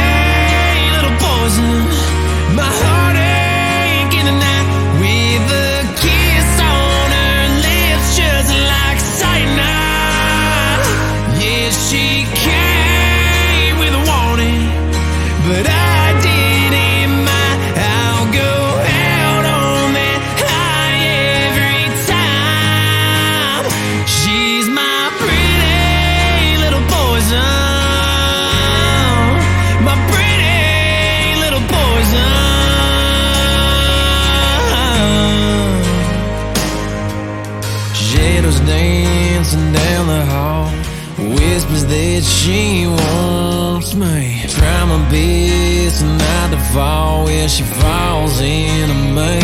fall 46.73 47.25
where 47.25 47.49
she 47.49 47.65
falls 47.65 48.41
into 48.41 48.95
me. 49.19 49.39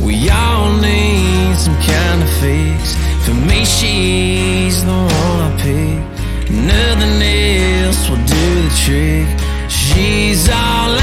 We 0.00 0.30
all 0.30 0.72
need 0.80 1.56
some 1.56 1.74
kind 1.82 2.22
of 2.22 2.30
fix. 2.40 2.94
For 3.24 3.34
me, 3.34 3.64
she's 3.64 4.84
the 4.84 4.92
one 4.92 5.40
I 5.48 5.50
pick. 5.60 6.50
Nothing 6.50 7.20
else 7.22 8.08
will 8.08 8.24
do 8.38 8.46
the 8.66 8.74
trick. 8.84 9.28
She's 9.68 10.48
all 10.48 10.97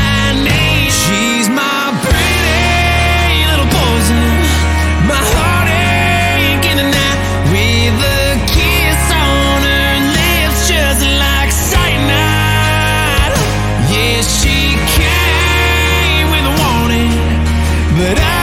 but 18.05 18.19
I 18.19 18.34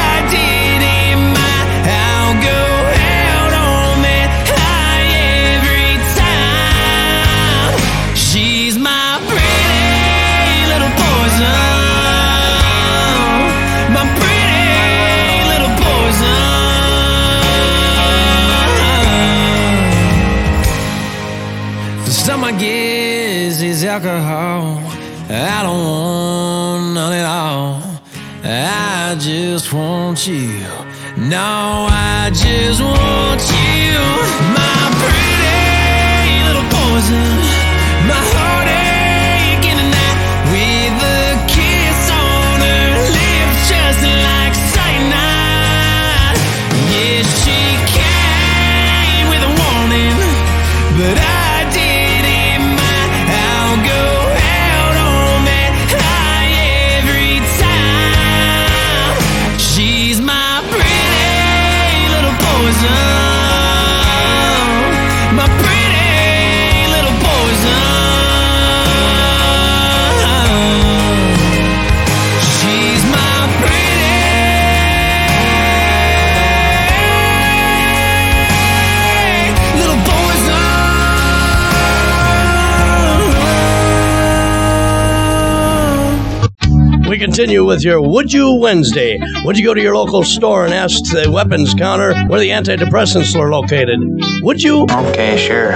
continue 87.32 87.64
with 87.64 87.82
your 87.82 87.98
Would 87.98 88.30
You 88.30 88.59
Wednesday. 88.60 89.18
Would 89.46 89.56
you 89.56 89.64
go 89.64 89.72
to 89.72 89.80
your 89.80 89.96
local 89.96 90.22
store 90.22 90.66
and 90.66 90.74
ask 90.74 91.02
the 91.04 91.30
weapons 91.32 91.72
counter 91.72 92.12
where 92.26 92.38
the 92.38 92.50
antidepressants 92.50 93.34
are 93.34 93.50
located? 93.50 94.00
Would 94.42 94.62
you? 94.62 94.82
Okay, 94.82 95.38
sure. 95.38 95.72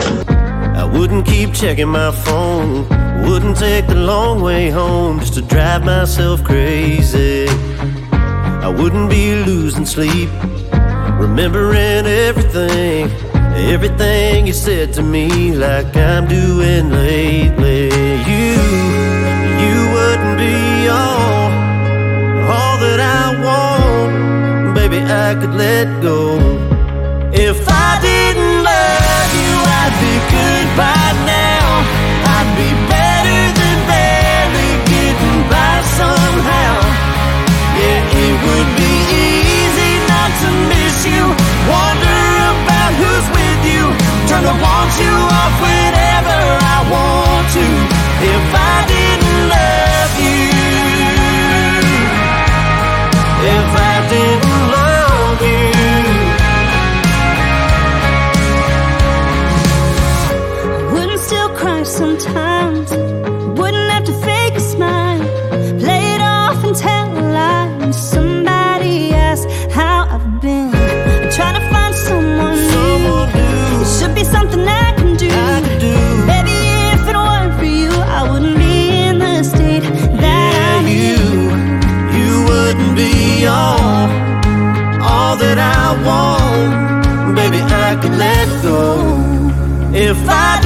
I 0.77 0.85
wouldn't 0.85 1.24
keep 1.24 1.55
checking 1.55 1.89
my 1.89 2.11
phone. 2.11 2.87
Wouldn't 3.27 3.57
take 3.57 3.87
the 3.87 3.95
long 3.95 4.43
way 4.43 4.69
home 4.69 5.19
just 5.20 5.33
to 5.35 5.41
drive 5.41 5.83
myself 5.83 6.45
crazy. 6.45 7.47
I 7.49 8.69
wouldn't 8.69 9.09
be 9.09 9.37
losing 9.47 9.87
sleep, 9.87 10.28
remembering 11.19 12.05
everything, 12.05 13.09
everything 13.73 14.47
you 14.47 14.53
said 14.53 14.93
to 14.93 15.03
me, 15.03 15.53
like 15.53 15.97
I'm 15.97 16.28
doing 16.28 16.91
lately. 16.91 18.16
what 22.87 23.01
I 23.01 23.25
want. 23.47 24.75
Baby, 24.79 25.01
I 25.03 25.35
could 25.41 25.55
let 25.55 25.87
go. 26.03 26.39
If 27.33 27.59
I 27.67 27.91
didn't 28.09 28.57
love 28.71 29.31
you, 29.43 29.55
I'd 29.81 29.95
be 30.05 30.15
good 30.37 30.67
by 30.79 31.07
now. 31.27 31.67
I'd 32.37 32.51
be 32.61 32.71
better 32.93 33.41
than 33.59 33.77
barely 33.91 34.71
getting 34.93 35.41
by 35.51 35.75
somehow. 35.99 36.75
Yeah, 37.81 38.21
it 38.25 38.35
would 38.45 38.71
be 38.83 38.95
easy 39.27 39.93
not 40.13 40.31
to 40.43 40.49
miss 40.73 40.97
you. 41.13 41.25
Wonder 41.75 42.23
about 42.55 42.93
who's 43.01 43.27
with 43.37 43.63
you. 43.73 43.85
Turn 44.29 44.43
the 44.47 44.57
want 44.65 44.93
you 45.03 45.15
off 45.41 45.55
whenever 45.67 46.41
I 46.75 46.79
want 46.95 47.47
to. 47.57 47.67
If 48.35 48.47
I 48.55 48.75
didn't 48.93 49.41
love 49.51 49.86
If 90.07 90.28
I 90.28 90.66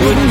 Wouldn't 0.00 0.29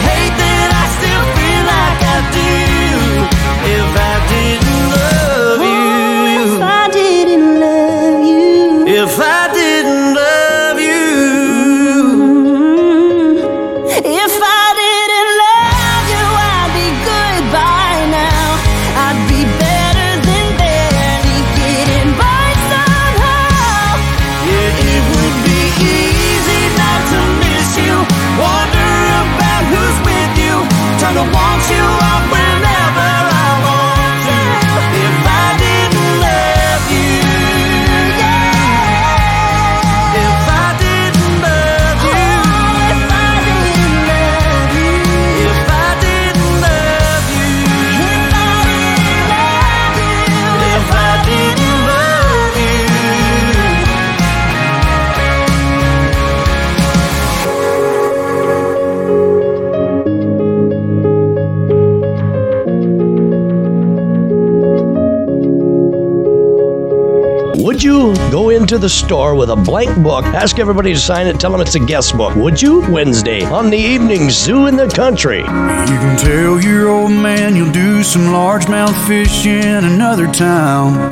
into 68.69 68.77
the 68.77 68.89
store 68.89 69.33
with 69.33 69.49
a 69.49 69.55
blank 69.55 69.97
book, 70.03 70.23
ask 70.25 70.59
everybody 70.59 70.93
to 70.93 70.99
sign 70.99 71.25
it, 71.25 71.39
tell 71.39 71.51
them 71.51 71.59
it's 71.59 71.73
a 71.73 71.79
guest 71.79 72.15
book? 72.15 72.35
Would 72.35 72.61
you? 72.61 72.81
Wednesday 72.91 73.43
on 73.45 73.71
the 73.71 73.77
evening 73.77 74.29
zoo 74.29 74.67
in 74.67 74.75
the 74.75 74.87
country. 74.87 75.39
You 75.39 75.45
can 75.45 76.15
tell 76.15 76.61
your 76.61 76.87
old 76.87 77.09
man 77.09 77.55
you'll 77.55 77.71
do 77.71 78.03
some 78.03 78.27
largemouth 78.27 79.07
fish 79.07 79.47
in 79.47 79.85
another 79.85 80.27
town. 80.27 81.11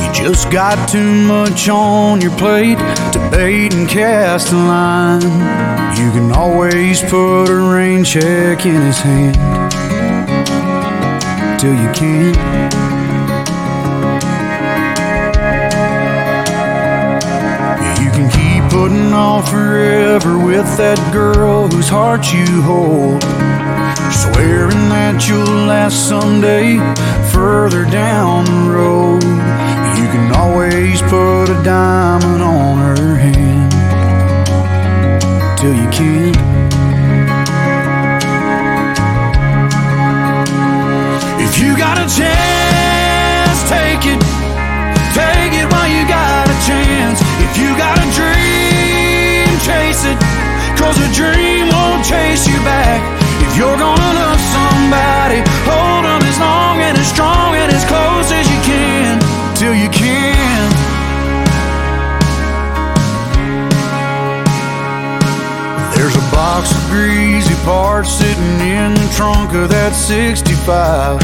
You 0.00 0.24
just 0.24 0.52
got 0.52 0.88
too 0.88 1.26
much 1.26 1.68
on 1.68 2.20
your 2.20 2.36
plate 2.36 2.78
to 3.12 3.28
bait 3.32 3.74
and 3.74 3.88
cast 3.88 4.52
a 4.52 4.56
line. 4.56 5.22
You 5.98 6.12
can 6.12 6.30
always 6.30 7.02
put 7.02 7.46
a 7.46 7.74
rain 7.74 8.04
check 8.04 8.64
in 8.64 8.80
his 8.82 8.98
hand 8.98 9.34
till 11.58 11.74
you 11.74 11.90
can't. 11.92 12.77
Putting 18.88 19.12
off 19.12 19.50
forever 19.50 20.38
with 20.38 20.76
that 20.78 20.98
girl 21.12 21.68
whose 21.68 21.88
heart 21.88 22.32
you 22.32 22.62
hold. 22.62 23.22
Swearing 24.10 24.88
that 24.88 25.28
you'll 25.28 25.66
last 25.66 26.08
someday 26.08 26.78
further 27.30 27.84
down 27.84 28.46
the 28.46 28.70
road. 28.70 29.22
You 29.98 30.06
can 30.08 30.32
always 30.34 31.02
put 31.02 31.50
a 31.50 31.62
diamond 31.62 32.42
on 32.42 32.78
her 32.78 33.16
hand 33.16 33.72
till 35.58 35.74
you 35.74 35.88
can't. 35.90 36.36
If 41.42 41.60
you 41.60 41.76
got 41.76 41.98
a 41.98 42.06
chance, 42.16 42.47
Cause 50.88 51.04
a 51.04 51.12
dream 51.12 51.68
won't 51.68 52.02
chase 52.02 52.48
you 52.48 52.56
back. 52.64 53.04
If 53.44 53.58
you're 53.58 53.76
gonna 53.76 54.12
love 54.24 54.40
somebody, 54.56 55.44
hold 55.68 56.08
them 56.08 56.22
as 56.24 56.38
long 56.40 56.80
and 56.80 56.96
as 56.96 57.06
strong 57.06 57.54
and 57.60 57.70
as 57.70 57.84
close 57.84 58.32
as 58.32 58.48
you 58.48 58.56
can. 58.64 59.20
Till 59.54 59.74
you 59.74 59.90
can. 59.90 60.64
There's 65.92 66.16
a 66.16 66.24
box 66.32 66.72
of 66.72 66.80
greasy 66.88 67.54
parts 67.66 68.08
sitting 68.08 68.58
in 68.64 68.94
the 68.94 69.12
trunk 69.14 69.52
of 69.52 69.68
that 69.68 69.92
65. 69.92 71.20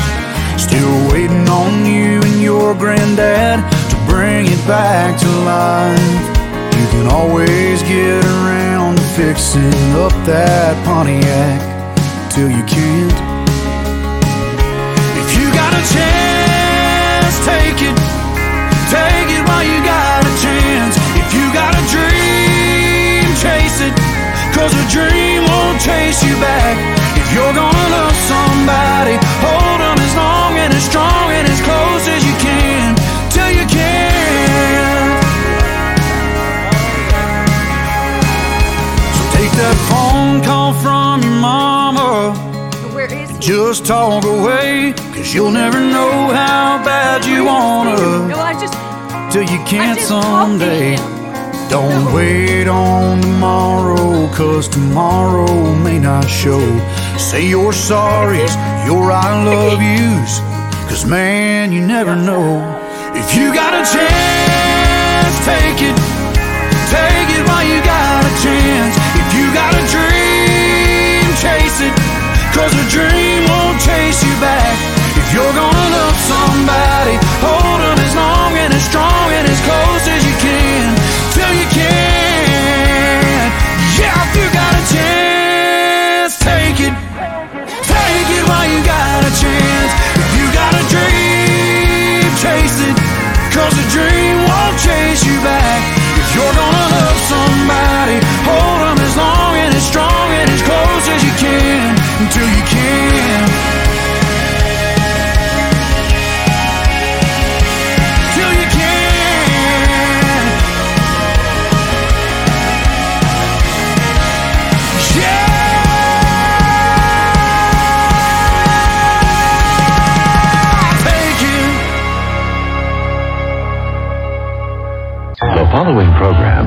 Still 0.60 0.92
waiting 1.08 1.48
on 1.48 1.86
you 1.86 2.20
and 2.20 2.42
your 2.42 2.74
granddad 2.74 3.64
to 3.88 3.96
bring 4.12 4.44
it 4.44 4.60
back 4.68 5.18
to 5.18 5.28
life. 5.48 6.44
You 6.76 6.86
can 6.92 7.06
always 7.08 7.82
get 7.84 8.22
around 8.26 9.03
fixing 9.14 9.94
up 9.94 10.10
that 10.26 10.74
Pontiac 10.82 11.62
till 12.34 12.50
you 12.50 12.66
can't. 12.66 13.14
If 15.14 15.28
you 15.38 15.46
got 15.54 15.70
a 15.70 15.82
chance, 15.86 17.34
take 17.46 17.78
it. 17.78 17.94
Take 18.90 19.30
it 19.30 19.42
while 19.46 19.62
you 19.62 19.78
got 19.86 20.26
a 20.26 20.34
chance. 20.42 20.98
If 21.14 21.30
you 21.30 21.46
got 21.54 21.78
a 21.78 21.82
dream, 21.94 23.30
chase 23.38 23.86
it. 23.86 23.94
Cause 24.50 24.74
a 24.74 24.86
dream 24.90 25.46
won't 25.46 25.78
chase 25.78 26.18
you 26.26 26.34
back. 26.42 26.74
If 27.14 27.30
you're 27.30 27.54
gonna 27.54 27.86
love 27.94 28.18
somebody, 28.26 29.14
hold 29.38 29.78
them 29.78 29.94
as 29.94 30.14
long 30.18 30.58
and 30.58 30.74
as 30.74 30.82
strong 30.90 31.30
and 31.30 31.46
as 31.46 31.60
close 31.62 32.02
as 32.10 32.26
you 32.26 32.33
that 39.56 39.76
phone 39.90 40.42
call 40.42 40.72
from 40.74 41.22
your 41.22 41.38
mama. 41.40 42.34
Where 42.94 43.12
is 43.12 43.30
he? 43.30 43.38
Just 43.38 43.86
talk 43.86 44.24
away, 44.24 44.94
cause 45.14 45.34
you'll 45.34 45.50
never 45.50 45.80
know 45.80 46.28
how 46.32 46.82
bad 46.84 47.24
you 47.24 47.44
wanna 47.44 48.28
No, 48.28 48.38
I 48.38 48.52
just. 48.54 48.74
till 49.32 49.42
you 49.42 49.58
can't 49.64 49.98
just 49.98 50.08
talked 50.08 50.60
to 50.60 50.66
someday. 50.66 50.96
Don't 51.70 52.12
wait 52.12 52.68
on 52.68 53.20
tomorrow, 53.20 54.28
cause 54.34 54.68
tomorrow 54.68 55.74
may 55.76 55.98
not 55.98 56.28
show. 56.28 56.62
Say 57.18 57.48
your 57.48 57.72
sorries, 57.72 58.54
your 58.86 59.10
I 59.10 59.44
love 59.44 59.80
yous, 59.82 60.40
cause 60.88 61.04
man, 61.06 61.72
you 61.72 61.80
never 61.80 62.14
know. 62.14 62.73
Cause 72.54 72.72
a 72.72 72.88
dream 72.88 73.42
won't 73.48 73.80
chase 73.80 74.22
you 74.22 74.32
back. 74.38 74.78
If 75.18 75.34
you're 75.34 75.52
gonna 75.52 75.83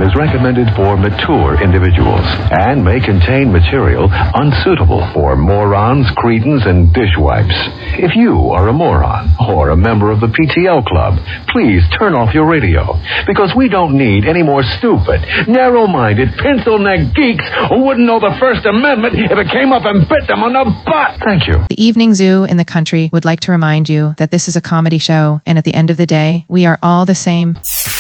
is 0.08 0.16
recommended 0.16 0.68
for 0.76 0.96
mature 0.96 1.60
individuals 1.62 2.24
and 2.64 2.84
may 2.84 3.00
contain 3.04 3.52
material 3.52 4.08
unsuitable 4.40 5.04
for 5.14 5.36
morons, 5.36 6.08
cretins, 6.16 6.66
and 6.66 6.94
dishwipes. 6.94 7.56
If 8.00 8.16
you 8.16 8.56
are 8.56 8.70
a 8.70 8.74
moron 8.74 9.36
or 9.40 9.70
a 9.70 9.76
member 9.76 10.10
of 10.12 10.22
the 10.22 10.28
PTL 10.28 10.86
Club, 10.86 11.20
please 11.50 11.84
turn 12.00 12.16
off 12.16 12.34
your 12.34 12.48
radio 12.48 12.96
because 13.28 13.52
we 13.56 13.68
don't 13.68 13.98
need 13.98 14.24
any 14.26 14.44
more 14.44 14.64
stupid, 14.64 15.20
narrow-minded, 15.48 16.30
pencil-neck 16.38 17.14
geeks 17.14 17.44
who 17.68 17.84
wouldn't 17.84 18.06
know 18.06 18.20
the 18.20 18.36
First 18.40 18.66
Amendment 18.66 19.16
if 19.18 19.38
it 19.38 19.52
came 19.52 19.74
up 19.74 19.84
and 19.84 20.08
bit 20.08 20.28
them 20.28 20.44
on 20.44 20.54
the 20.54 20.64
butt. 20.86 21.20
Thank 21.26 21.48
you. 21.48 21.66
The 21.68 21.84
Evening 21.84 22.14
Zoo 22.14 22.46
in 22.46 22.56
the 22.56 22.66
country 22.66 23.10
would 23.12 23.26
like 23.26 23.42
to 23.42 23.52
remind 23.52 23.90
you 23.90 24.16
that 24.20 24.32
this 24.32 24.48
is 24.48 24.56
a 24.56 24.62
comedy 24.62 25.00
show, 25.00 25.42
and 25.46 25.58
at 25.58 25.66
the 25.66 25.74
end 25.74 25.90
of 25.90 25.98
the 25.98 26.06
day, 26.06 26.46
we 26.48 26.66
are 26.66 26.80
all 26.82 27.06
the 27.06 27.16
same. 27.16 27.58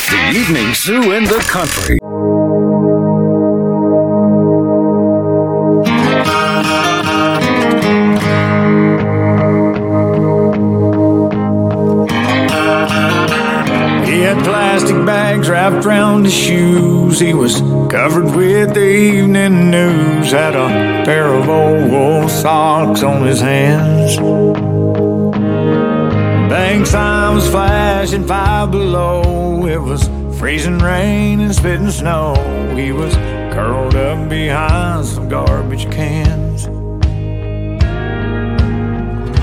The 0.09 0.29
Evening 0.29 0.73
Zoo 0.73 1.11
in 1.11 1.25
the 1.25 1.45
Country. 1.49 1.99
He 14.05 14.21
had 14.21 14.41
plastic 14.45 15.05
bags 15.05 15.49
wrapped 15.49 15.85
around 15.85 16.23
his 16.23 16.33
shoes. 16.33 17.19
He 17.19 17.33
was 17.33 17.59
covered 17.91 18.33
with 18.33 18.75
the 18.75 18.87
evening 18.87 19.71
news. 19.71 20.31
Had 20.31 20.55
a 20.55 21.03
pair 21.03 21.27
of 21.33 21.49
old 21.49 21.91
wool 21.91 22.29
socks 22.29 23.03
on 23.03 23.25
his 23.25 23.41
hands. 23.41 24.76
Bank 26.57 26.87
sign 26.87 27.35
was 27.35 27.47
flashing 27.47 28.25
five 28.25 28.71
below. 28.71 29.67
It 29.67 29.77
was 29.77 30.09
freezing 30.39 30.79
rain 30.79 31.39
and 31.39 31.53
spitting 31.53 31.91
snow. 31.91 32.33
He 32.75 32.91
was 32.91 33.13
curled 33.53 33.95
up 33.95 34.27
behind 34.27 35.05
some 35.05 35.29
garbage 35.29 35.85
cans. 35.91 36.65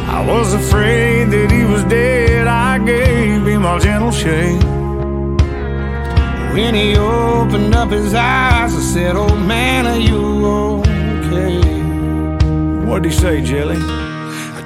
I 0.09 0.27
was 0.27 0.55
afraid 0.55 1.31
that 1.31 1.53
he 1.53 1.63
was 1.65 1.85
dead. 1.85 2.49
I 2.49 2.79
gave 2.85 3.47
him 3.47 3.65
a 3.65 3.79
gentle 3.79 4.11
shake. 4.11 4.61
When 6.53 6.75
he 6.75 6.97
opened 6.97 7.77
up 7.77 7.91
his 7.91 8.13
eyes, 8.13 8.75
I 8.75 8.81
said, 8.81 9.15
Old 9.15 9.39
man, 9.39 9.87
are 9.87 10.01
you 10.11 10.47
okay? 10.81 11.61
What'd 12.87 13.05
he 13.05 13.13
say, 13.13 13.41
Jelly? 13.41 14.14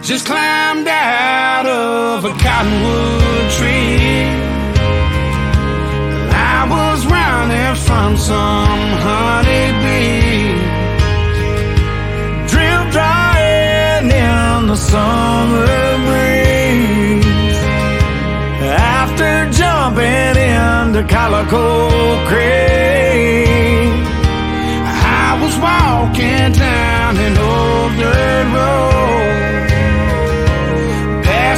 Just 0.09 0.25
climbed 0.25 0.89
out 0.89 1.67
of 1.67 2.25
a 2.25 2.31
cottonwood 2.31 3.51
tree. 3.59 4.25
I 6.33 6.67
was 6.67 7.05
running 7.05 7.75
from 7.87 8.17
some 8.17 8.89
honeybee. 9.05 10.57
Drip 12.49 12.91
drying 12.91 14.11
in 14.11 14.67
the 14.69 14.77
summer 14.77 15.67
breeze. 16.07 17.61
After 18.65 19.51
jumping 19.61 20.37
into 20.41 21.05
Calico 21.07 22.17
Creek, 22.29 23.93
I 25.21 25.39
was 25.43 25.55
walking 25.59 26.53
down 26.53 27.19
an 27.19 27.37
old 27.37 27.93
dirt 28.01 28.55
road. 28.55 28.98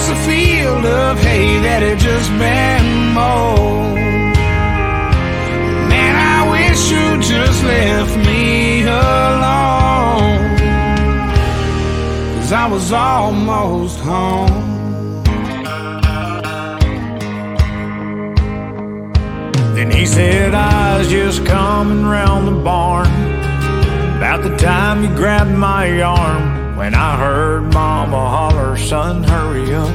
Past 0.01 0.13
a 0.13 0.31
field 0.31 0.87
of 0.87 1.19
hay 1.21 1.61
that 1.61 1.83
had 1.83 1.99
just 1.99 2.31
been 2.39 3.13
mowed. 3.13 3.97
Man, 5.91 6.15
I 6.17 6.41
wish 6.55 6.91
you 6.91 7.07
just 7.21 7.63
left 7.63 8.17
me 8.27 8.85
alone. 8.85 10.57
Cause 12.37 12.51
I 12.51 12.67
was 12.67 12.93
almost 12.93 14.01
home. 14.01 15.23
Then 19.75 19.91
he 19.91 20.07
said, 20.07 20.55
I 20.55 20.97
was 20.97 21.11
just 21.11 21.45
coming 21.45 22.07
round 22.07 22.49
the 22.49 22.59
barn. 22.63 23.07
About 24.17 24.43
the 24.45 24.57
time 24.57 25.05
you 25.05 25.15
grabbed 25.15 25.51
my 25.51 26.01
arm. 26.01 26.50
When 26.81 26.95
I 26.95 27.15
heard 27.15 27.75
Mama 27.75 28.17
holler, 28.17 28.75
son, 28.79 29.23
hurry 29.23 29.75
up. 29.75 29.95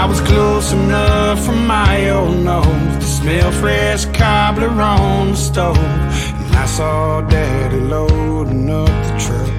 I 0.00 0.06
was 0.08 0.18
close 0.22 0.72
enough 0.72 1.44
from 1.44 1.66
my 1.66 2.08
old 2.08 2.38
nose 2.38 2.96
to 2.96 3.02
smell 3.02 3.52
fresh 3.52 4.06
cobbler 4.06 4.70
on 4.70 5.32
the 5.32 5.36
stove. 5.36 5.76
And 5.76 6.56
I 6.56 6.64
saw 6.64 7.20
Daddy 7.20 7.80
loading 7.80 8.70
up 8.70 8.88
the 8.88 9.14
truck. 9.24 9.52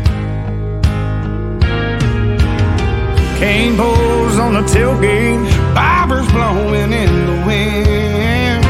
Cane 3.37 3.77
poles 3.77 4.39
on 4.39 4.53
the 4.55 4.63
tailgate, 4.73 5.47
bobbers 5.75 6.27
blowing 6.31 6.91
in 6.91 7.13
the 7.27 7.37
wind. 7.45 8.65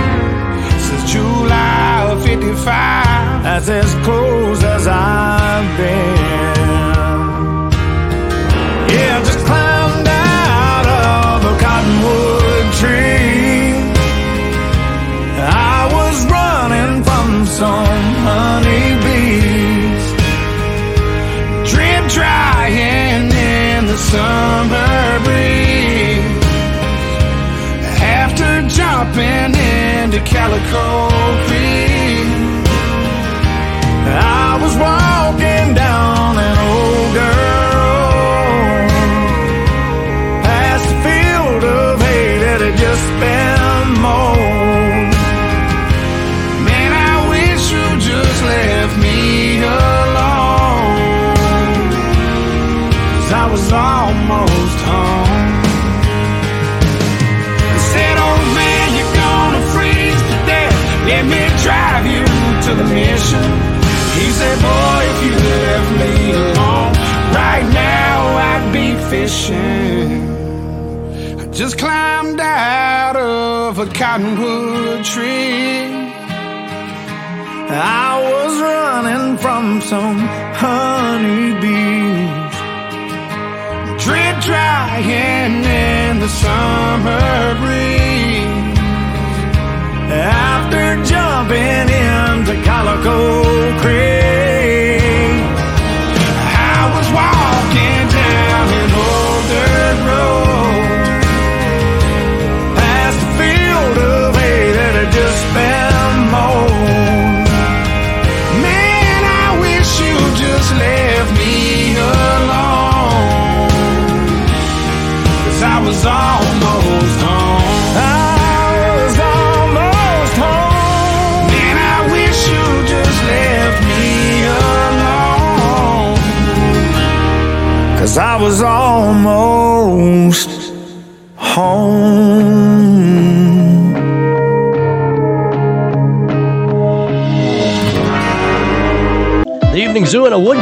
Since 0.81 1.14
July 1.14 2.11
of 2.11 2.22
55, 2.22 3.44
that's 3.44 3.69
as 3.69 3.95
close 4.03 4.61
as 4.61 4.88
I've 4.88 5.43
been. 5.77 6.15
Yeah, 6.18 6.52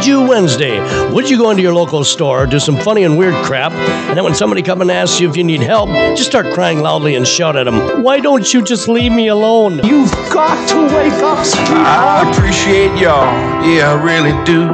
Would 0.02 0.08
You 0.08 0.28
Wednesday. 0.28 1.12
Would 1.12 1.30
you 1.30 1.38
go 1.38 1.52
into 1.52 1.62
your 1.62 1.76
local 1.76 2.04
store, 2.04 2.48
do 2.48 2.60
some 2.60 2.76
funny 2.76 3.04
and 3.04 3.20
weird 3.20 3.36
crap, 3.46 3.72
and 3.72 4.18
then 4.18 4.24
when 4.24 4.34
somebody 4.34 4.64
come 4.64 4.82
and 4.82 4.90
asks 4.90 5.20
you 5.20 5.30
if 5.30 5.38
you 5.38 5.44
need 5.44 5.62
help, 5.62 5.90
just 6.18 6.26
start 6.26 6.52
crying 6.56 6.80
loudly 6.80 7.14
and 7.14 7.28
shout 7.28 7.56
at 7.56 7.66
them, 7.66 8.02
Why 8.02 8.20
don't 8.20 8.52
you 8.52 8.64
just 8.64 8.88
leave 8.88 9.12
me 9.12 9.28
alone? 9.28 9.80
You've 9.84 10.12
got 10.34 10.68
to 10.70 10.82
wake 10.96 11.14
up, 11.22 11.46
I 11.86 12.28
appreciate 12.32 13.00
y'all, 13.00 13.30
yeah, 13.64 13.94
I 13.94 14.04
really 14.04 14.32
do. 14.44 14.66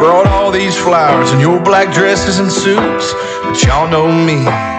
Brought 0.00 0.26
all 0.26 0.50
these 0.50 0.76
flowers 0.76 1.30
and 1.30 1.40
your 1.40 1.60
black 1.60 1.94
dresses 1.94 2.40
and 2.40 2.50
suits, 2.50 3.14
but 3.44 3.62
y'all 3.62 3.88
know 3.88 4.08
me, 4.08 4.34
and 4.34 4.69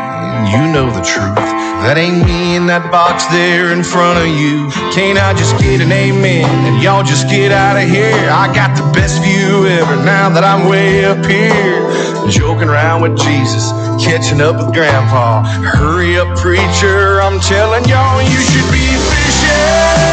you 0.52 0.68
know 0.68 0.92
the 0.92 1.00
truth. 1.00 1.40
That 1.82 1.98
ain't 1.98 2.28
me 2.28 2.60
in 2.60 2.68
that 2.68 2.92
box 2.92 3.26
there 3.32 3.72
in 3.72 3.82
front 3.82 4.20
of 4.20 4.28
you. 4.28 4.70
Can't 4.92 5.18
I 5.18 5.34
just 5.34 5.58
get 5.58 5.80
an 5.82 5.90
amen 5.90 6.46
and 6.68 6.78
y'all 6.84 7.02
just 7.02 7.26
get 7.32 7.56
out 7.56 7.80
of 7.80 7.88
here? 7.88 8.30
I 8.30 8.52
got 8.54 8.76
the 8.76 8.86
best 8.92 9.24
view 9.24 9.66
ever 9.66 9.96
now 10.04 10.30
that 10.30 10.44
I'm 10.44 10.68
way 10.68 11.08
up 11.08 11.24
here. 11.26 11.82
Joking 12.30 12.70
around 12.70 13.02
with 13.02 13.18
Jesus, 13.18 13.72
catching 13.98 14.44
up 14.44 14.60
with 14.60 14.76
Grandpa. 14.76 15.42
Hurry 15.64 16.20
up, 16.20 16.30
preacher, 16.38 17.24
I'm 17.24 17.40
telling 17.40 17.88
y'all 17.88 18.22
you 18.22 18.40
should 18.46 18.70
be 18.70 18.86
fishing 19.10 20.12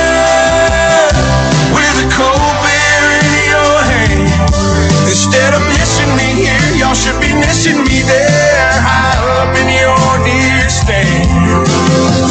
with 1.74 1.97
a 2.01 2.09
cold 2.15 2.56
beer 2.65 3.05
in 3.27 3.44
your 3.52 3.77
hand. 3.85 4.24
Instead 5.05 5.52
of 5.52 5.60
missing 5.74 6.10
me 6.16 6.48
here, 6.48 6.67
be 7.28 7.34
missing 7.36 7.84
me 7.84 8.00
there, 8.09 8.72
high 8.80 9.20
up 9.36 9.52
in 9.60 9.68
your 9.68 10.00
deer 10.24 10.68
stand. 10.68 11.28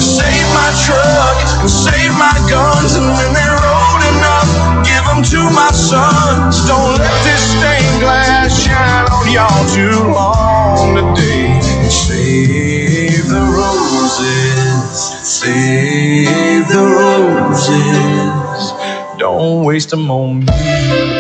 Save 0.02 0.48
my 0.58 0.70
truck 0.86 1.38
and 1.62 1.70
save 1.70 2.14
my 2.18 2.34
guns, 2.50 2.98
and 2.98 3.06
when 3.06 3.30
they're 3.38 3.62
old 3.62 4.02
enough, 4.14 4.50
give 4.82 5.06
them 5.06 5.22
to 5.22 5.40
my 5.54 5.70
sons. 5.72 6.66
Don't 6.66 6.98
let 6.98 7.14
this 7.24 7.44
stained 7.54 8.02
glass 8.02 8.50
shine 8.66 9.06
on 9.14 9.30
y'all 9.30 9.66
too 9.70 10.02
long 10.10 10.98
today. 10.98 11.62
Save 11.90 13.30
the 13.30 13.44
roses, 13.54 14.98
save 15.22 16.68
the 16.74 16.84
roses. 17.02 18.74
Don't 19.20 19.64
waste 19.64 19.90
them 19.92 20.10
on 20.10 20.46
me. 20.46 21.17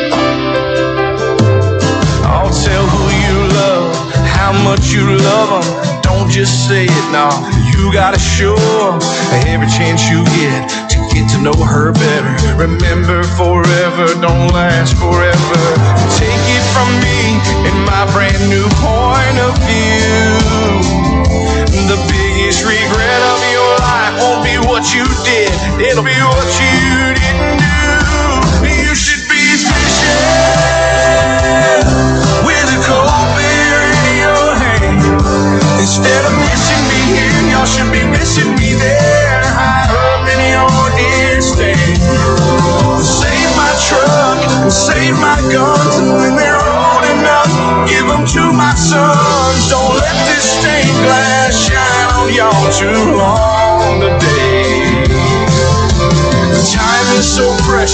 How 4.47 4.63
much 4.63 4.93
you 4.95 5.03
love 5.03 5.49
them. 5.59 6.01
Don't 6.01 6.29
just 6.31 6.69
say 6.69 6.85
it, 6.85 7.07
no. 7.11 7.27
You 7.67 7.91
gotta 7.91 8.17
show 8.17 8.55
'em 8.55 8.99
every 9.45 9.67
chance 9.67 10.07
you 10.11 10.23
get 10.39 10.59
to 10.91 10.97
get 11.11 11.25
to 11.33 11.37
know 11.45 11.59
her 11.73 11.91
better. 11.91 12.33
Remember, 12.55 13.19
forever 13.39 14.05
don't 14.25 14.47
last 14.59 14.93
forever. 15.03 15.61
Take 16.21 16.45
it 16.57 16.65
from 16.73 16.89
me 17.03 17.19
in 17.69 17.77
my 17.91 18.03
brand 18.13 18.43
new 18.47 18.67
point 18.87 19.37
of 19.47 19.53
view. 19.67 21.27
The 21.91 21.99
biggest 22.07 22.63
regret 22.63 23.21
of 23.33 23.39
your 23.51 23.73
life 23.89 24.13
won't 24.21 24.43
be 24.47 24.55
what 24.69 24.83
you 24.95 25.05
did, 25.27 25.51
it'll 25.87 26.07
be 26.15 26.19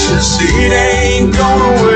precious, 0.04 0.38
it 0.42 0.72
ain't 0.72 1.34
going 1.34 1.80
away. 1.80 1.93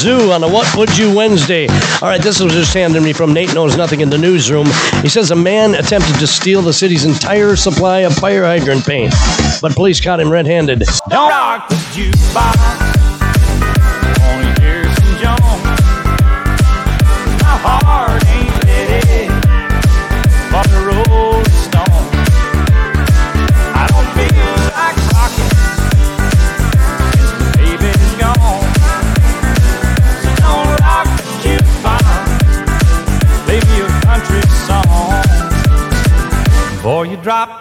Zoo 0.00 0.32
on 0.32 0.42
a 0.42 0.48
What 0.48 0.74
Would 0.78 0.96
You 0.96 1.14
Wednesday. 1.14 1.68
All 1.68 2.08
right, 2.08 2.22
this 2.22 2.40
was 2.40 2.54
just 2.54 2.72
handed 2.72 3.02
me 3.02 3.12
from 3.12 3.34
Nate 3.34 3.52
Knows 3.52 3.76
Nothing 3.76 4.00
in 4.00 4.08
the 4.08 4.16
newsroom. 4.16 4.66
He 5.02 5.10
says 5.10 5.30
a 5.30 5.36
man 5.36 5.74
attempted 5.74 6.14
to 6.20 6.26
steal 6.26 6.62
the 6.62 6.72
city's 6.72 7.04
entire 7.04 7.54
supply 7.54 7.98
of 8.00 8.14
fire 8.14 8.44
hydrant 8.44 8.86
paint, 8.86 9.12
but 9.60 9.74
police 9.74 10.00
caught 10.00 10.18
him 10.18 10.30
red 10.30 10.46
handed. 10.46 10.84
Rock 11.10 11.68
the 11.68 11.74
jukebox. 11.74 12.99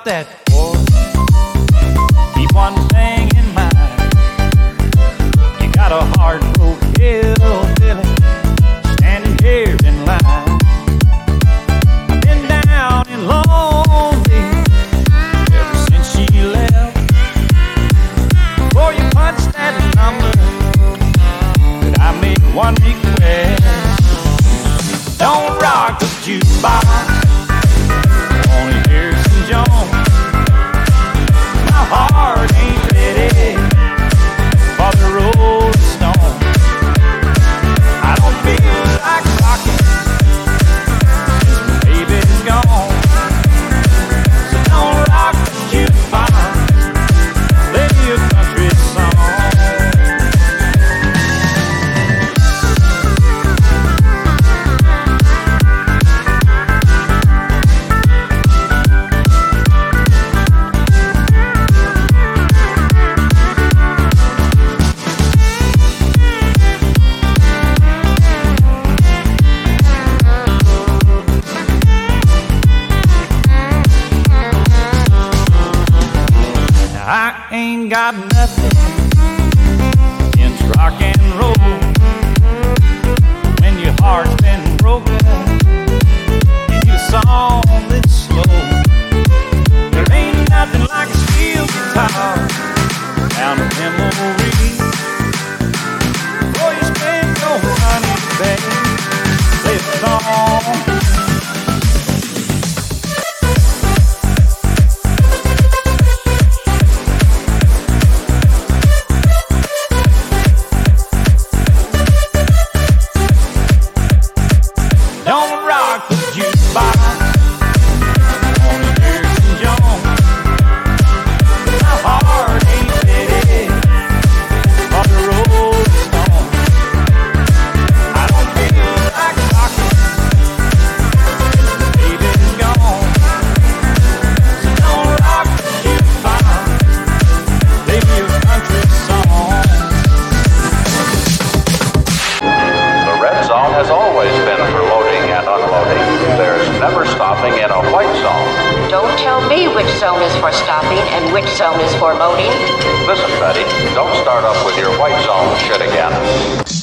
That 0.10 0.49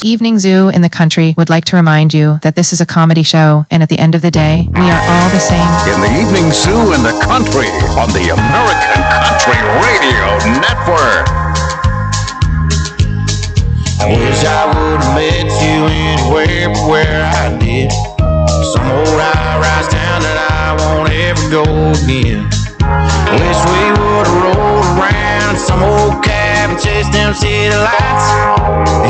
Evening 0.07 0.39
Zoo 0.39 0.69
in 0.69 0.81
the 0.81 0.87
Country 0.87 1.35
would 1.35 1.49
like 1.49 1.65
to 1.65 1.75
remind 1.75 2.13
you 2.13 2.39
that 2.41 2.55
this 2.55 2.71
is 2.71 2.79
a 2.79 2.85
comedy 2.85 3.23
show, 3.23 3.65
and 3.69 3.83
at 3.83 3.89
the 3.89 3.99
end 3.99 4.15
of 4.15 4.21
the 4.21 4.31
day, 4.31 4.69
we 4.71 4.79
are 4.79 5.03
all 5.03 5.29
the 5.35 5.43
same. 5.43 5.67
In 5.91 5.99
the 5.99 6.07
evening 6.23 6.49
zoo 6.55 6.95
in 6.95 7.03
the 7.03 7.11
country 7.27 7.67
on 7.99 8.07
the 8.15 8.31
American 8.31 9.03
Country 9.11 9.59
Radio 9.83 10.31
Network. 10.63 11.27
I 13.99 14.07
wish 14.15 14.47
I 14.47 14.63
would 14.71 15.03
have 15.03 15.11
met 15.11 15.43
you 15.59 15.91
anywhere 15.91 16.71
but 16.71 16.87
where 16.87 17.25
I 17.27 17.57
did. 17.59 17.91
Some 17.91 18.87
old 18.87 19.11
high 19.11 19.59
rise 19.59 19.91
town 19.91 20.23
that 20.23 20.39
I 20.39 20.71
won't 20.87 21.11
ever 21.11 21.43
go 21.51 21.63
again. 21.91 22.47
Wish 23.35 23.59
we 23.75 23.83
would 23.99 24.23
have 24.23 24.55
rolled 24.55 24.87
around 24.95 25.59
some 25.59 25.83
old 25.83 26.23
cab 26.23 26.69
and 26.71 26.79
chased 26.79 27.11
them 27.11 27.33
city 27.33 27.75
lights. 27.75 28.47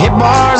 Hit 0.01 0.11
bars 0.11 0.56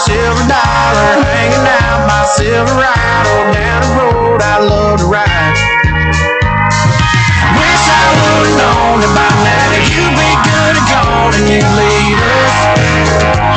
silver 0.00 0.48
dollar 0.48 1.20
hanging 1.28 1.66
out 1.84 2.08
by 2.08 2.24
Silverado 2.24 3.52
down 3.52 3.80
the 3.84 3.92
road 4.00 4.40
I 4.40 4.56
love 4.64 4.98
to 5.00 5.04
ride. 5.04 5.56
Wish 7.52 7.84
I 7.84 8.04
would've 8.16 8.56
known 8.56 9.04
that 9.04 9.12
by 9.12 9.28
now 9.44 9.66
that 9.76 9.84
you'd 9.92 10.16
be 10.16 10.30
good 10.40 10.74
and 10.80 10.88
gone 10.88 11.32
and 11.36 11.44
you'd 11.52 11.68
leave 11.76 12.16
us 12.16 12.56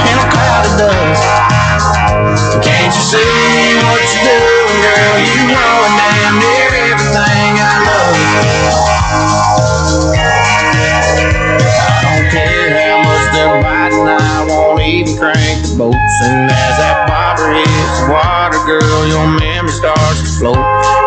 in 0.04 0.16
a 0.20 0.28
cloud 0.36 0.68
of 0.68 0.76
dust. 0.84 1.24
Can't 2.60 2.92
you 2.92 3.04
see 3.08 3.80
what 3.88 4.04
you're 4.04 4.28
doing, 4.36 4.80
girl? 4.84 5.16
You 5.24 5.48
ruin 5.48 5.94
damn 5.96 6.36
near 6.44 6.70
everything 6.92 7.52
I 7.56 7.76
love. 7.88 8.20
I 11.88 12.04
don't 12.04 12.28
care 12.36 12.68
how 12.76 13.00
much 13.00 13.32
they're 13.32 13.64
biting, 13.64 14.12
I 14.12 14.44
won't 14.44 14.84
even 14.84 15.16
crank 15.16 15.33
water, 18.10 18.60
girl, 18.66 19.08
your 19.08 19.28
memory 19.28 19.72
starts 19.72 20.22
to 20.22 20.30
float. 20.40 20.60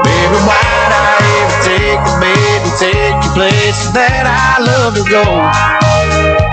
Baby, 0.04 0.38
why'd 0.46 0.92
I 0.92 1.18
ever 1.40 1.58
take 1.64 2.00
the 2.04 2.14
bait 2.22 2.60
and 2.64 2.74
take 2.78 3.16
you 3.24 3.30
places 3.34 3.92
that 3.92 4.24
I 4.24 4.62
love 4.62 4.94
to 4.96 5.04
go? 5.08 5.24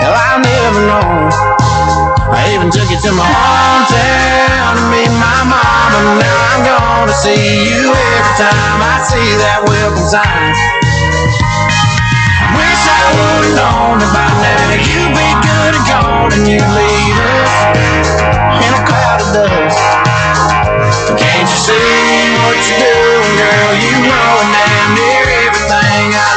Hell, 0.01 0.15
I'll 0.15 0.41
never 0.43 0.81
know. 0.87 1.29
I 2.33 2.55
even 2.55 2.71
took 2.71 2.89
you 2.89 2.99
to 2.99 3.11
my 3.13 3.23
hometown 3.23 4.75
to 4.79 4.83
meet 4.89 5.11
my 5.21 5.39
mama. 5.45 6.17
Now 6.17 6.37
I'm 6.51 6.61
gonna 6.65 7.13
see 7.13 7.69
you 7.69 7.93
every 7.93 8.35
time 8.41 8.79
I 8.81 8.99
see 9.05 9.29
that 9.43 9.63
welcome 9.63 10.07
sign. 10.07 10.53
Wish 12.57 12.83
I 12.89 13.01
would've 13.15 13.55
known 13.55 14.01
about 14.01 14.35
that 14.41 14.81
you'd 14.81 15.13
be 15.13 15.29
good 15.45 15.73
and 15.77 15.85
gone 15.87 16.31
and 16.33 16.45
you'd 16.49 16.69
leave 16.73 17.17
us 17.21 17.53
in 18.65 18.71
a 18.73 18.81
cloud 18.85 19.21
of 19.21 19.29
dust. 19.33 20.02
Can't 20.63 21.49
you 21.49 21.59
see 21.59 21.75
what 22.43 22.57
you're 22.67 22.79
doing, 22.79 23.35
girl? 23.37 23.71
You 23.83 23.95
ruin 24.07 24.49
damn 24.55 24.95
near 24.95 25.23
everything 25.47 26.07
I 26.15 26.32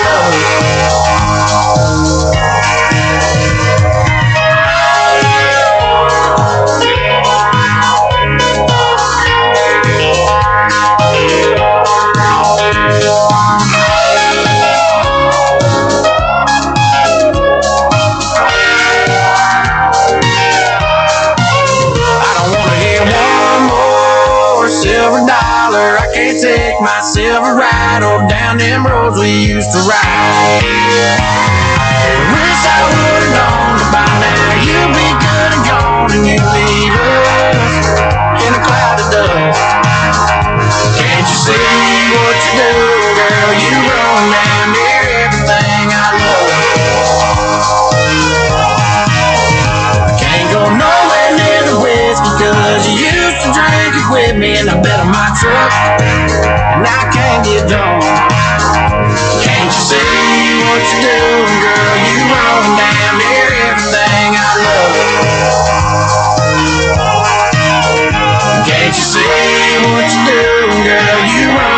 roads 28.86 29.18
we 29.18 29.30
used 29.54 29.70
to 29.72 29.80
ride. 29.82 30.62
Wish 32.30 32.62
I 32.66 32.78
would've 32.86 33.32
known 33.34 33.78
by 33.90 34.06
now 34.22 34.62
you'd 34.62 34.92
be 34.94 35.08
good 35.18 35.50
and 35.56 35.64
gone 35.66 36.10
and 36.14 36.22
you'd 36.26 36.46
leave 36.54 36.94
us 36.94 37.88
in 38.46 38.52
a 38.54 38.62
cloud 38.62 39.02
of 39.02 39.08
dust. 39.10 39.62
Can't 40.98 41.26
you 41.26 41.38
see 41.38 41.58
what 42.14 42.36
you 42.46 42.52
do, 42.62 42.70
girl? 43.18 43.50
You 43.58 43.74
ruin 43.90 44.24
damn 44.30 44.68
near 44.70 45.02
everything 45.26 45.86
I 45.90 46.08
love. 46.22 47.26
I 50.06 50.14
can't 50.14 50.48
go 50.54 50.62
nowhere 50.70 51.30
near 51.34 51.62
the 51.74 51.76
whiskey 51.82 52.32
cause 52.38 52.86
you 52.86 52.94
used 53.02 53.40
to 53.42 53.50
drink 53.50 53.92
it 53.98 54.06
with 54.14 54.34
me 54.38 54.58
in 54.58 54.66
the 54.66 54.78
bed 54.78 55.00
of 55.02 55.10
my 55.10 55.34
truck. 55.42 55.72
And 56.78 56.86
I 56.86 57.10
can't 57.10 57.42
get 57.44 57.66
drunk. 57.68 58.35
Can't 59.44 59.66
you 59.66 59.72
see 59.72 59.96
what 60.66 60.82
you're 60.90 61.02
doing, 61.06 61.58
girl? 61.62 61.96
You 62.08 62.18
wrong 62.32 62.76
down 62.78 63.12
near 63.18 63.48
everything 63.70 64.30
I 64.34 64.50
love. 64.66 65.12
Can't 68.66 68.94
you 68.96 69.04
see 69.14 69.20
what 69.90 70.06
you're 70.12 70.26
doing, 70.26 70.84
girl? 70.84 71.20
You 71.32 71.48
wrong. 71.58 71.75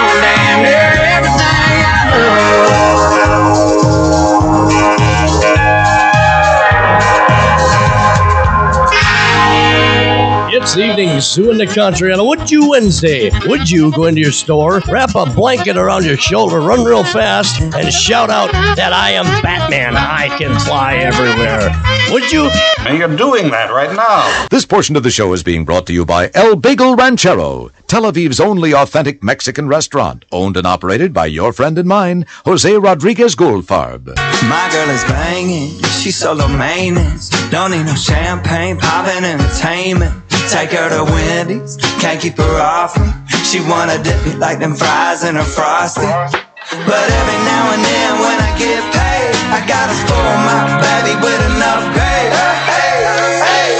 Evening 10.79 11.21
zoo 11.21 11.51
in 11.51 11.59
the 11.59 11.67
country 11.67 12.13
on 12.13 12.19
a 12.19 12.25
Would 12.25 12.51
You 12.51 12.71
Wednesday. 12.71 13.31
Would 13.47 13.71
you 13.71 13.91
go 13.93 14.07
into 14.07 14.21
your 14.21 14.33
store, 14.33 14.81
wrap 14.89 15.15
a 15.15 15.27
blanket 15.27 15.77
around 15.77 16.05
your 16.05 16.17
shoulder, 16.17 16.61
run 16.61 16.85
real 16.85 17.05
fast, 17.05 17.61
and 17.61 17.93
shout 17.93 18.31
out 18.31 18.53
that 18.53 18.93
I 18.93 19.11
am 19.11 19.25
Batman? 19.43 19.97
I 19.97 20.29
can 20.39 20.59
fly 20.61 20.97
everywhere. 20.97 21.71
Would 22.13 22.31
you? 22.31 22.51
And 22.87 22.99
you're 22.99 23.17
doing 23.17 23.51
that 23.51 23.71
right 23.71 23.95
now. 23.95 24.47
This 24.51 24.65
portion 24.65 24.97
of 24.97 25.03
the 25.03 25.11
show 25.11 25.33
is 25.33 25.43
being 25.43 25.65
brought 25.65 25.87
to 25.87 25.93
you 25.93 26.05
by 26.05 26.31
El 26.35 26.57
Bagel 26.57 26.97
Ranchero, 26.97 27.71
Tel 27.87 28.03
Aviv's 28.03 28.41
only 28.41 28.73
authentic 28.73 29.23
Mexican 29.23 29.69
restaurant, 29.69 30.25
owned 30.33 30.57
and 30.57 30.67
operated 30.67 31.13
by 31.13 31.27
your 31.27 31.53
friend 31.53 31.79
and 31.79 31.89
mine, 31.89 32.27
Jose 32.45 32.73
Rodriguez 32.73 33.35
Goldfarb. 33.35 34.17
My 34.49 34.69
girl 34.73 34.91
is 34.91 35.05
banging, 35.05 35.83
she's 36.01 36.17
so 36.17 36.33
low 36.33 36.49
maintenance. 36.49 37.31
Don't 37.51 37.73
need 37.73 37.85
no 37.85 37.95
champagne, 37.95 38.79
poppin' 38.79 39.25
entertainment. 39.25 40.28
Take 40.49 40.71
her 40.71 40.89
to 40.89 41.05
Wendy's, 41.05 41.77
can't 42.01 42.19
keep 42.19 42.39
her 42.39 42.61
off 42.61 42.99
me. 42.99 43.07
She 43.45 43.61
wanna 43.61 44.03
dip 44.03 44.17
me 44.25 44.33
like 44.35 44.59
them 44.59 44.75
fries 44.75 45.23
in 45.23 45.37
her 45.37 45.45
frosty. 45.45 46.01
But 46.01 47.07
every 47.21 47.39
now 47.45 47.73
and 47.77 47.85
then 47.85 48.13
when 48.19 48.39
I 48.41 48.59
get 48.59 48.81
paid, 48.89 49.37
I 49.53 49.61
gotta 49.69 49.93
spoil 49.93 50.39
my 50.49 50.65
baby 50.81 51.21
with 51.21 51.43
enough 51.53 51.85
gravy. 51.93 52.35
Hey, 52.65 52.97
hey, 53.45 53.71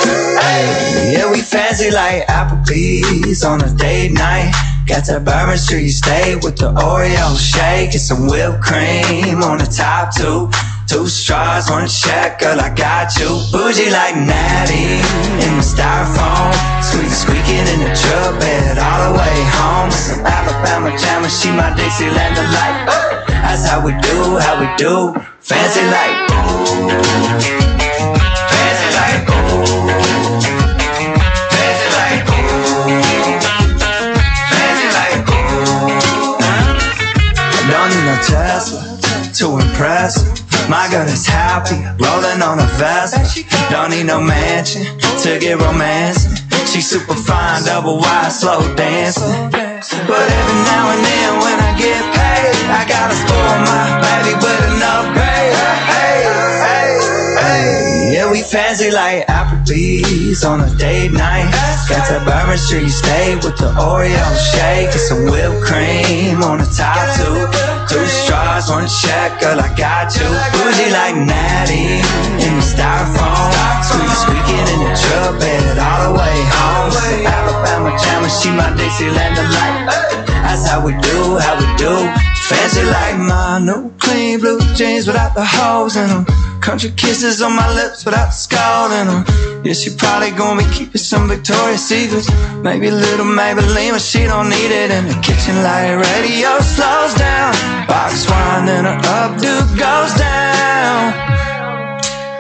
hey, 0.41 1.13
yeah, 1.15 1.33
we 1.33 1.41
fancy 1.41 1.91
like 1.91 2.27
Applebee's 2.27 3.45
on 3.45 3.63
a 3.63 3.71
date 3.75 4.13
night. 4.13 4.53
Got 4.87 5.07
that 5.07 5.25
Bourbon 5.25 5.57
Street 5.57 5.89
steak 5.89 6.43
with 6.43 6.59
the 6.59 6.71
Oreo 6.73 7.37
shake 7.39 7.93
and 7.93 8.01
some 8.01 8.27
whipped 8.27 8.61
cream 8.63 9.43
on 9.43 9.57
the 9.57 9.67
top 9.67 10.15
two. 10.15 10.51
Two 10.89 11.07
straws, 11.07 11.71
one 11.71 11.87
check, 11.87 12.39
girl, 12.41 12.59
I 12.59 12.71
got 12.73 13.15
you. 13.21 13.29
Bougie 13.53 13.91
like 13.91 14.17
Natty 14.17 15.05
in 15.45 15.61
the 15.61 15.63
styrofoam. 15.63 16.49
Squeak, 16.83 17.13
squeaking 17.13 17.69
in 17.69 17.81
the 17.85 17.93
truck 17.93 18.41
bed 18.41 18.79
all 18.79 19.13
the 19.13 19.19
way 19.19 19.37
home. 19.53 19.91
Some 19.91 20.25
Alabama 20.25 20.97
jammer, 20.97 21.29
she 21.29 21.51
my 21.51 21.77
Dixieland 21.77 22.37
delight. 22.37 22.89
That's 23.29 23.69
how 23.69 23.85
we 23.85 23.93
do, 24.01 24.39
how 24.41 24.59
we 24.59 24.67
do. 24.81 25.13
Fancy 25.41 25.85
like, 25.93 26.17
fancy 28.49 28.89
like, 28.97 29.29
fancy 31.53 31.89
like, 32.01 32.25
fancy 34.49 34.89
like, 34.97 35.21
don't 37.69 37.91
need 37.93 38.05
no 38.09 38.17
Tesla 38.25 38.81
to 39.35 39.59
impress. 39.59 40.48
My 40.69 40.87
girl 40.91 41.09
is 41.09 41.25
happy, 41.25 41.77
rolling 41.97 42.43
on 42.43 42.61
a 42.61 42.69
Vespa. 42.77 43.25
Don't 43.71 43.91
need 43.91 44.05
no 44.05 44.21
mansion 44.21 44.85
to 45.23 45.39
get 45.41 45.59
romancing. 45.59 46.37
She 46.67 46.83
super 46.83 47.15
fine, 47.15 47.65
double 47.65 47.97
wide, 47.97 48.31
slow 48.31 48.61
dancing. 48.77 49.51
But 49.51 50.25
every 50.29 50.59
now 50.69 50.93
and 50.93 51.05
then 51.05 51.41
when 51.41 51.59
I 51.59 51.73
get 51.79 52.03
paid, 52.15 52.57
I 52.69 52.85
gotta 52.87 53.15
spoil 53.15 53.59
my 53.65 53.87
baby 54.05 54.35
with 54.45 54.77
enough 54.77 55.28
fancy 58.49 58.91
like 58.91 59.27
Applebee's 59.29 60.43
on 60.43 60.61
a 60.65 60.71
date 60.77 61.13
night. 61.13 61.53
Got 61.85 62.09
that 62.09 62.25
Bourbon 62.25 62.57
Street 62.57 62.89
steak 62.89 63.45
with 63.45 63.61
the 63.61 63.69
Oreo 63.77 64.25
shake 64.41 64.89
and 64.89 65.05
some 65.05 65.29
whipped 65.29 65.61
cream 65.69 66.41
on 66.41 66.65
the 66.65 66.69
top 66.73 66.97
two. 67.21 67.45
Two 67.93 68.07
straws, 68.09 68.73
one 68.73 68.89
check, 68.89 69.37
girl, 69.41 69.61
I 69.61 69.69
got 69.77 70.17
you. 70.17 70.25
Bougie 70.57 70.89
like 70.89 71.17
Natty 71.29 72.01
in 72.41 72.57
the 72.57 72.65
styrofoam. 72.65 73.53
Squeak, 73.85 74.13
squeaking 74.17 74.67
in 74.73 74.81
the 74.81 74.93
truck 74.97 75.37
bed 75.37 75.77
all 75.77 76.09
the 76.09 76.13
way 76.17 76.37
home. 76.49 76.93
Alabama 77.29 77.93
jammer, 78.01 78.33
she 78.33 78.49
my 78.49 78.73
Dixieland 78.81 79.37
delight. 79.37 79.93
That's 80.41 80.65
how 80.65 80.81
we 80.81 80.97
do, 81.05 81.37
how 81.37 81.61
we 81.61 81.69
do. 81.77 81.93
Fancy 82.49 82.81
like 82.81 83.21
my 83.21 83.61
new 83.61 83.93
clean 84.01 84.41
blue 84.41 84.61
jeans 84.73 85.07
without 85.07 85.35
the 85.37 85.45
holes 85.45 85.97
in 85.97 86.09
them. 86.09 86.25
Country 86.69 86.91
kisses 86.97 87.41
on 87.41 87.57
my 87.57 87.73
lips 87.73 88.05
without 88.05 88.29
scalding 88.29 89.09
scald 89.09 89.27
them. 89.27 89.65
Yeah, 89.65 89.73
she 89.73 89.89
probably 89.89 90.33
gonna 90.33 90.63
be 90.63 90.69
keeping 90.71 91.01
some 91.01 91.27
Victoria's 91.27 91.83
Secrets. 91.83 92.29
Maybe 92.63 92.89
a 92.89 92.93
little 92.93 93.25
Maybelline, 93.25 93.93
but 93.93 94.03
she 94.03 94.25
don't 94.25 94.51
need 94.51 94.71
it. 94.71 94.91
In 94.91 95.07
the 95.07 95.15
kitchen 95.23 95.57
light 95.63 95.95
radio 95.95 96.61
slows 96.61 97.15
down. 97.15 97.55
Box 97.89 98.29
wine 98.29 98.69
and 98.69 98.87
her 98.87 98.99
updo 99.01 99.79
goes 99.79 100.13
down. 100.21 101.38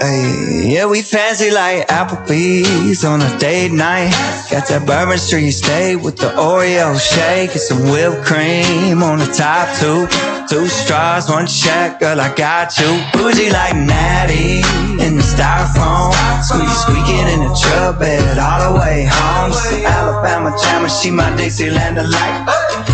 Hey, 0.00 0.74
yeah, 0.74 0.86
we 0.86 1.02
fancy 1.02 1.50
like 1.50 1.88
Applebee's 1.88 3.04
on 3.04 3.20
a 3.20 3.38
date 3.38 3.72
night. 3.72 4.10
Got 4.48 4.68
that 4.68 4.86
Bourbon 4.86 5.18
Street 5.18 5.50
steak 5.50 6.00
with 6.00 6.16
the 6.16 6.30
Oreo 6.38 6.94
shake 6.94 7.50
and 7.50 7.60
some 7.60 7.82
whipped 7.90 8.22
cream 8.22 9.02
on 9.02 9.18
the 9.18 9.26
top 9.26 9.66
two. 9.74 10.06
Two 10.46 10.68
straws, 10.68 11.28
one 11.28 11.48
check, 11.48 11.98
girl, 11.98 12.20
I 12.20 12.32
got 12.32 12.78
you. 12.78 12.86
Bougie 13.10 13.50
like 13.50 13.74
Natty 13.74 14.62
in 15.02 15.18
the 15.18 15.26
styrofoam. 15.26 16.14
Squeak, 16.46 16.70
squeaking 16.78 17.26
in 17.34 17.40
the 17.42 17.52
truck 17.58 17.98
bed 17.98 18.38
all 18.38 18.70
the 18.70 18.78
way 18.78 19.10
home. 19.10 19.52
Some 19.52 19.84
Alabama 19.84 20.56
jammer, 20.62 20.88
she 20.88 21.10
my 21.10 21.34
Dixieland 21.36 21.96
delight. 21.96 22.46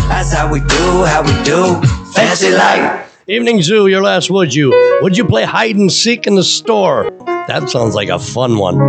That's 0.09 0.33
how 0.33 0.51
we 0.51 0.59
do, 0.59 1.05
how 1.05 1.21
we 1.21 1.33
do. 1.45 1.77
Fancy 2.17 2.49
like. 2.49 3.04
Evening 3.27 3.59
Zoo, 3.63 3.87
your 3.87 4.03
last 4.03 4.29
would 4.29 4.53
you? 4.53 4.69
Would 5.01 5.17
you 5.17 5.25
play 5.25 5.45
hide 5.45 5.75
and 5.77 5.91
seek 5.91 6.27
in 6.27 6.35
the 6.35 6.43
store? 6.43 7.09
That 7.47 7.71
sounds 7.71 7.95
like 7.95 8.09
a 8.09 8.19
fun 8.19 8.59
one. 8.59 8.79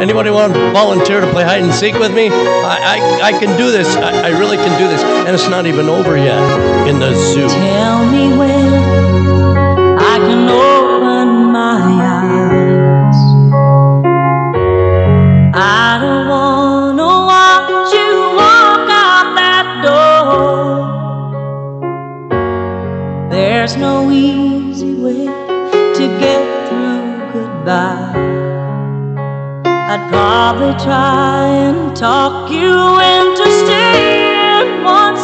Anybody 0.00 0.30
want 0.30 0.54
to 0.54 0.72
volunteer 0.72 1.20
to 1.20 1.30
play 1.30 1.44
hide 1.44 1.62
and 1.62 1.74
seek 1.74 1.92
with 1.98 2.14
me? 2.14 2.28
I, 2.30 3.20
I, 3.20 3.20
I 3.24 3.32
can 3.32 3.58
do 3.58 3.70
this. 3.70 3.86
I, 3.96 4.28
I 4.28 4.38
really 4.38 4.56
can 4.56 4.80
do 4.80 4.88
this. 4.88 5.02
And 5.02 5.34
it's 5.34 5.46
not 5.50 5.66
even 5.66 5.90
over 5.90 6.16
yet 6.16 6.88
in 6.88 7.00
the 7.00 7.14
zoo. 7.14 7.48
Tell 7.48 8.10
me 8.10 8.34
when 8.34 8.59
There's 23.70 23.82
no 23.82 24.10
easy 24.10 24.94
way 24.94 25.26
to 25.26 26.04
get 26.18 26.42
through 26.68 27.32
goodbye. 27.32 28.10
I'd 29.64 30.08
probably 30.10 30.72
try 30.82 31.46
and 31.46 31.96
talk 31.96 32.50
you 32.50 32.66
into 32.66 33.46
staying 33.62 34.82
once 34.82 35.19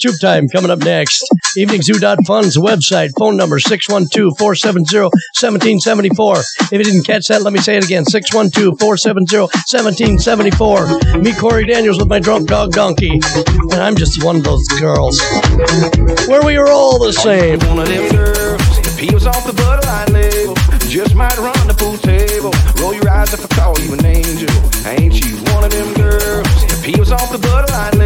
10 0.00 0.08
minute 0.08 0.18
troop 0.18 0.20
time 0.20 0.48
coming 0.48 0.70
up 0.70 0.78
next. 0.80 1.24
EveningZoo.fun's 1.56 2.56
website, 2.56 3.10
phone 3.18 3.36
number 3.36 3.58
612 3.58 4.36
470 4.38 5.04
1774. 5.40 6.36
If 6.36 6.72
you 6.72 6.84
didn't 6.84 7.04
catch 7.04 7.26
that, 7.28 7.42
let 7.42 7.52
me 7.52 7.60
say 7.60 7.76
it 7.76 7.84
again 7.84 8.04
612 8.04 8.78
470 8.78 9.36
1774. 9.40 11.20
Me, 11.20 11.32
Corey 11.34 11.66
Daniels, 11.66 11.98
with 11.98 12.08
my 12.08 12.18
drunk 12.18 12.48
dog 12.48 12.72
Donkey. 12.72 13.20
And 13.72 13.80
I'm 13.80 13.96
just 13.96 14.22
one 14.24 14.36
of 14.36 14.44
those 14.44 14.66
girls 14.80 15.20
where 16.28 16.42
we 16.44 16.56
are 16.56 16.68
all 16.68 16.98
the 16.98 17.12
same. 17.12 17.58
One 17.68 17.80
of 17.80 17.88
them 17.88 18.08
girls, 18.10 18.62
peels 18.96 19.26
off 19.26 19.46
the 19.46 19.52
Bud 19.52 19.84
Light 19.84 20.10
label. 20.10 20.54
Just 20.88 21.14
might 21.14 21.36
run 21.38 21.66
the 21.66 21.74
pool 21.74 21.96
table. 21.98 22.52
Roll 22.82 22.94
your 22.94 23.08
eyes 23.08 23.32
if 23.32 23.44
I 23.44 23.48
call 23.54 23.78
you 23.80 23.94
an 23.94 24.04
angel. 24.04 24.50
Ain't 24.86 25.14
you 25.24 25.36
one 25.52 25.64
of 25.64 25.70
them 25.70 25.94
girls? 25.94 26.48
Peels 26.82 27.12
off 27.12 27.30
the 27.30 27.38
Bud 27.38 27.70
Light. 27.70 27.99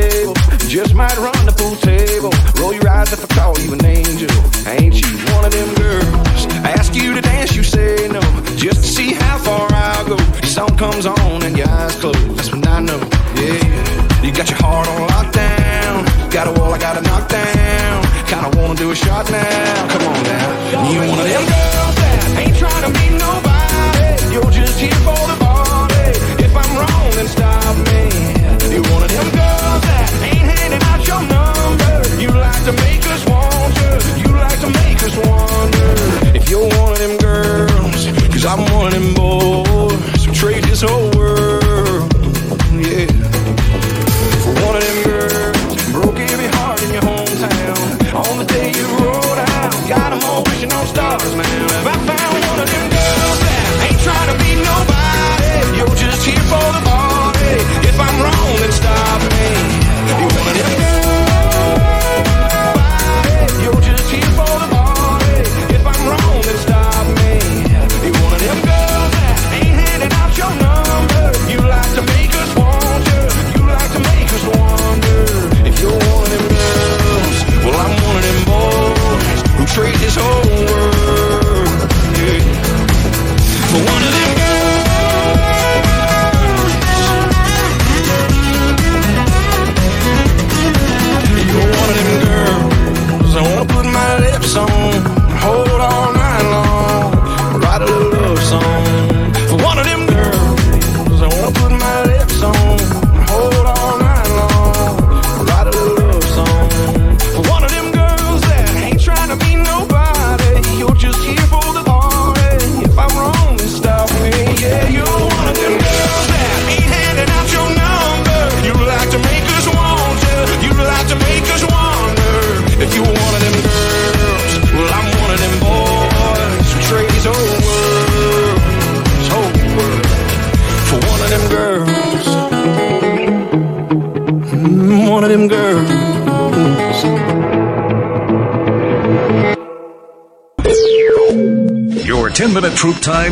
Just 0.74 0.92
might 0.92 1.16
run 1.18 1.46
the 1.46 1.52
pool 1.52 1.76
table. 1.76 2.34
Roll 2.60 2.74
your 2.74 2.88
eyes 2.88 3.12
if 3.12 3.22
I 3.22 3.28
call 3.38 3.56
you 3.60 3.74
an 3.74 3.86
angel. 3.86 4.28
Ain't 4.66 4.98
you 4.98 5.06
one 5.32 5.44
of 5.44 5.52
them 5.52 5.72
girls? 5.76 6.46
I 6.66 6.74
ask 6.74 6.96
you 6.96 7.14
to 7.14 7.20
dance, 7.20 7.54
you 7.54 7.62
say 7.62 8.08
no. 8.08 8.20
Just 8.56 8.82
to 8.82 8.88
see 8.88 9.12
how 9.12 9.38
far 9.38 9.72
I'll 9.72 10.04
go. 10.04 10.16
Your 10.16 10.50
song 10.50 10.76
comes 10.76 11.06
on 11.06 11.44
and 11.44 11.56
your 11.56 11.68
eyes 11.68 11.94
close. 12.00 12.18
That's 12.34 12.50
when 12.50 12.66
I 12.66 12.80
know, 12.80 12.98
yeah. 13.38 14.24
You 14.24 14.32
got 14.34 14.50
your 14.50 14.58
heart 14.58 14.88
on 14.88 15.06
lockdown. 15.10 16.32
Got 16.32 16.48
a 16.48 16.58
wall 16.58 16.74
I 16.74 16.78
gotta 16.78 17.02
knock 17.02 17.28
down. 17.28 18.02
Kinda 18.26 18.50
wanna 18.58 18.74
do 18.74 18.90
a 18.90 18.96
shot 18.96 19.30
now. 19.30 19.88
Come 19.90 20.02
on 20.08 20.22
now. 20.24 20.90
You 20.90 20.98
one 21.08 21.20
of 21.20 21.28
them 21.28 21.46
girls 21.46 21.73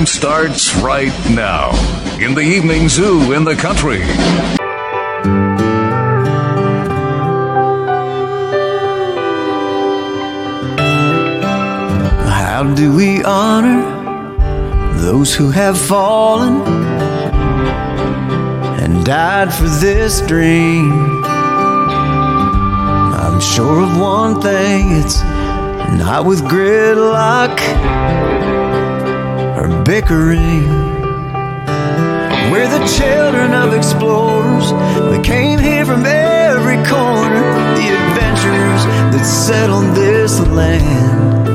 time 0.03 0.07
starts 0.07 0.75
right 0.77 1.13
now. 1.31 1.71
In 2.19 2.35
the 2.35 2.41
evening 2.41 2.89
zoo 2.89 3.33
in 3.33 3.45
the 3.45 3.55
country. 3.55 4.01
How 12.27 12.75
do 12.75 12.97
we 12.97 13.23
honor 13.23 13.83
those 15.01 15.35
who 15.35 15.51
have 15.51 15.79
fallen 15.79 16.63
and 18.83 19.05
died 19.05 19.55
for 19.55 19.69
this 19.69 20.21
dream? 20.23 21.23
I'm 23.23 23.41
sure 23.41 23.83
of 23.85 24.01
one 24.01 24.41
thing 24.41 24.97
it's 25.01 25.23
not 26.03 26.25
with 26.25 26.41
gridlock 26.43 27.61
bickering. 29.85 30.69
We're 32.51 32.69
the 32.69 32.85
children 32.99 33.53
of 33.53 33.75
explorers. 33.75 34.73
We 35.11 35.23
came 35.23 35.59
here 35.59 35.85
from 35.85 36.05
every 36.05 36.77
corner, 36.89 37.43
the 37.75 37.89
adventurers 37.99 38.85
that 39.13 39.25
settled 39.25 39.95
this 39.97 40.39
land. 40.49 41.49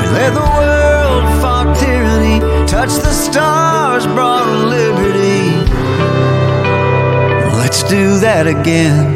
We 0.00 0.06
led 0.12 0.34
the 0.34 0.48
world, 0.58 1.24
fought 1.40 1.76
tyranny, 1.78 2.40
touched 2.66 3.02
the 3.02 3.12
stars, 3.12 4.06
brought 4.06 4.46
liberty. 4.46 5.50
Let's 7.56 7.82
do 7.84 8.18
that 8.20 8.46
again. 8.46 9.15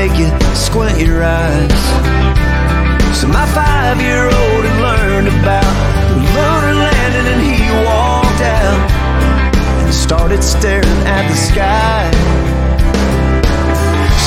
Make 0.00 0.18
you 0.18 0.30
squint 0.54 0.98
your 0.98 1.22
eyes. 1.22 1.82
So 3.20 3.28
my 3.28 3.44
five-year-old 3.52 4.62
had 4.64 4.78
learned 4.80 5.28
about 5.28 5.74
the 6.08 6.16
lunar 6.36 6.74
landing, 6.84 7.26
and 7.32 7.42
he 7.44 7.60
walked 7.84 8.40
out 8.40 8.80
and 9.84 9.92
started 9.92 10.42
staring 10.42 11.00
at 11.04 11.28
the 11.28 11.36
sky. 11.36 12.08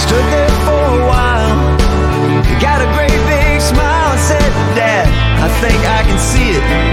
Stood 0.06 0.28
there 0.36 0.56
for 0.68 0.84
a 0.94 1.08
while, 1.10 1.58
got 2.62 2.80
a 2.86 2.90
great 2.94 3.20
big 3.26 3.60
smile, 3.60 4.12
and 4.12 4.22
said, 4.30 4.50
"Dad, 4.78 5.08
I 5.42 5.50
think 5.58 5.80
I 5.98 6.04
can 6.08 6.20
see 6.20 6.50
it. 6.52 6.93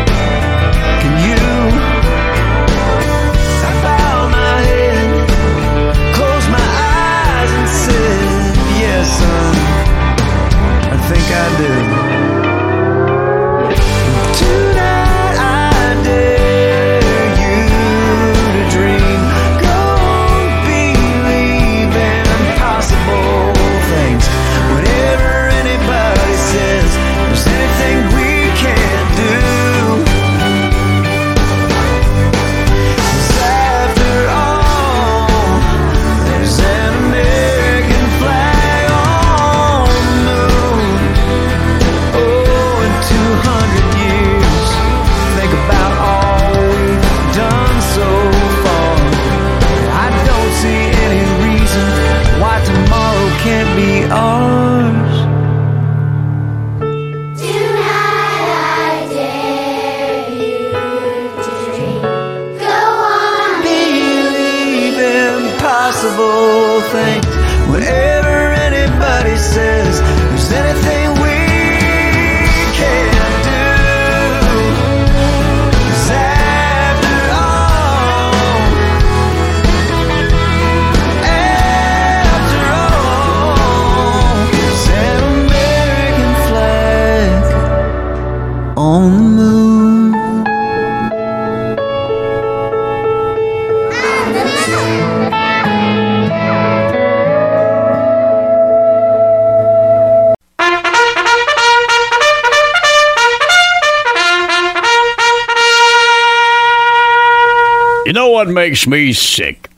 Makes 108.51 108.87
me 108.87 109.13
sick? 109.13 109.71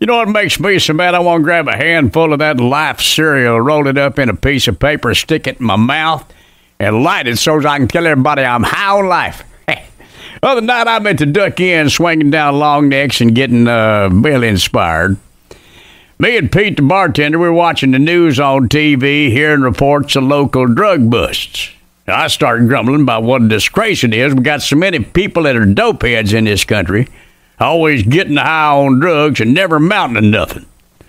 You 0.00 0.06
know 0.06 0.16
what 0.16 0.28
makes 0.28 0.58
me 0.58 0.78
so 0.78 0.92
mad? 0.92 1.14
I 1.14 1.20
want 1.20 1.40
to 1.40 1.44
grab 1.44 1.68
a 1.68 1.76
handful 1.76 2.32
of 2.32 2.40
that 2.40 2.58
life 2.58 3.00
cereal, 3.00 3.60
roll 3.60 3.86
it 3.86 3.96
up 3.96 4.18
in 4.18 4.28
a 4.28 4.34
piece 4.34 4.68
of 4.68 4.78
paper, 4.78 5.14
stick 5.14 5.46
it 5.46 5.60
in 5.60 5.66
my 5.66 5.76
mouth, 5.76 6.30
and 6.78 7.02
light 7.02 7.26
it 7.26 7.38
so 7.38 7.58
I 7.66 7.78
can 7.78 7.88
tell 7.88 8.06
everybody 8.06 8.42
I'm 8.42 8.64
high 8.64 8.98
on 8.98 9.06
life. 9.06 9.44
Other 10.42 10.60
night, 10.60 10.88
I 10.88 10.98
meant 10.98 11.20
to 11.20 11.26
duck 11.26 11.60
in, 11.60 11.88
swinging 11.88 12.30
down 12.30 12.58
long 12.58 12.88
necks 12.88 13.20
and 13.20 13.34
getting 13.34 13.66
uh, 13.66 14.08
Bill 14.08 14.42
inspired. 14.42 15.16
Me 16.18 16.36
and 16.36 16.52
Pete, 16.52 16.76
the 16.76 16.82
bartender, 16.82 17.38
we 17.38 17.48
were 17.48 17.52
watching 17.52 17.90
the 17.90 17.98
news 17.98 18.38
on 18.38 18.68
TV, 18.68 19.30
hearing 19.30 19.62
reports 19.62 20.16
of 20.16 20.24
local 20.24 20.66
drug 20.66 21.10
busts. 21.10 21.70
I 22.06 22.28
started 22.28 22.68
grumbling 22.68 23.02
about 23.02 23.22
what 23.22 23.42
a 23.42 23.48
disgrace 23.48 24.04
it 24.04 24.12
is. 24.12 24.34
We 24.34 24.42
got 24.42 24.60
so 24.60 24.76
many 24.76 25.00
people 25.00 25.44
that 25.44 25.56
are 25.56 25.64
dope 25.64 26.02
heads 26.02 26.34
in 26.34 26.44
this 26.44 26.64
country, 26.64 27.08
always 27.58 28.02
getting 28.02 28.36
high 28.36 28.72
on 28.72 29.00
drugs 29.00 29.40
and 29.40 29.54
never 29.54 29.76
amounting 29.76 30.22
to 30.22 30.28
nothing. 30.28 30.66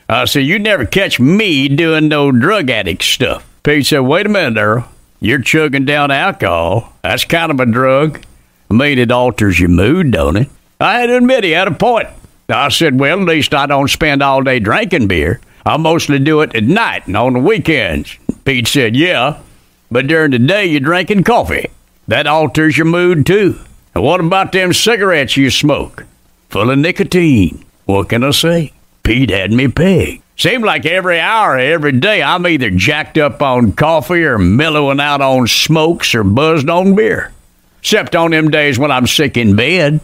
I 0.08 0.26
said, 0.26 0.46
You 0.46 0.60
never 0.60 0.86
catch 0.86 1.20
me 1.20 1.68
doing 1.68 2.08
no 2.08 2.32
drug 2.32 2.70
addict 2.70 3.04
stuff. 3.04 3.48
Pete 3.64 3.88
said, 3.88 4.00
Wait 4.00 4.26
a 4.26 4.30
minute, 4.30 4.60
Earl. 4.60 4.88
You're 5.20 5.42
chugging 5.42 5.86
down 5.86 6.12
alcohol. 6.12 6.94
That's 7.02 7.26
kind 7.26 7.52
of 7.52 7.60
a 7.60 7.66
drug. 7.66 8.24
I 8.70 8.74
mean, 8.74 9.00
it 9.00 9.12
alters 9.12 9.60
your 9.60 9.70
mood, 9.70 10.12
don't 10.12 10.38
it? 10.38 10.50
I 10.80 11.00
had 11.00 11.08
to 11.08 11.18
admit 11.18 11.44
he 11.44 11.52
had 11.52 11.68
a 11.68 11.74
point. 11.74 12.10
I 12.50 12.70
said, 12.70 13.00
Well, 13.00 13.22
at 13.22 13.26
least 13.26 13.54
I 13.54 13.66
don't 13.66 13.90
spend 13.90 14.22
all 14.22 14.44
day 14.44 14.60
drinking 14.60 15.08
beer. 15.08 15.40
I 15.66 15.78
mostly 15.78 16.20
do 16.20 16.42
it 16.42 16.56
at 16.56 16.64
night 16.64 17.08
and 17.08 17.18
on 17.18 17.34
the 17.34 17.40
weekends. 17.40 18.18
Pete 18.44 18.68
said, 18.68 18.96
Yeah, 18.96 19.42
but 19.90 20.08
during 20.08 20.32
the 20.32 20.40
day 20.40 20.66
you're 20.68 20.80
drinking 20.82 21.24
coffee. 21.24 21.72
That 22.08 22.28
alters 22.28 22.78
your 22.78 22.86
mood 22.86 23.26
too. 23.26 23.60
And 23.96 24.04
what 24.04 24.20
about 24.20 24.52
them 24.52 24.74
cigarettes 24.74 25.38
you 25.38 25.50
smoke? 25.50 26.06
Full 26.50 26.72
of 26.72 26.78
nicotine. 26.78 27.66
What 27.86 28.10
can 28.10 28.24
I 28.24 28.32
say? 28.32 28.74
Pete 29.04 29.30
had 29.30 29.52
me 29.52 29.68
pegged. 29.68 30.24
Seemed 30.38 30.66
like 30.66 30.86
every 30.86 31.20
hour, 31.20 31.58
every 31.58 31.94
day, 31.94 32.22
I'm 32.22 32.46
either 32.46 32.70
jacked 32.70 33.18
up 33.18 33.42
on 33.42 33.72
coffee 33.72 34.24
or 34.24 34.38
mellowing 34.38 35.00
out 35.00 35.22
on 35.22 35.48
smokes 35.48 36.14
or 36.14 36.24
buzzed 36.24 36.70
on 36.70 36.96
beer. 36.96 37.32
Except 37.80 38.16
on 38.16 38.32
them 38.32 38.52
days 38.52 38.78
when 38.78 38.92
I'm 38.92 39.08
sick 39.08 39.38
in 39.38 39.56
bed. 39.56 40.02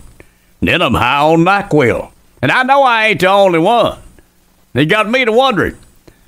Then 0.61 0.81
I'm 0.81 0.93
high 0.93 1.19
on 1.19 1.39
NyQuil. 1.39 2.11
And 2.41 2.51
I 2.51 2.63
know 2.63 2.83
I 2.83 3.07
ain't 3.07 3.19
the 3.19 3.27
only 3.27 3.59
one. 3.59 3.99
They 4.73 4.85
got 4.85 5.09
me 5.09 5.25
to 5.25 5.31
wondering 5.31 5.75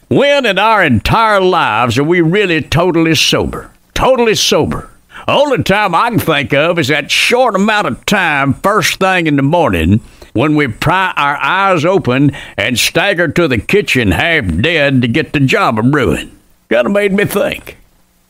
when 0.10 0.45
in 0.45 0.60
our 0.60 0.84
entire 0.84 1.41
lives 1.41 1.98
are 1.98 2.03
we 2.03 2.22
really 2.22 2.61
totally 2.61 3.15
sober? 3.15 3.72
Totally 3.94 4.35
sober. 4.35 4.90
Only 5.27 5.64
time 5.64 5.95
I 5.95 6.10
can 6.10 6.19
think 6.19 6.53
of 6.53 6.80
is 6.80 6.90
that 6.90 7.11
short 7.11 7.56
amount 7.56 7.88
of 7.88 8.06
time 8.06 8.53
first 8.53 8.99
thing 8.99 9.27
in 9.27 9.35
the 9.35 9.41
morning 9.41 10.02
when 10.34 10.56
we 10.56 10.68
pry 10.68 11.14
our 11.15 11.38
eyes 11.38 11.85
open 11.85 12.31
and 12.57 12.77
stagger 12.77 13.27
to 13.27 13.48
the 13.48 13.60
kitchen 13.60 14.11
half 14.11 14.45
dead 14.61 15.02
to 15.02 15.07
get 15.07 15.34
the 15.34 15.40
job 15.40 15.80
of 15.80 15.91
brewing. 15.91 16.31
Kinda 16.69 16.90
made 16.90 17.14
me 17.14 17.26
think. 17.26 17.77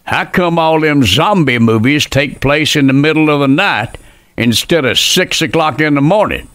How 0.04 0.26
come 0.26 0.60
all 0.60 0.82
them 0.82 1.04
zombie 1.04 1.60
movies 1.60 2.06
take 2.06 2.42
place 2.42 2.76
in 2.76 2.88
the 2.88 2.94
middle 2.94 3.30
of 3.30 3.40
the 3.40 3.48
night 3.48 3.98
instead 4.36 4.84
of 4.84 5.00
six 5.00 5.42
o'clock 5.42 5.80
in 5.80 5.96
the 5.96 6.02
morning? 6.02 6.50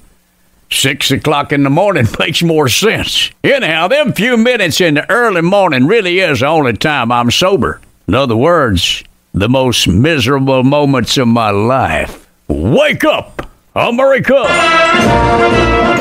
Six 0.70 1.10
o'clock 1.10 1.50
in 1.50 1.62
the 1.62 1.70
morning 1.70 2.06
makes 2.18 2.42
more 2.42 2.68
sense. 2.68 3.30
Anyhow, 3.42 3.88
them 3.88 4.12
few 4.12 4.36
minutes 4.36 4.82
in 4.82 4.94
the 4.94 5.10
early 5.10 5.40
morning 5.40 5.86
really 5.86 6.18
is 6.20 6.40
the 6.40 6.46
only 6.46 6.74
time 6.74 7.10
I'm 7.10 7.30
sober. 7.30 7.80
In 8.06 8.14
other 8.14 8.36
words, 8.36 9.02
the 9.38 9.48
most 9.48 9.86
miserable 9.86 10.64
moments 10.64 11.16
of 11.16 11.28
my 11.28 11.50
life. 11.50 12.28
Wake 12.48 13.04
up, 13.04 13.48
America! 13.72 14.34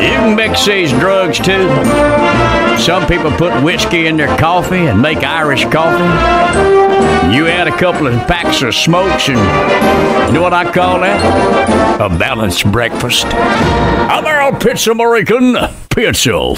You 0.02 0.10
can 0.10 0.36
mix 0.36 0.66
these 0.66 0.92
drugs 0.92 1.38
too. 1.38 1.68
Some 2.80 3.06
people 3.06 3.30
put 3.32 3.64
whiskey 3.64 4.08
in 4.08 4.18
their 4.18 4.36
coffee 4.38 4.88
and 4.88 5.00
make 5.00 5.20
Irish 5.20 5.66
coffee. 5.66 6.04
You 7.36 7.48
add 7.48 7.68
a 7.68 7.78
couple 7.78 8.08
of 8.08 8.14
packs 8.28 8.64
of 8.64 8.74
smokes 8.74 9.30
and 9.30 9.38
you 10.28 10.34
know 10.34 10.42
what 10.42 10.54
I 10.54 10.72
call 10.72 11.02
that? 11.02 12.02
A 12.02 12.10
balanced 12.18 12.72
breakfast. 12.72 13.26
I'm 13.28 14.26
Earl 14.26 14.60
Pitts 14.60 14.88
American 14.88 15.56
Pizza. 15.90 16.56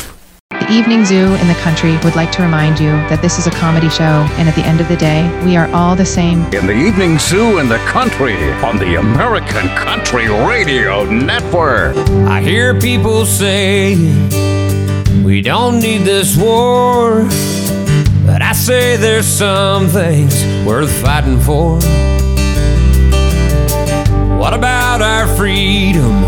The 0.69 0.75
Evening 0.75 1.03
Zoo 1.03 1.33
in 1.33 1.47
the 1.47 1.57
country 1.63 1.97
would 2.03 2.15
like 2.15 2.31
to 2.33 2.43
remind 2.43 2.79
you 2.79 2.91
that 3.09 3.23
this 3.23 3.39
is 3.39 3.47
a 3.47 3.49
comedy 3.49 3.89
show, 3.89 4.27
and 4.37 4.47
at 4.47 4.53
the 4.53 4.61
end 4.61 4.79
of 4.79 4.87
the 4.87 4.95
day, 4.97 5.27
we 5.43 5.57
are 5.57 5.67
all 5.73 5.95
the 5.95 6.05
same. 6.05 6.43
In 6.53 6.67
the 6.67 6.75
evening 6.75 7.17
zoo 7.17 7.57
in 7.57 7.67
the 7.67 7.79
country 7.87 8.35
on 8.61 8.77
the 8.77 8.99
American 8.99 9.67
Country 9.69 10.29
Radio 10.29 11.05
Network. 11.05 11.97
I 12.27 12.41
hear 12.41 12.79
people 12.79 13.25
say 13.25 13.95
we 15.23 15.41
don't 15.41 15.79
need 15.79 16.03
this 16.03 16.37
war, 16.37 17.23
but 18.23 18.43
I 18.43 18.51
say 18.53 18.95
there's 18.95 19.25
some 19.25 19.87
things 19.87 20.35
worth 20.67 20.91
fighting 21.01 21.39
for. 21.39 21.79
What 24.37 24.53
about 24.53 25.01
our 25.01 25.25
freedom 25.35 26.25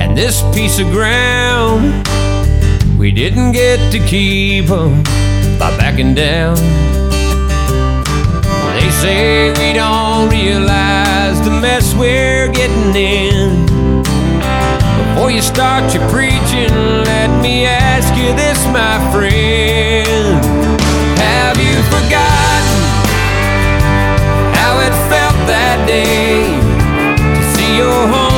and 0.00 0.16
this 0.16 0.40
piece 0.54 0.78
of 0.78 0.86
ground? 0.86 2.23
We 3.04 3.12
didn't 3.12 3.52
get 3.52 3.92
to 3.92 3.98
keep 3.98 4.70
'em 4.70 5.02
by 5.58 5.70
backing 5.76 6.14
down. 6.14 6.56
They 8.76 8.90
say 9.02 9.52
we 9.60 9.74
don't 9.74 10.30
realize 10.30 11.38
the 11.42 11.50
mess 11.50 11.92
we're 11.94 12.48
getting 12.48 12.96
in. 12.96 13.66
Before 15.00 15.30
you 15.30 15.42
start 15.42 15.92
your 15.92 16.08
preaching, 16.08 16.72
let 17.04 17.28
me 17.42 17.66
ask 17.66 18.10
you 18.16 18.32
this, 18.42 18.58
my 18.72 18.96
friend. 19.12 20.40
Have 21.28 21.58
you 21.66 21.76
forgotten 21.94 22.80
how 24.58 24.72
it 24.86 24.94
felt 25.10 25.38
that 25.52 25.78
day 25.86 26.56
to 27.36 27.42
see 27.52 27.76
your 27.76 28.00
homeland 28.12 28.33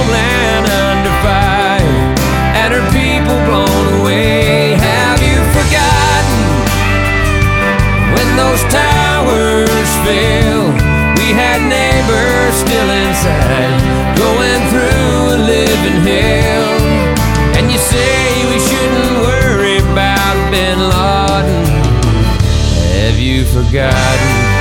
fell? 10.06 10.70
We 11.18 11.34
had 11.34 11.60
neighbors 11.66 12.54
still 12.54 12.90
inside, 13.02 13.82
going 14.14 14.62
through 14.70 15.34
a 15.34 15.38
living 15.52 16.00
hell. 16.06 16.70
And 17.58 17.70
you 17.72 17.78
say 17.78 18.46
we 18.52 18.58
shouldn't 18.68 19.12
worry 19.26 19.78
about 19.78 20.36
Bin 20.52 20.78
Laden. 20.78 21.66
Have 22.94 23.18
you 23.18 23.44
forgotten? 23.46 24.56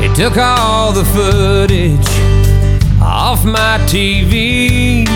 They 0.00 0.12
took 0.14 0.36
all 0.36 0.92
the 0.92 1.04
footage 1.04 2.10
off 3.00 3.44
my 3.44 3.78
TV. 3.86 5.06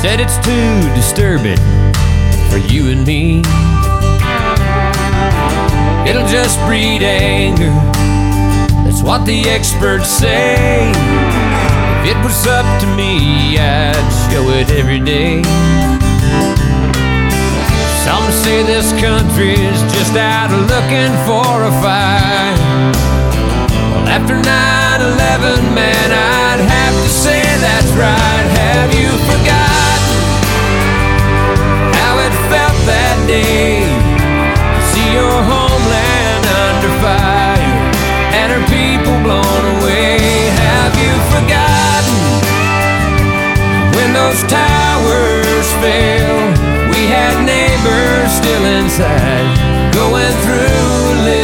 Said 0.00 0.20
it's 0.20 0.38
too 0.38 0.94
disturbing 0.94 1.58
for 2.50 2.58
you 2.72 2.90
and 2.90 3.06
me 3.06 3.42
it'll 6.06 6.26
just 6.28 6.58
breed 6.66 7.02
anger. 7.02 7.72
That's 8.84 9.02
what 9.02 9.24
the 9.26 9.48
experts 9.48 10.08
say. 10.08 10.90
If 12.04 12.16
it 12.16 12.18
was 12.22 12.46
up 12.46 12.66
to 12.82 12.86
me, 12.96 13.58
I'd 13.58 14.10
show 14.30 14.48
it 14.50 14.70
every 14.70 15.00
day. 15.00 15.42
Some 18.04 18.30
say 18.44 18.62
this 18.62 18.92
country's 19.00 19.80
just 19.96 20.14
out 20.14 20.50
looking 20.52 21.12
for 21.24 21.64
a 21.64 21.72
fight. 21.80 22.92
Well, 23.96 24.08
after 24.08 24.34
9 24.34 24.44
11, 24.44 25.74
man, 25.74 26.08
I'd 26.12 26.60
have 26.60 26.94
to 27.02 27.08
say 27.08 27.40
that's 27.64 27.90
right. 27.96 28.46
Have 28.60 28.92
you 28.92 29.08
forgotten 29.24 30.20
how 31.96 32.18
it 32.20 32.34
felt 32.52 32.78
that 32.84 33.24
day? 33.26 33.83
homeland 35.42 36.44
under 36.46 36.92
fire 37.02 37.80
and 38.38 38.48
her 38.54 38.64
people 38.70 39.16
blown 39.26 39.64
away. 39.78 40.18
Have 40.62 40.94
you 40.94 41.14
forgotten 41.34 42.18
when 43.96 44.12
those 44.12 44.40
towers 44.46 45.66
fell? 45.82 46.38
We 46.92 47.06
had 47.10 47.34
neighbors 47.42 48.30
still 48.30 48.64
inside 48.78 49.46
going 49.92 50.34
through. 50.44 50.94
a. 51.26 51.43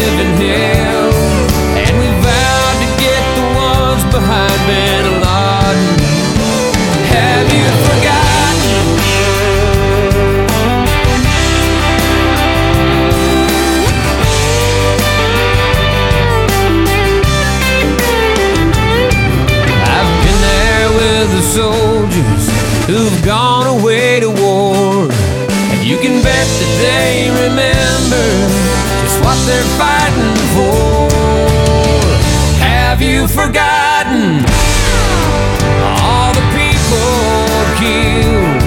who've 22.91 23.23
gone 23.25 23.69
away 23.79 24.19
to 24.19 24.29
war. 24.29 25.07
And 25.71 25.81
you 25.87 25.97
can 26.03 26.19
bet 26.27 26.47
that 26.59 26.73
they 26.83 27.31
remember 27.31 28.27
just 29.07 29.23
what 29.23 29.39
they're 29.47 29.71
fighting 29.79 30.35
for. 30.59 31.07
Have 32.59 32.99
you 33.01 33.31
forgotten 33.31 34.43
all 36.03 36.35
the 36.35 36.47
people 36.51 37.15
killed? 37.79 38.59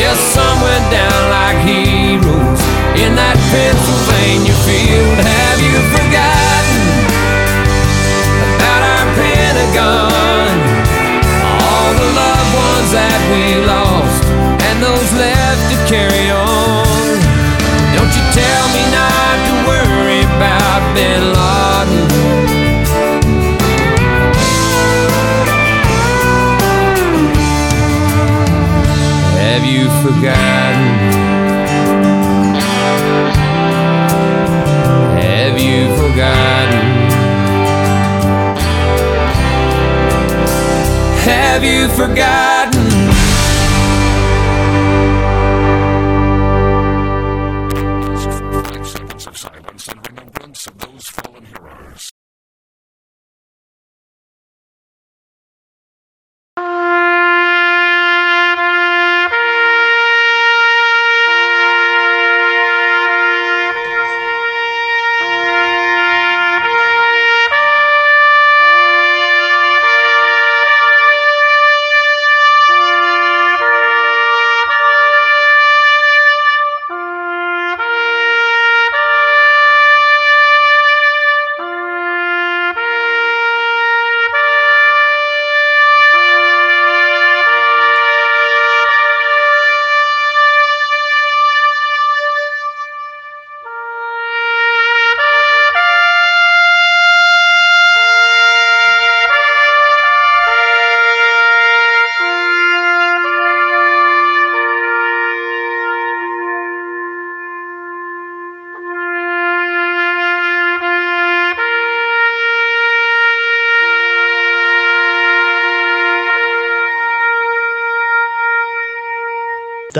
Yes, 0.00 0.16
some 0.32 0.56
went 0.64 0.86
down 0.88 1.20
like 1.28 1.60
heroes 1.68 2.62
in 2.96 3.12
that 3.20 3.36
Pennsylvania 3.52 4.56
field. 4.64 5.18
Have 5.28 5.60
you 5.60 5.76
forgotten 5.92 6.80
about 8.56 8.80
our 8.80 9.06
Pentagon? 9.12 10.71
We 13.32 13.56
lost 13.64 14.24
and 14.68 14.82
those 14.82 15.10
left 15.16 15.62
to 15.72 15.76
carry 15.88 16.28
on. 16.30 17.16
Don't 17.96 18.12
you 18.18 18.24
tell 18.36 18.64
me 18.76 18.84
not 18.92 19.36
to 19.48 19.54
worry 19.70 20.20
about 20.36 20.80
Bin 20.94 21.22
Laden. 21.36 22.08
Have 29.40 29.64
you 29.64 29.84
forgotten? 30.04 30.90
Have 35.24 35.56
you 35.58 35.80
forgotten? 35.96 36.84
Have 41.24 41.64
you 41.64 41.88
forgotten? 41.88 42.51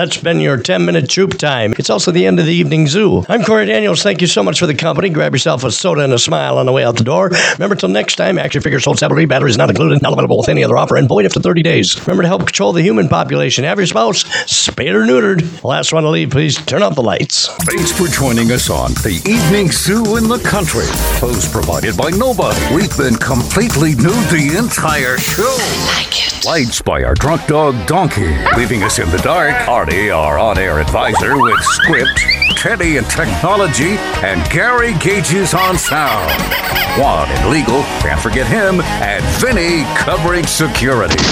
That's 0.02 0.16
been 0.16 0.40
your 0.40 0.56
10 0.56 0.84
minute 0.84 1.08
troop 1.08 1.38
time. 1.38 1.74
It's 1.78 1.88
also 1.88 2.10
the 2.10 2.26
end 2.26 2.40
of 2.40 2.46
the 2.46 2.52
evening 2.52 2.88
zoo. 2.88 3.24
I'm 3.28 3.44
Corey 3.44 3.66
Daniels. 3.66 4.02
Thank 4.02 4.20
you 4.20 4.26
so 4.26 4.42
much 4.42 4.58
for 4.58 4.66
the 4.66 4.74
company. 4.74 5.10
Grab 5.10 5.32
yourself 5.32 5.62
a 5.62 5.70
soda 5.70 6.02
and 6.02 6.12
a 6.12 6.18
smile 6.18 6.58
on 6.58 6.66
the 6.66 6.72
way 6.72 6.82
out 6.82 6.96
the 6.96 7.04
door. 7.04 7.30
Remember, 7.52 7.76
till 7.76 7.88
next 7.88 8.16
time, 8.16 8.36
action 8.36 8.62
figures 8.62 8.82
sold 8.82 8.98
separately, 8.98 9.26
batteries 9.26 9.56
not 9.56 9.70
included, 9.70 10.02
not 10.02 10.12
available 10.12 10.38
with 10.38 10.48
any 10.48 10.64
other 10.64 10.76
offer, 10.76 10.96
and 10.96 11.06
void 11.06 11.24
after 11.24 11.38
30 11.38 11.62
days. 11.62 12.00
Remember 12.00 12.22
to 12.24 12.28
help 12.28 12.46
control 12.46 12.72
the 12.72 12.82
human 12.82 13.08
population. 13.08 13.62
Have 13.62 13.78
your 13.78 13.86
spouse 13.86 14.24
spayed 14.50 14.92
or 14.92 15.04
neutered. 15.04 15.62
Last 15.62 15.92
one 15.92 16.02
to 16.02 16.10
leave, 16.10 16.30
please 16.30 16.56
turn 16.56 16.82
off 16.82 16.96
the 16.96 17.02
lights. 17.04 17.46
Thanks 17.62 17.92
for 17.92 18.08
joining 18.08 18.50
us 18.50 18.70
on 18.70 18.94
The 19.04 19.22
Evening 19.24 19.70
Zoo 19.70 20.16
in 20.16 20.26
the 20.26 20.40
Country. 20.40 20.86
Host 21.20 21.52
provided 21.52 21.96
by 21.96 22.10
nobody. 22.10 22.58
We've 22.74 22.96
been 22.96 23.14
completely 23.14 23.94
nude 23.94 24.26
the 24.34 24.56
entire 24.58 25.16
show. 25.18 25.56
like 25.94 26.18
it. 26.18 26.21
Lights 26.44 26.82
by 26.82 27.04
our 27.04 27.14
drunk 27.14 27.46
dog 27.46 27.86
Donkey, 27.86 28.36
leaving 28.56 28.82
us 28.82 28.98
in 28.98 29.08
the 29.10 29.18
dark. 29.18 29.54
Artie, 29.68 30.10
our 30.10 30.38
on-air 30.38 30.80
advisor 30.80 31.40
with 31.40 31.60
script, 31.60 32.18
Teddy 32.56 32.96
and 32.96 33.06
technology, 33.08 33.96
and 34.24 34.50
Gary 34.50 34.94
Gages 34.94 35.54
on 35.54 35.78
sound. 35.78 36.32
Juan 36.98 37.28
and 37.30 37.48
legal, 37.48 37.82
can't 38.00 38.20
forget 38.20 38.48
him, 38.48 38.80
and 38.80 39.24
Vinny 39.40 39.84
covering 39.96 40.44
security. 40.44 41.22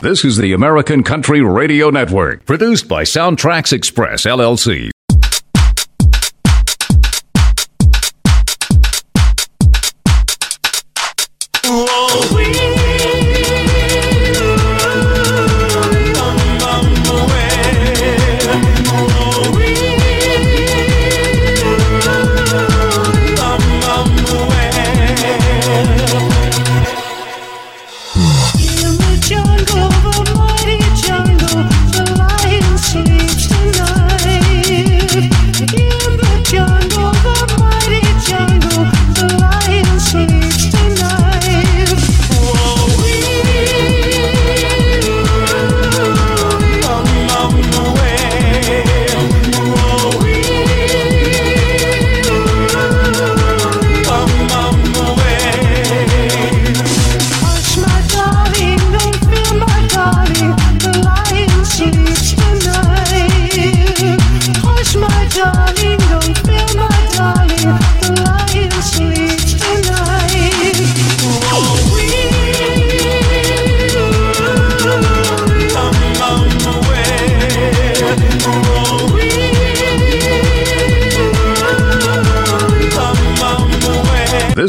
This 0.00 0.24
is 0.24 0.36
the 0.36 0.52
American 0.52 1.02
Country 1.02 1.40
Radio 1.40 1.90
Network, 1.90 2.44
produced 2.44 2.86
by 2.86 3.02
SoundtraX 3.02 3.72
Express, 3.72 4.26
LLC. 4.26 4.90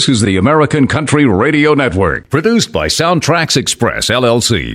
This 0.07 0.19
is 0.19 0.21
the 0.21 0.37
American 0.37 0.87
Country 0.87 1.25
Radio 1.25 1.73
Network, 1.73 2.29
produced 2.29 2.71
by 2.71 2.87
SoundtraX 2.87 3.57
Express, 3.57 4.09
LLC. 4.09 4.65